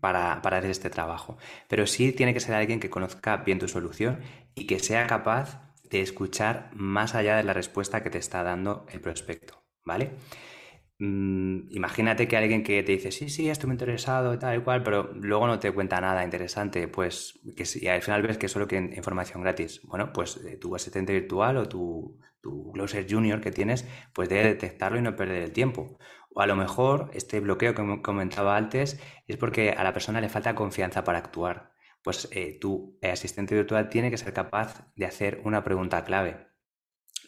para, 0.00 0.34
hacer 0.34 0.70
este 0.70 0.90
trabajo, 0.90 1.38
pero 1.68 1.86
sí 1.86 2.12
tiene 2.12 2.34
que 2.34 2.40
ser 2.40 2.54
alguien 2.54 2.80
que 2.80 2.90
conozca 2.90 3.38
bien 3.38 3.58
tu 3.58 3.68
solución 3.68 4.20
y 4.54 4.66
que 4.66 4.78
sea 4.78 5.06
capaz 5.06 5.62
de 5.90 6.00
escuchar 6.00 6.70
más 6.74 7.14
allá 7.14 7.36
de 7.36 7.44
la 7.44 7.52
respuesta 7.52 8.02
que 8.02 8.10
te 8.10 8.18
está 8.18 8.42
dando 8.42 8.86
el 8.90 9.00
prospecto, 9.00 9.62
¿vale? 9.84 10.12
Mm, 10.98 11.68
imagínate 11.72 12.26
que 12.26 12.36
alguien 12.38 12.62
que 12.62 12.82
te 12.82 12.92
dice, 12.92 13.12
sí, 13.12 13.28
sí, 13.28 13.50
estoy 13.50 13.66
muy 13.68 13.74
interesado 13.74 14.32
y 14.32 14.38
tal 14.38 14.58
y 14.58 14.62
cual, 14.62 14.82
pero 14.82 15.12
luego 15.14 15.46
no 15.46 15.58
te 15.58 15.70
cuenta 15.72 16.00
nada 16.00 16.24
interesante, 16.24 16.88
pues 16.88 17.38
que 17.54 17.66
si, 17.66 17.86
al 17.86 18.00
final 18.02 18.22
ves 18.22 18.38
que 18.38 18.48
solo 18.48 18.66
quieren 18.66 18.94
información 18.94 19.42
gratis. 19.42 19.82
Bueno, 19.84 20.12
pues 20.12 20.38
eh, 20.38 20.56
tu 20.56 20.74
asistente 20.74 21.12
virtual 21.12 21.58
o 21.58 21.68
tu, 21.68 22.18
tu 22.40 22.72
Closer 22.72 23.06
Junior 23.10 23.40
que 23.42 23.50
tienes, 23.50 23.86
pues 24.14 24.28
debe 24.30 24.44
detectarlo 24.44 24.98
y 24.98 25.02
no 25.02 25.16
perder 25.16 25.42
el 25.42 25.52
tiempo. 25.52 25.98
O 26.34 26.40
a 26.40 26.46
lo 26.46 26.56
mejor 26.56 27.10
este 27.14 27.40
bloqueo 27.40 27.74
que 27.74 28.02
comentaba 28.02 28.56
antes 28.56 28.98
es 29.26 29.36
porque 29.36 29.70
a 29.72 29.84
la 29.84 29.92
persona 29.92 30.20
le 30.22 30.28
falta 30.30 30.54
confianza 30.54 31.04
para 31.04 31.18
actuar. 31.18 31.72
Pues 32.02 32.28
eh, 32.32 32.58
tu 32.60 32.98
asistente 33.02 33.54
virtual 33.54 33.88
tiene 33.90 34.10
que 34.10 34.18
ser 34.18 34.32
capaz 34.32 34.86
de 34.96 35.04
hacer 35.06 35.40
una 35.44 35.62
pregunta 35.64 36.04
clave 36.04 36.46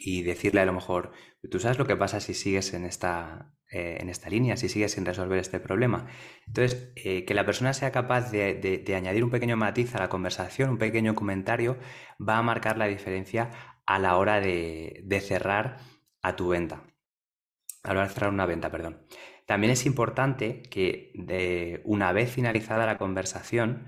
y 0.00 0.22
decirle 0.22 0.60
a 0.60 0.66
lo 0.66 0.72
mejor, 0.72 1.12
tú 1.50 1.58
sabes 1.60 1.78
lo 1.78 1.86
que 1.86 1.96
pasa 1.96 2.20
si 2.20 2.34
sigues 2.34 2.72
en 2.74 2.84
esta, 2.84 3.52
eh, 3.70 3.98
en 4.00 4.08
esta 4.08 4.30
línea, 4.30 4.56
si 4.56 4.70
sigues 4.70 4.92
sin 4.92 5.04
resolver 5.04 5.38
este 5.38 5.60
problema. 5.60 6.06
Entonces, 6.46 6.90
eh, 6.96 7.26
que 7.26 7.34
la 7.34 7.44
persona 7.44 7.74
sea 7.74 7.92
capaz 7.92 8.30
de, 8.30 8.94
añadir 8.96 9.22
un 9.22 9.30
pequeño 9.30 9.58
matiz 9.58 9.94
a 9.94 9.98
la 9.98 10.08
conversación, 10.08 10.70
un 10.70 10.78
pequeño 10.78 11.14
comentario, 11.14 11.76
va 12.18 12.38
a 12.38 12.42
marcar 12.42 12.78
la 12.78 12.86
diferencia 12.86 13.50
a 13.84 13.98
la 13.98 14.16
hora 14.16 14.40
de, 14.40 15.22
cerrar 15.22 15.80
a 16.22 16.34
tu 16.34 16.48
venta. 16.48 16.82
A 17.82 17.88
la 17.92 18.00
hora 18.00 18.08
de 18.08 18.14
cerrar 18.14 18.32
una 18.32 18.46
venta, 18.46 18.70
perdón. 18.70 19.06
También 19.46 19.70
es 19.70 19.84
importante 19.84 20.62
que 20.62 21.12
de, 21.14 21.82
una 21.84 22.12
vez 22.12 22.32
finalizada 22.32 22.86
la 22.86 22.96
conversación, 22.96 23.86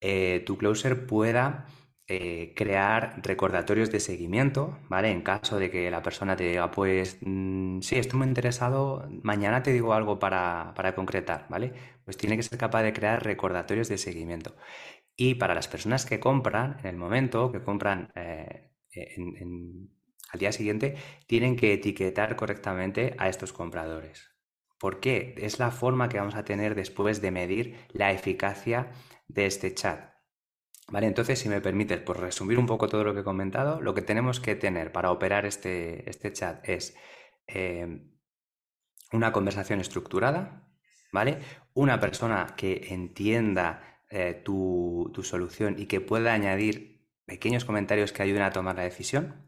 eh, 0.00 0.44
tu 0.46 0.56
closer 0.56 1.06
pueda 1.06 1.66
eh, 2.08 2.54
crear 2.56 3.20
recordatorios 3.22 3.90
de 3.90 4.00
seguimiento, 4.00 4.78
¿vale? 4.88 5.10
En 5.10 5.22
caso 5.22 5.58
de 5.58 5.70
que 5.70 5.90
la 5.90 6.02
persona 6.02 6.36
te 6.36 6.44
diga, 6.44 6.70
pues 6.70 7.18
mm, 7.20 7.80
sí, 7.80 7.96
estoy 7.96 8.18
muy 8.18 8.28
interesado, 8.28 9.06
mañana 9.22 9.62
te 9.62 9.72
digo 9.72 9.92
algo 9.94 10.18
para, 10.18 10.72
para, 10.74 10.94
¿vale? 11.50 11.72
Pues 12.04 12.16
tiene 12.16 12.36
que 12.36 12.42
ser 12.42 12.58
capaz 12.58 12.82
de 12.82 12.92
crear 12.94 13.22
recordatorios 13.24 13.88
de 13.88 13.98
seguimiento. 13.98 14.56
Y 15.16 15.34
para 15.36 15.54
las 15.54 15.68
personas 15.68 16.06
que 16.06 16.20
compran, 16.20 16.78
en 16.80 16.86
el 16.86 16.96
momento 16.96 17.52
que 17.52 17.62
compran 17.62 18.12
eh, 18.16 18.70
al 20.32 20.38
día 20.40 20.52
siguiente, 20.52 20.96
tienen 21.26 21.56
que 21.56 21.72
etiquetar 21.74 22.36
correctamente 22.36 23.14
a 23.18 23.28
estos 23.28 23.52
compradores. 23.52 24.30
¿Por 24.78 25.00
qué? 25.00 25.34
Es 25.38 25.58
la 25.58 25.70
forma 25.70 26.08
que 26.08 26.18
vamos 26.18 26.36
a 26.36 26.44
tener 26.44 26.74
después 26.74 27.20
de 27.20 27.30
medir 27.32 27.76
la 27.92 28.12
eficacia 28.12 28.92
de 29.28 29.46
este 29.46 29.74
chat. 29.74 30.17
Vale, 30.90 31.06
entonces, 31.06 31.38
si 31.38 31.48
me 31.50 31.60
permites, 31.60 32.00
por 32.00 32.18
resumir 32.18 32.58
un 32.58 32.66
poco 32.66 32.88
todo 32.88 33.04
lo 33.04 33.12
que 33.12 33.20
he 33.20 33.24
comentado, 33.24 33.80
lo 33.80 33.94
que 33.94 34.00
tenemos 34.02 34.40
que 34.40 34.54
tener 34.56 34.90
para 34.90 35.10
operar 35.10 35.44
este, 35.44 36.08
este 36.08 36.32
chat 36.32 36.66
es 36.66 36.96
eh, 37.46 38.10
una 39.12 39.32
conversación 39.32 39.80
estructurada, 39.80 40.66
¿vale? 41.12 41.38
Una 41.74 42.00
persona 42.00 42.54
que 42.56 42.88
entienda 42.90 44.02
eh, 44.08 44.40
tu, 44.42 45.10
tu 45.12 45.22
solución 45.22 45.76
y 45.78 45.86
que 45.86 46.00
pueda 46.00 46.32
añadir 46.32 47.06
pequeños 47.26 47.66
comentarios 47.66 48.12
que 48.12 48.22
ayuden 48.22 48.42
a 48.42 48.52
tomar 48.52 48.76
la 48.76 48.82
decisión 48.82 49.47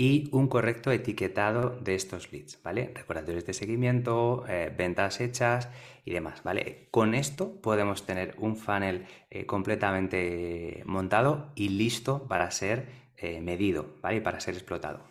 y 0.00 0.30
un 0.32 0.48
correcto 0.48 0.90
etiquetado 0.92 1.78
de 1.78 1.94
estos 1.94 2.32
leads, 2.32 2.62
¿vale? 2.62 2.90
Recordatorios 2.94 3.44
de 3.44 3.52
seguimiento, 3.52 4.46
eh, 4.48 4.74
ventas 4.74 5.20
hechas 5.20 5.68
y 6.06 6.12
demás, 6.12 6.42
¿vale? 6.42 6.88
Con 6.90 7.14
esto 7.14 7.60
podemos 7.60 8.06
tener 8.06 8.34
un 8.38 8.56
funnel 8.56 9.04
eh, 9.28 9.44
completamente 9.44 10.82
montado 10.86 11.52
y 11.54 11.68
listo 11.68 12.26
para 12.26 12.50
ser 12.50 12.88
eh, 13.18 13.42
medido, 13.42 13.98
¿vale? 14.00 14.16
Y 14.16 14.20
para 14.22 14.40
ser 14.40 14.54
explotado. 14.54 15.04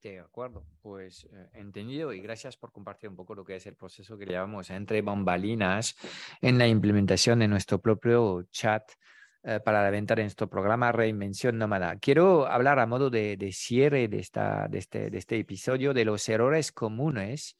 De 0.00 0.20
acuerdo, 0.20 0.64
pues 0.80 1.28
entendido 1.52 2.12
y 2.12 2.20
gracias 2.20 2.56
por 2.56 2.70
compartir 2.70 3.10
un 3.10 3.16
poco 3.16 3.34
lo 3.34 3.44
que 3.44 3.56
es 3.56 3.66
el 3.66 3.74
proceso 3.74 4.16
que 4.16 4.26
llevamos 4.26 4.70
entre 4.70 5.02
bambalinas 5.02 5.96
en 6.40 6.56
la 6.56 6.68
implementación 6.68 7.40
de 7.40 7.48
nuestro 7.48 7.80
propio 7.80 8.44
chat 8.52 8.92
eh, 9.42 9.60
para 9.64 9.82
la 9.82 9.90
venta 9.90 10.14
de 10.14 10.22
nuestro 10.22 10.48
programa 10.48 10.92
Reinvención 10.92 11.56
Nómada. 11.56 11.96
Quiero 11.96 12.46
hablar 12.46 12.78
a 12.78 12.86
modo 12.86 13.08
de, 13.08 13.50
cierre 13.52 14.08
de, 14.08 14.18
esta, 14.18 14.68
de, 14.68 14.78
este, 14.78 15.10
de 15.10 15.18
este 15.18 15.38
episodio 15.38 15.94
de 15.94 16.04
los 16.04 16.28
errores 16.28 16.72
comunes 16.72 17.56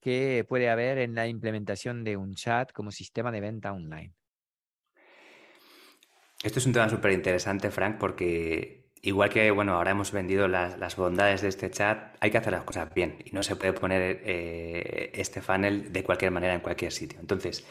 que 0.00 0.44
puede 0.48 0.68
haber 0.68 0.98
en 0.98 1.14
la 1.14 1.28
implementación 1.28 2.02
de 2.02 2.16
un 2.16 2.34
chat 2.34 2.72
como 2.72 2.90
sistema 2.90 3.30
de 3.30 3.40
venta 3.40 3.72
online. 3.72 4.12
Esto 6.42 6.58
es 6.58 6.66
un 6.66 6.72
tema 6.72 6.88
súper 6.88 7.12
interesante, 7.12 7.70
Frank, 7.70 7.98
porque 7.98 8.90
igual 9.00 9.30
que, 9.30 9.48
bueno, 9.52 9.74
ahora 9.74 9.92
hemos 9.92 10.10
vendido 10.10 10.48
las, 10.48 10.96
bondades 10.96 11.42
de 11.42 11.48
este 11.48 11.70
chat, 11.70 12.16
hay 12.18 12.32
que 12.32 12.38
hacer 12.38 12.52
las 12.52 12.64
cosas 12.64 12.92
bien 12.92 13.18
y 13.24 13.30
no 13.30 13.44
se 13.44 13.54
puede 13.54 13.72
poner 13.72 14.22
eh, 14.24 15.12
este 15.14 15.40
funnel 15.40 15.92
de 15.92 16.02
cualquier 16.02 16.32
manera 16.32 16.54
en 16.54 16.60
cualquier 16.60 16.90
sitio. 16.90 17.20
Entonces, 17.20 17.64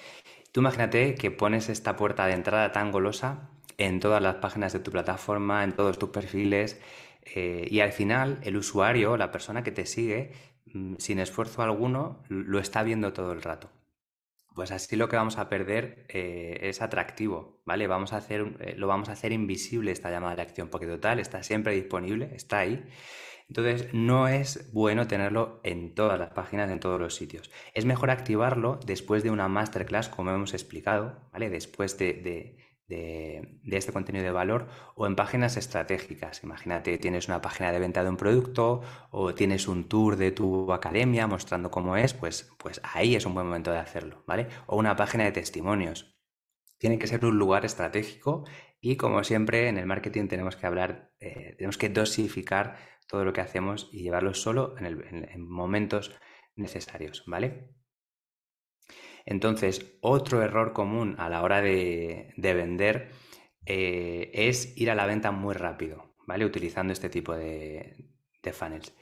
Tú 0.52 0.60
imagínate 0.60 1.16
que 1.16 1.32
pones 1.32 1.70
esta 1.70 1.96
puerta 1.96 2.26
de 2.26 2.34
entrada 2.34 2.72
tan 2.72 2.92
golosa 2.92 3.50
en 3.78 4.00
todas 4.00 4.22
las 4.22 4.36
páginas 4.36 4.74
de 4.74 4.80
tu 4.80 4.92
plataforma, 4.92 5.64
en 5.64 5.74
todos 5.74 5.98
tus 5.98 6.10
perfiles, 6.10 6.80
eh, 7.24 7.68
y 7.70 7.80
al 7.80 7.94
final 7.94 8.40
el 8.44 8.58
usuario, 8.58 9.16
la 9.18 9.32
persona 9.32 9.64
que 9.64 9.72
te 9.72 9.86
sigue, 9.86 10.34
mm, 10.74 10.96
sin 10.98 11.20
esfuerzo 11.20 11.62
alguno, 11.62 12.24
lo 12.30 12.60
está 12.60 12.84
viendo 12.84 13.14
todo 13.14 13.32
el 13.32 13.42
rato. 13.42 13.70
Pues 14.54 14.72
así 14.72 14.98
lo 14.98 15.08
que 15.08 15.16
vamos 15.16 15.38
a 15.38 15.48
perder 15.48 16.06
eh, 16.10 16.60
es 16.64 16.82
atractivo, 16.82 17.62
¿vale? 17.66 17.88
Vamos 17.88 18.12
a 18.12 18.18
hacer, 18.18 18.58
eh, 18.60 18.76
lo 18.76 18.88
vamos 18.88 19.08
a 19.08 19.14
hacer 19.14 19.32
invisible 19.32 19.92
esta 19.92 20.12
llamada 20.12 20.36
de 20.36 20.42
acción, 20.42 20.68
porque 20.68 20.88
total 20.88 21.20
está 21.20 21.42
siempre 21.44 21.74
disponible, 21.74 22.32
está 22.36 22.60
ahí. 22.60 22.84
Entonces, 23.52 23.94
no 23.94 24.30
es 24.30 24.72
bueno 24.72 25.08
tenerlo 25.08 25.60
en 25.66 25.94
todas 25.94 26.18
las 26.18 26.30
páginas, 26.30 26.72
en 26.72 26.80
todos 26.80 26.98
los 27.02 27.16
sitios. 27.16 27.52
Es 27.74 27.84
mejor 27.84 28.10
activarlo 28.10 28.80
después 28.86 29.24
de 29.24 29.30
una 29.30 29.50
masterclass, 29.50 30.08
como 30.08 30.32
hemos 30.32 30.54
explicado, 30.54 31.20
¿vale? 31.34 31.50
Después 31.50 31.98
de, 31.98 32.56
este 32.88 33.92
contenido 33.92 34.24
de 34.24 34.32
valor 34.32 34.70
o 34.96 35.06
en 35.06 35.18
páginas 35.18 35.58
estratégicas. 35.58 36.46
Imagínate, 36.46 36.98
tienes 36.98 37.28
una 37.28 37.42
página 37.42 37.74
de 37.74 37.80
venta 37.80 38.06
de 38.06 38.10
un 38.10 38.16
producto 38.16 38.84
o 39.10 39.36
tienes 39.36 39.68
un 39.68 39.90
tour 39.90 40.16
de 40.16 40.32
tu 40.32 40.72
academia 40.72 41.28
mostrando 41.28 41.70
cómo 41.70 41.98
es, 41.98 42.14
pues, 42.14 42.50
pues 42.58 42.80
ahí 42.86 43.16
es 43.16 43.26
un 43.26 43.34
buen 43.34 43.48
momento 43.48 43.74
de 43.74 43.80
hacerlo, 43.80 44.24
¿vale? 44.26 44.48
O 44.68 44.78
una 44.78 44.96
página 44.96 45.26
de 45.26 45.34
testimonios. 45.34 46.18
Tiene 46.78 46.98
que 46.98 47.08
ser 47.08 47.26
un 47.26 47.38
lugar 47.38 47.66
estratégico 47.66 48.46
y 48.80 48.96
como 48.96 49.26
siempre 49.26 49.68
en 49.68 49.78
el 49.78 49.88
marketing 49.88 50.30
tenemos 50.30 50.56
que 50.56 50.66
hablar, 50.66 51.12
eh, 51.20 51.54
tenemos 51.58 51.78
que 51.78 51.90
dosificar 51.90 52.78
todo 53.12 53.26
lo 53.26 53.34
que 53.34 53.42
hacemos 53.42 53.90
y 53.92 54.04
llevarlo 54.04 54.34
solo 54.34 54.74
en, 54.80 55.46
momentos 55.46 56.16
necesarios, 56.56 57.24
¿vale? 57.28 57.76
Entonces, 59.26 59.98
otro 60.02 60.42
error 60.42 60.72
común 60.72 61.16
a 61.20 61.28
la 61.28 61.44
hora 61.44 61.62
de, 61.62 62.34
vender 62.38 63.12
eh, 63.66 64.32
es 64.34 64.78
ir 64.78 64.90
a 64.90 64.96
la 64.96 65.06
venta 65.06 65.32
muy 65.32 65.54
rápido, 65.54 66.16
¿vale? 66.26 66.46
Utilizando 66.46 66.94
este 66.94 67.10
tipo 67.10 67.36
de, 67.36 67.98
de 68.42 68.54
funnels. 68.54 68.96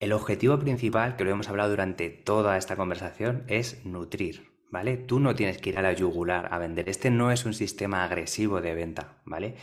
El 0.00 0.12
objetivo 0.12 0.58
principal, 0.58 1.14
que 1.14 1.22
lo 1.22 1.30
hemos 1.30 1.48
hablado 1.48 1.70
durante 1.70 2.10
toda 2.10 2.58
esta 2.58 2.74
conversación, 2.74 3.44
es 3.46 3.86
nutrir, 3.86 4.50
¿vale? 4.72 4.96
Tú 4.96 5.20
no 5.20 5.36
tienes 5.36 5.58
que 5.58 5.70
ir 5.70 5.78
a 5.78 5.82
la 5.82 5.92
yugular 5.92 6.52
a 6.52 6.58
vender. 6.58 6.88
Este 6.88 7.12
no 7.12 7.30
es 7.30 7.46
un 7.46 7.54
sistema 7.54 8.02
agresivo 8.02 8.60
de 8.60 8.74
venta, 8.74 9.22
¿vale? 9.24 9.54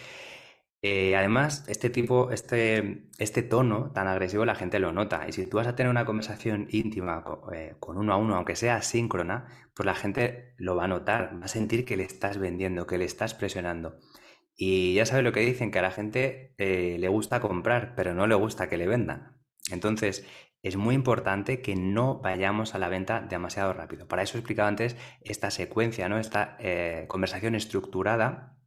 Eh, 0.82 1.16
además, 1.18 1.66
este 1.68 1.90
tipo, 1.90 2.32
este, 2.32 3.10
este 3.18 3.44
tono 3.44 3.92
tan 3.92 4.08
agresivo 4.08 4.46
la 4.46 4.56
gente 4.56 4.80
lo 4.80 4.94
nota. 4.94 5.26
Y 5.28 5.34
si 5.34 5.46
tú 5.46 5.58
vas 5.58 5.68
a 5.68 5.76
tener 5.76 5.90
una 5.90 6.06
conversación 6.06 6.68
íntima 6.72 7.24
eh, 7.54 7.76
con, 7.80 7.98
uno 7.98 8.14
a 8.14 8.18
uno, 8.18 8.36
aunque 8.36 8.56
sea 8.56 8.76
asíncrona, 8.78 9.48
pues 9.76 9.86
la 9.86 9.96
gente 9.96 10.54
lo 10.58 10.76
va 10.76 10.86
a 10.86 10.88
notar, 10.88 11.38
va 11.40 11.46
a 11.46 11.48
sentir 11.50 11.86
que 11.86 11.98
le 11.98 12.04
estás 12.04 12.38
vendiendo, 12.38 12.88
que 12.88 12.98
le 12.98 13.06
estás 13.06 13.34
presionando. 13.34 13.98
Y 14.56 14.94
ya 14.96 15.06
sabes 15.06 15.24
lo 15.24 15.34
que 15.34 15.42
dicen, 15.42 15.72
que 15.72 15.80
a 15.80 15.82
la 15.82 15.92
gente 15.92 16.56
eh, 16.58 16.98
le 17.00 17.08
gusta 17.10 17.42
comprar, 17.42 17.94
pero 17.96 18.14
no 18.14 18.28
le 18.28 18.36
gusta 18.36 18.70
que 18.70 18.78
le 18.78 18.88
vendan. 18.88 19.38
Entonces, 19.72 20.26
es 20.64 20.76
muy 20.78 20.96
importante 20.96 21.62
que 21.62 21.76
no 21.76 22.20
vayamos 22.22 22.76
a 22.76 22.80
la 22.80 22.90
venta 22.90 23.22
demasiado 23.22 23.74
rápido. 23.74 24.08
Para 24.08 24.24
eso 24.24 24.38
he 24.38 24.40
explicado 24.42 24.68
antes 24.68 24.98
esta 25.22 25.52
secuencia, 25.52 26.10
¿no? 26.10 26.20
Esta 26.20 26.58
conversación 27.08 27.56
estructurada 27.56 28.59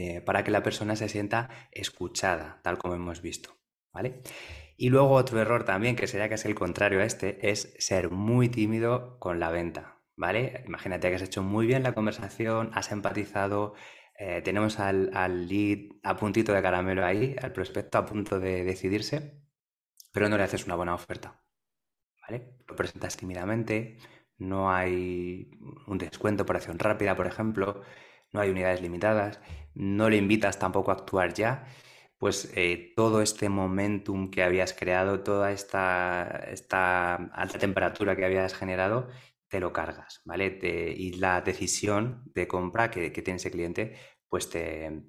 eh, 0.00 0.20
para 0.20 0.44
que 0.44 0.52
la 0.52 0.62
persona 0.62 0.94
se 0.94 1.08
sienta 1.08 1.50
escuchada, 1.72 2.60
tal 2.62 2.78
como 2.78 2.94
hemos 2.94 3.20
visto. 3.20 3.56
¿Vale? 3.92 4.22
Y 4.76 4.90
luego 4.90 5.10
otro 5.10 5.40
error 5.40 5.64
también, 5.64 5.96
que 5.96 6.06
sería 6.06 6.28
que 6.28 6.36
es 6.36 6.44
el 6.44 6.54
contrario 6.54 7.00
a 7.00 7.04
este, 7.04 7.50
es 7.50 7.74
ser 7.80 8.10
muy 8.10 8.48
tímido 8.48 9.18
con 9.18 9.40
la 9.40 9.50
venta. 9.50 9.98
¿Vale? 10.14 10.62
Imagínate 10.66 11.08
que 11.08 11.16
has 11.16 11.22
hecho 11.22 11.42
muy 11.42 11.66
bien 11.66 11.82
la 11.82 11.94
conversación, 11.94 12.70
has 12.74 12.92
empatizado, 12.92 13.74
eh, 14.16 14.40
tenemos 14.42 14.78
al, 14.78 15.10
lead 15.48 15.96
a 16.04 16.16
puntito 16.16 16.52
de 16.52 16.62
caramelo 16.62 17.04
ahí, 17.04 17.34
al 17.42 17.52
prospecto 17.52 17.98
a 17.98 18.06
punto 18.06 18.38
de 18.38 18.62
decidirse, 18.62 19.42
pero 20.12 20.28
no 20.28 20.36
le 20.36 20.44
haces 20.44 20.64
una 20.66 20.76
buena 20.76 20.94
oferta. 20.94 21.42
¿Vale? 22.22 22.56
Lo 22.68 22.76
presentas 22.76 23.16
tímidamente, 23.16 23.98
no 24.36 24.70
hay 24.70 25.50
un 25.88 25.98
descuento 25.98 26.46
por 26.46 26.54
acción 26.54 26.78
rápida, 26.78 27.16
por 27.16 27.26
ejemplo, 27.26 27.82
no 28.32 28.40
hay 28.40 28.50
unidades 28.50 28.82
limitadas, 28.82 29.40
no 29.78 30.10
le 30.10 30.16
invitas 30.16 30.58
tampoco 30.58 30.90
a 30.90 30.94
actuar 30.94 31.34
ya, 31.34 31.66
pues 32.18 32.52
eh, 32.56 32.92
todo 32.96 33.22
este 33.22 33.48
momentum 33.48 34.30
que 34.30 34.42
habías 34.42 34.74
creado, 34.74 35.20
toda 35.20 35.52
esta, 35.52 36.22
alta 36.22 37.58
temperatura 37.58 38.16
que 38.16 38.24
habías 38.24 38.54
generado, 38.54 39.08
te 39.48 39.60
lo 39.60 39.72
cargas, 39.72 40.20
¿vale? 40.24 40.58
y 40.96 41.12
la 41.14 41.40
decisión 41.40 42.22
de 42.34 42.48
compra 42.48 42.90
que, 42.90 43.10
tiene 43.10 43.36
ese 43.36 43.50
cliente, 43.50 43.96
pues 44.28 44.50
te, 44.50 45.04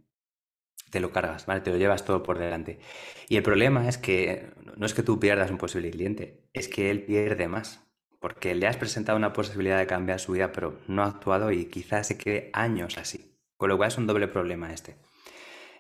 te 0.91 0.99
lo 0.99 1.11
cargas, 1.11 1.45
¿vale? 1.45 1.61
Te 1.61 1.72
lo 1.72 1.78
llevas 1.78 2.05
todo 2.05 2.24
por 2.24 2.39
delante. 2.39 2.80
Y 3.28 3.38
el 3.38 3.43
problema 3.43 3.89
es 3.89 3.97
que 3.97 4.51
no 4.78 4.86
es 4.86 4.93
que 4.93 5.03
tú 5.03 5.20
pierdas 5.20 5.51
un 5.51 5.57
posible 5.57 5.91
cliente, 5.91 6.47
es 6.53 6.67
que 6.70 6.89
él 6.91 7.03
pierde 7.03 7.47
más, 7.47 7.82
porque 8.20 8.55
le 8.55 8.67
has 8.67 8.78
presentado 8.78 9.17
una 9.17 9.34
posibilidad 9.34 9.80
de 9.80 9.88
cambiar 9.88 10.20
su 10.20 10.34
vida, 10.34 10.51
pero 10.51 10.80
no 10.88 11.03
ha 11.03 11.07
actuado 11.07 11.51
y 11.51 11.65
quizás 11.65 12.07
se 12.07 12.17
quede 12.17 12.49
años 12.53 12.97
así. 12.97 13.28
Con 13.60 13.68
lo 13.68 13.76
cual 13.76 13.89
es 13.89 13.97
un 13.97 14.07
doble 14.07 14.30
problema 14.30 14.72
este. 14.72 14.95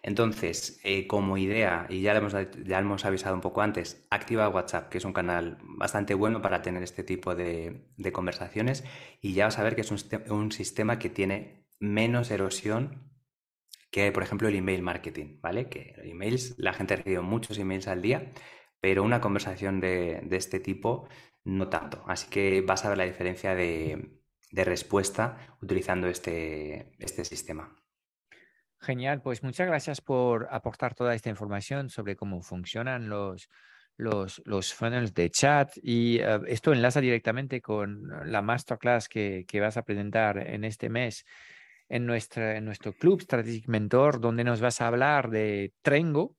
Entonces, 0.03 0.81
eh, 0.83 1.07
como 1.07 1.37
idea, 1.37 1.87
y 1.87 2.01
ya, 2.01 2.13
hemos, 2.13 2.33
ya 2.65 2.79
hemos 2.79 3.05
avisado 3.05 3.35
un 3.35 3.41
poco 3.41 3.61
antes, 3.61 4.05
activa 4.09 4.49
WhatsApp, 4.49 4.89
que 4.89 4.97
es 4.97 5.05
un 5.05 5.13
canal 5.13 5.59
bastante 5.61 6.13
bueno 6.13 6.41
para 6.41 6.61
tener 6.61 6.83
este 6.83 7.05
tipo 7.05 7.35
de, 7.35 7.85
conversaciones, 8.11 8.83
y 9.21 9.31
ya 9.33 9.45
vas 9.45 9.59
a 9.59 9.63
ver 9.63 9.75
que 9.75 9.81
es 9.81 9.91
un, 9.91 9.99
un, 10.29 10.51
sistema 10.51 10.99
que 10.99 11.09
tiene 11.09 11.69
menos 11.79 12.31
erosión 12.31 13.13
que, 13.91 14.11
por 14.11 14.23
ejemplo, 14.23 14.49
el 14.49 14.55
email 14.55 14.81
marketing, 14.81 15.39
¿vale? 15.39 15.69
Que 15.69 15.93
los 15.95 16.05
emails, 16.05 16.55
la 16.57 16.73
gente 16.73 16.95
ha 16.95 16.97
recibido 16.97 17.23
muchos 17.23 17.57
emails 17.59 17.87
al 17.87 18.01
día, 18.01 18.33
pero 18.81 19.03
una 19.03 19.21
conversación 19.21 19.79
de, 19.79 20.19
de 20.23 20.35
este 20.35 20.59
tipo 20.59 21.07
no 21.45 21.69
tanto. 21.69 22.03
Así 22.07 22.29
que 22.29 22.61
vas 22.61 22.83
a 22.83 22.89
ver 22.89 22.97
la 22.97 23.05
diferencia 23.05 23.55
de, 23.55 24.18
respuesta 24.51 25.55
utilizando 25.61 26.07
este, 26.07 26.95
este 26.99 27.25
sistema. 27.25 27.75
Genial, 28.81 29.21
pues 29.21 29.43
muchas 29.43 29.67
gracias 29.67 30.01
por 30.01 30.47
aportar 30.51 30.95
toda 30.95 31.13
esta 31.13 31.29
información 31.29 31.89
sobre 31.89 32.15
cómo 32.15 32.41
funcionan 32.41 33.09
los, 33.09 33.49
los, 33.97 34.41
los 34.45 34.73
funnels 34.73 35.13
de 35.13 35.29
chat 35.29 35.71
y 35.83 36.19
eh, 36.19 36.39
esto 36.47 36.71
enlaza 36.71 37.01
directamente 37.01 37.61
con 37.61 38.07
la 38.31 38.41
masterclass 38.41 39.09
que, 39.09 39.43
que, 39.45 39.59
vas 39.59 39.75
a 39.75 39.83
presentar 39.83 40.37
en 40.37 40.63
este 40.63 40.89
mes 40.89 41.25
en, 41.89 42.05
nuestra, 42.05 42.55
en 42.55 42.63
nuestro 42.63 42.93
club 42.93 43.21
Strategic 43.21 43.67
Mentor, 43.67 44.21
donde 44.21 44.45
nos 44.45 44.61
vas 44.61 44.79
a 44.79 44.87
hablar 44.87 45.29
de 45.29 45.73
Trengo, 45.81 46.37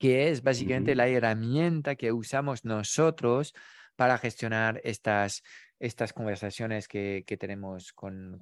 que 0.00 0.30
es 0.30 0.42
básicamente 0.42 0.96
la 0.96 1.06
herramienta 1.06 1.94
que 1.94 2.10
usamos 2.10 2.64
nosotros 2.64 3.54
para 3.94 4.18
gestionar 4.18 4.80
estas 4.82 5.42
estas 5.78 6.12
conversaciones 6.12 6.88
que, 6.88 7.24
tenemos 7.38 7.92
con, 7.92 8.40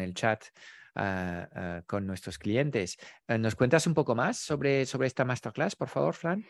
el 0.00 0.14
chat 0.14 0.44
ah, 0.94 1.48
ah, 1.54 1.82
con 1.86 2.06
nuestros 2.06 2.38
clientes. 2.38 2.98
Eh, 3.28 3.38
¿Nos 3.38 3.54
cuentas 3.54 3.86
un 3.86 3.94
poco 3.94 4.14
más 4.14 4.38
sobre, 4.38 4.86
sobre 4.86 5.08
esta 5.08 5.24
masterclass, 5.24 5.76
por 5.76 5.88
favor, 5.88 6.14
Fran? 6.14 6.44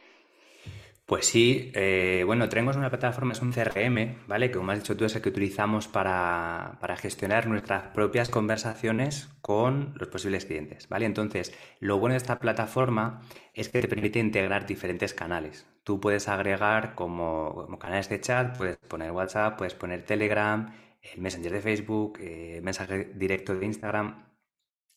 Pues 1.07 1.27
sí, 1.27 1.73
eh, 1.75 2.23
bueno, 2.25 2.49
tenemos 2.49 2.77
una 2.77 2.89
plataforma, 2.89 3.33
es 3.33 3.43
un 3.43 3.53
CRM, 3.53 4.27
¿vale? 4.29 4.51
Que 4.51 4.57
como 4.57 4.71
has 4.71 4.79
dicho 4.79 4.97
tú 4.97 5.05
es 5.05 5.15
el 5.17 5.21
que 5.21 5.31
utilizamos 5.31 5.89
para, 5.89 6.79
gestionar 6.97 7.49
nuestras 7.49 7.89
propias 7.89 8.31
conversaciones 8.31 9.29
con 9.43 9.95
los 9.99 10.09
posibles 10.09 10.47
clientes, 10.47 10.89
¿vale? 10.89 11.05
Entonces, 11.07 11.53
lo 11.81 11.99
bueno 11.99 12.13
de 12.15 12.19
esta 12.19 12.39
plataforma 12.39 13.21
es 13.53 13.69
que 13.69 13.81
te 13.83 13.89
permite 13.89 14.21
integrar 14.21 14.65
diferentes 14.65 15.13
canales. 15.13 15.67
Tú 15.83 16.01
puedes 16.01 16.29
agregar 16.29 16.95
como, 16.95 17.67
canales 17.81 18.09
de 18.09 18.21
chat, 18.21 18.57
puedes 18.57 18.77
poner 18.77 19.11
WhatsApp, 19.11 19.59
puedes 19.59 19.75
poner 19.75 20.05
Telegram, 20.05 20.73
el 21.03 21.21
Messenger 21.21 21.53
de 21.53 21.61
Facebook, 21.61 22.19
eh, 22.21 22.61
mensaje 22.63 23.11
directo 23.15 23.55
de 23.55 23.67
Instagram. 23.67 24.32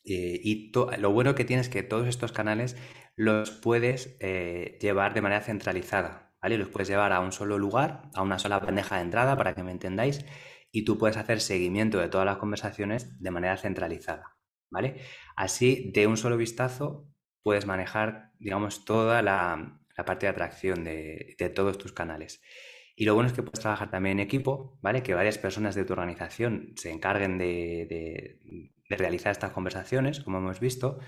Eh, 0.05 0.39
y 0.43 0.71
lo 0.99 1.11
bueno 1.11 1.33
que 1.35 1.45
tienes 1.45 1.67
es 1.67 1.73
que 1.73 1.83
todos 1.83 2.07
estos 2.07 2.31
canales 2.31 2.77
los 3.15 3.51
puedes 3.51 4.17
eh, 4.19 4.77
llevar 4.81 5.13
de 5.13 5.21
manera 5.21 5.41
centralizada, 5.41 6.35
¿vale? 6.41 6.57
Los 6.57 6.69
puedes 6.69 6.87
llevar 6.87 7.11
a 7.11 7.21
un 7.21 7.31
solo 7.31 7.57
lugar, 7.57 8.03
a 8.13 8.21
una 8.21 8.39
sola 8.39 8.59
bandeja 8.59 8.97
de 8.97 9.03
entrada, 9.03 9.35
para 9.37 9.55
que 9.55 9.63
me 9.63 9.71
entendáis, 9.71 10.25
y 10.71 10.85
tú 10.85 10.97
puedes 10.97 11.17
hacer 11.17 11.41
seguimiento 11.41 11.99
de 11.99 12.09
todas 12.09 12.25
las 12.25 12.37
conversaciones 12.37 13.19
de 13.21 13.31
manera 13.31 13.57
centralizada, 13.57 14.37
¿vale? 14.69 15.01
Así, 15.35 15.91
de 15.93 16.07
un 16.07 16.17
solo 16.17 16.37
vistazo, 16.37 17.07
puedes 17.41 17.65
manejar, 17.65 18.31
digamos, 18.39 18.85
toda 18.85 19.21
la, 19.21 19.79
parte 20.05 20.25
de 20.27 20.31
atracción 20.31 20.83
de, 20.83 21.35
todos 21.55 21.77
tus 21.77 21.93
canales. 21.93 22.41
Y 22.97 23.05
lo 23.05 23.13
bueno 23.15 23.27
es 23.27 23.33
que 23.33 23.43
puedes 23.43 23.59
trabajar 23.59 23.89
también 23.91 24.19
en 24.19 24.25
equipo, 24.25 24.77
¿vale? 24.81 25.03
Que 25.03 25.13
varias 25.13 25.37
personas 25.37 25.75
de 25.75 25.85
tu 25.85 25.93
organización 25.93 26.73
se 26.75 26.91
encarguen 26.91 27.37
de 27.37 28.74
realizar 28.89 29.31
estas 29.31 29.51
conversaciones, 29.51 30.19
como 30.21 30.37
hemos 30.37 30.59
visto, 30.59 30.99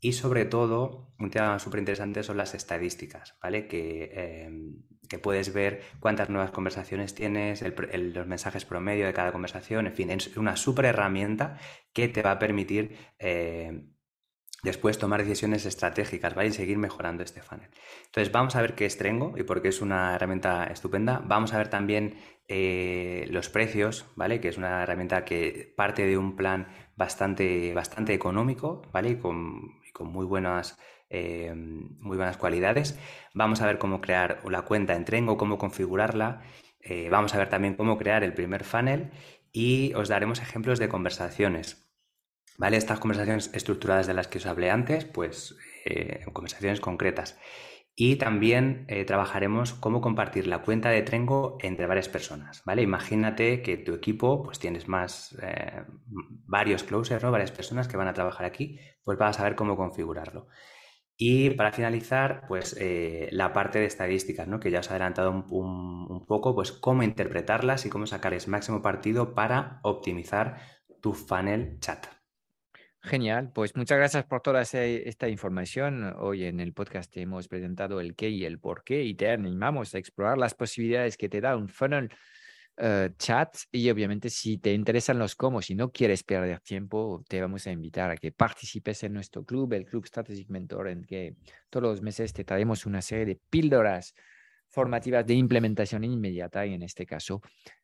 y 0.00 0.12
sobre 0.12 0.44
todo, 0.44 1.14
un 1.18 1.30
tema 1.30 1.58
súper 1.58 1.80
interesante 1.80 2.22
son 2.22 2.36
las 2.36 2.54
estadísticas, 2.54 3.36
¿vale? 3.42 3.66
Em, 3.70 4.82
que, 5.08 5.18
puedes 5.18 5.52
ver 5.52 5.82
cuántas 6.00 6.28
nuevas 6.28 6.50
conversaciones 6.50 7.14
tienes, 7.14 7.62
los 7.62 8.26
mensajes 8.26 8.64
promedio 8.64 9.06
de 9.06 9.12
cada 9.14 9.32
conversación, 9.32 9.86
en 9.86 9.94
fin, 9.94 10.10
es 10.10 10.36
una 10.36 10.56
súper 10.56 10.84
herramienta 10.86 11.58
que 11.92 12.08
te 12.08 12.22
va 12.22 12.32
a 12.32 12.38
permitir 12.38 12.96
eh, 13.18 13.84
después 14.62 14.98
tomar 14.98 15.22
decisiones 15.22 15.64
estratégicas, 15.64 16.34
¿vale? 16.34 16.48
Y 16.48 16.52
seguir 16.52 16.76
mejorando 16.76 17.22
este 17.22 17.40
funnel. 17.40 17.70
Entonces, 18.06 18.32
vamos 18.32 18.56
a 18.56 18.60
ver 18.60 18.74
qué 18.74 18.84
es 18.84 18.98
Trengo 18.98 19.34
y 19.38 19.44
por 19.44 19.62
qué 19.62 19.68
es 19.68 19.80
una 19.80 20.14
herramienta 20.14 20.64
estupenda. 20.64 21.22
Vamos 21.24 21.54
a 21.54 21.58
ver 21.58 21.68
también 21.68 22.16
eh, 22.48 23.26
los 23.30 23.48
precios, 23.48 24.06
¿vale? 24.16 24.40
Que 24.40 24.48
es 24.48 24.58
una 24.58 24.82
herramienta 24.82 25.24
que 25.24 25.72
parte 25.76 26.04
de 26.04 26.18
un 26.18 26.36
plan 26.36 26.68
bastante, 26.96 27.74
bastante 27.74 28.14
económico, 28.14 28.82
¿vale? 28.92 29.18
con, 29.18 29.80
con 29.92 30.08
muy 30.08 30.26
buenas, 30.26 30.78
eh, 31.10 31.52
muy 31.54 32.16
buenas 32.16 32.36
cualidades. 32.36 32.98
Vamos 33.34 33.60
a 33.60 33.66
ver 33.66 33.78
cómo 33.78 34.00
crear 34.00 34.40
la 34.50 34.62
cuenta 34.62 34.94
en 34.94 35.04
Trengo, 35.04 35.36
cómo 35.36 35.58
configurarla. 35.58 36.42
Eh, 36.80 37.08
vamos 37.10 37.34
a 37.34 37.38
ver 37.38 37.48
también 37.48 37.74
cómo 37.74 37.98
crear 37.98 38.24
el 38.24 38.34
primer 38.34 38.64
funnel 38.64 39.10
y 39.52 39.92
os 39.94 40.08
daremos 40.08 40.40
ejemplos 40.40 40.78
de 40.78 40.88
conversaciones. 40.88 41.84
¿Vale? 42.58 42.78
Estas 42.78 42.98
conversaciones 42.98 43.50
estructuradas 43.52 44.06
de 44.06 44.14
las 44.14 44.28
que 44.28 44.38
os 44.38 44.46
hablé 44.46 44.70
antes, 44.70 45.04
pues 45.04 45.56
eh, 45.84 46.24
conversaciones 46.32 46.80
concretas. 46.80 47.38
Y 47.98 48.16
también 48.16 48.84
eh, 48.88 49.06
trabajaremos 49.06 49.72
cómo 49.72 50.02
compartir 50.02 50.46
la 50.46 50.60
cuenta 50.60 50.90
de 50.90 51.00
Trengo 51.02 51.56
entre 51.62 51.86
varias 51.86 52.10
personas, 52.10 52.62
¿vale? 52.66 52.82
Imagínate 52.82 53.62
que 53.62 53.78
tu 53.78 53.94
equipo, 53.94 54.42
pues 54.42 54.58
tienes 54.58 54.86
más, 54.86 55.34
eh, 55.42 55.82
varios 56.46 56.84
closers, 56.84 57.22
¿no? 57.24 57.30
Varias 57.30 57.52
personas 57.52 57.88
que 57.88 57.96
van 57.96 58.08
a 58.08 58.12
trabajar 58.12 58.44
aquí, 58.44 58.78
pues 59.02 59.16
vas 59.16 59.36
a 59.36 59.38
saber 59.40 59.56
cómo 59.56 59.76
configurarlo. 59.78 60.48
Y 61.16 61.50
para 61.50 61.72
finalizar, 61.72 62.44
pues 62.48 62.76
eh, 62.78 63.28
la 63.32 63.54
parte 63.54 63.78
de 63.78 63.86
estadísticas, 63.86 64.46
¿no? 64.46 64.60
Que 64.60 64.70
ya 64.70 64.80
os 64.80 64.88
he 64.88 64.90
adelantado 64.90 65.30
un, 65.30 66.06
un 66.10 66.26
poco, 66.26 66.54
pues 66.54 66.72
cómo 66.72 67.02
interpretarlas 67.02 67.86
y 67.86 67.90
cómo 67.90 68.06
sacarles 68.06 68.48
máximo 68.48 68.82
partido 68.82 69.34
para 69.34 69.80
optimizar 69.82 70.58
tu 71.00 71.14
funnel 71.14 71.78
chat. 71.80 72.15
Genial, 73.06 73.52
pues 73.54 73.76
muchas 73.76 73.98
gracias 73.98 74.24
por 74.24 74.40
toda 74.40 74.62
esta 74.62 75.28
información. 75.28 76.12
Hoy 76.18 76.42
en 76.42 76.58
el 76.58 76.72
podcast 76.72 77.16
hemos 77.16 77.46
presentado 77.46 78.00
el 78.00 78.16
qué 78.16 78.30
y 78.30 78.44
el 78.44 78.58
por 78.58 78.82
qué 78.82 79.04
y 79.04 79.14
te 79.14 79.30
animamos 79.30 79.94
a 79.94 79.98
explorar 79.98 80.38
las 80.38 80.54
posibilidades 80.54 81.16
que 81.16 81.28
te 81.28 81.40
da 81.40 81.56
un 81.56 81.68
funnel 81.68 82.10
eh, 82.76 83.10
chat 83.16 83.54
y 83.70 83.88
obviamente 83.90 84.28
si 84.28 84.58
te 84.58 84.72
interesan 84.74 85.20
los 85.20 85.36
cómo, 85.36 85.62
si 85.62 85.76
no 85.76 85.92
quieres 85.92 86.24
perder 86.24 86.58
tiempo, 86.58 87.22
te 87.28 87.40
vamos 87.40 87.64
a 87.68 87.70
invitar 87.70 88.10
a 88.10 88.16
que 88.16 88.32
participes 88.32 89.04
en 89.04 89.12
nuestro 89.12 89.44
club, 89.44 89.72
el 89.74 89.84
Club 89.84 90.04
Strategic 90.04 90.50
Mentor, 90.50 90.88
en 90.88 91.04
que 91.04 91.36
todos 91.70 91.84
los 91.84 92.02
meses 92.02 92.32
te 92.32 92.42
traemos 92.42 92.86
una 92.86 93.02
serie 93.02 93.24
de 93.24 93.40
píldoras 93.48 94.14
formativas 94.68 95.26
de 95.26 95.34
implementación 95.34 96.04
inmediata 96.04 96.66
y 96.66 96.74
en 96.74 96.82
este 96.82 97.06
caso 97.06 97.40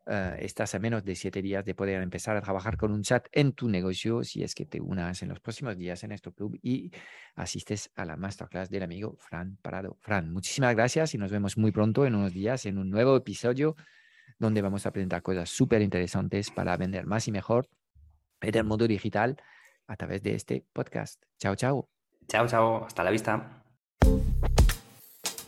uh, 0.07 0.35
estás 0.39 0.75
a 0.75 0.79
menos 0.79 1.05
de 1.05 1.15
siete 1.15 1.41
días 1.41 1.65
de 1.65 1.75
poder 1.75 2.03
empezar 2.03 2.37
a 2.37 2.41
trabajar 2.41 2.77
con 2.77 2.93
un 2.93 3.03
chat 3.03 3.27
en 3.33 3.53
tu 3.53 3.69
negocio 3.69 4.23
si 4.25 4.43
es 4.43 4.55
que 4.55 4.67
te 4.67 4.81
unas 4.81 5.23
en 5.23 5.29
los 5.29 5.41
próximos 5.41 5.77
días 5.77 6.03
en 6.03 6.11
nuestro 6.11 6.33
club 6.33 6.59
y 6.63 6.91
asistes 7.35 7.91
a 7.95 8.05
la 8.05 8.17
masterclass 8.17 8.69
del 8.69 8.83
amigo 8.83 9.17
Fran 9.19 9.59
Parado. 9.63 9.97
Fran, 10.01 10.33
muchísimas 10.33 10.75
gracias 10.75 11.15
y 11.15 11.19
nos 11.19 11.31
vemos 11.31 11.57
muy 11.57 11.73
pronto 11.73 12.05
en 12.07 12.15
unos 12.15 12.33
días 12.33 12.67
en 12.67 12.79
un 12.79 12.91
nuevo 12.91 13.17
episodio 13.17 13.77
donde 14.39 14.61
vamos 14.61 14.87
a 14.87 14.93
presentar 14.93 15.23
cosas 15.23 15.49
súper 15.49 15.83
interesantes 15.83 16.51
para 16.51 16.77
vender 16.77 17.07
más 17.07 17.29
y 17.29 17.33
mejor 17.33 17.69
en 18.41 18.57
el 18.57 18.65
mundo 18.65 18.87
digital 18.87 19.37
a 19.87 19.97
través 19.97 20.23
de 20.23 20.35
este 20.35 20.65
podcast. 20.73 21.23
Chao, 21.39 21.55
chao. 21.55 21.89
Chao, 22.29 22.47
chao. 22.47 22.85
Hasta 22.85 23.05
la 23.05 23.11
vista. 23.11 23.63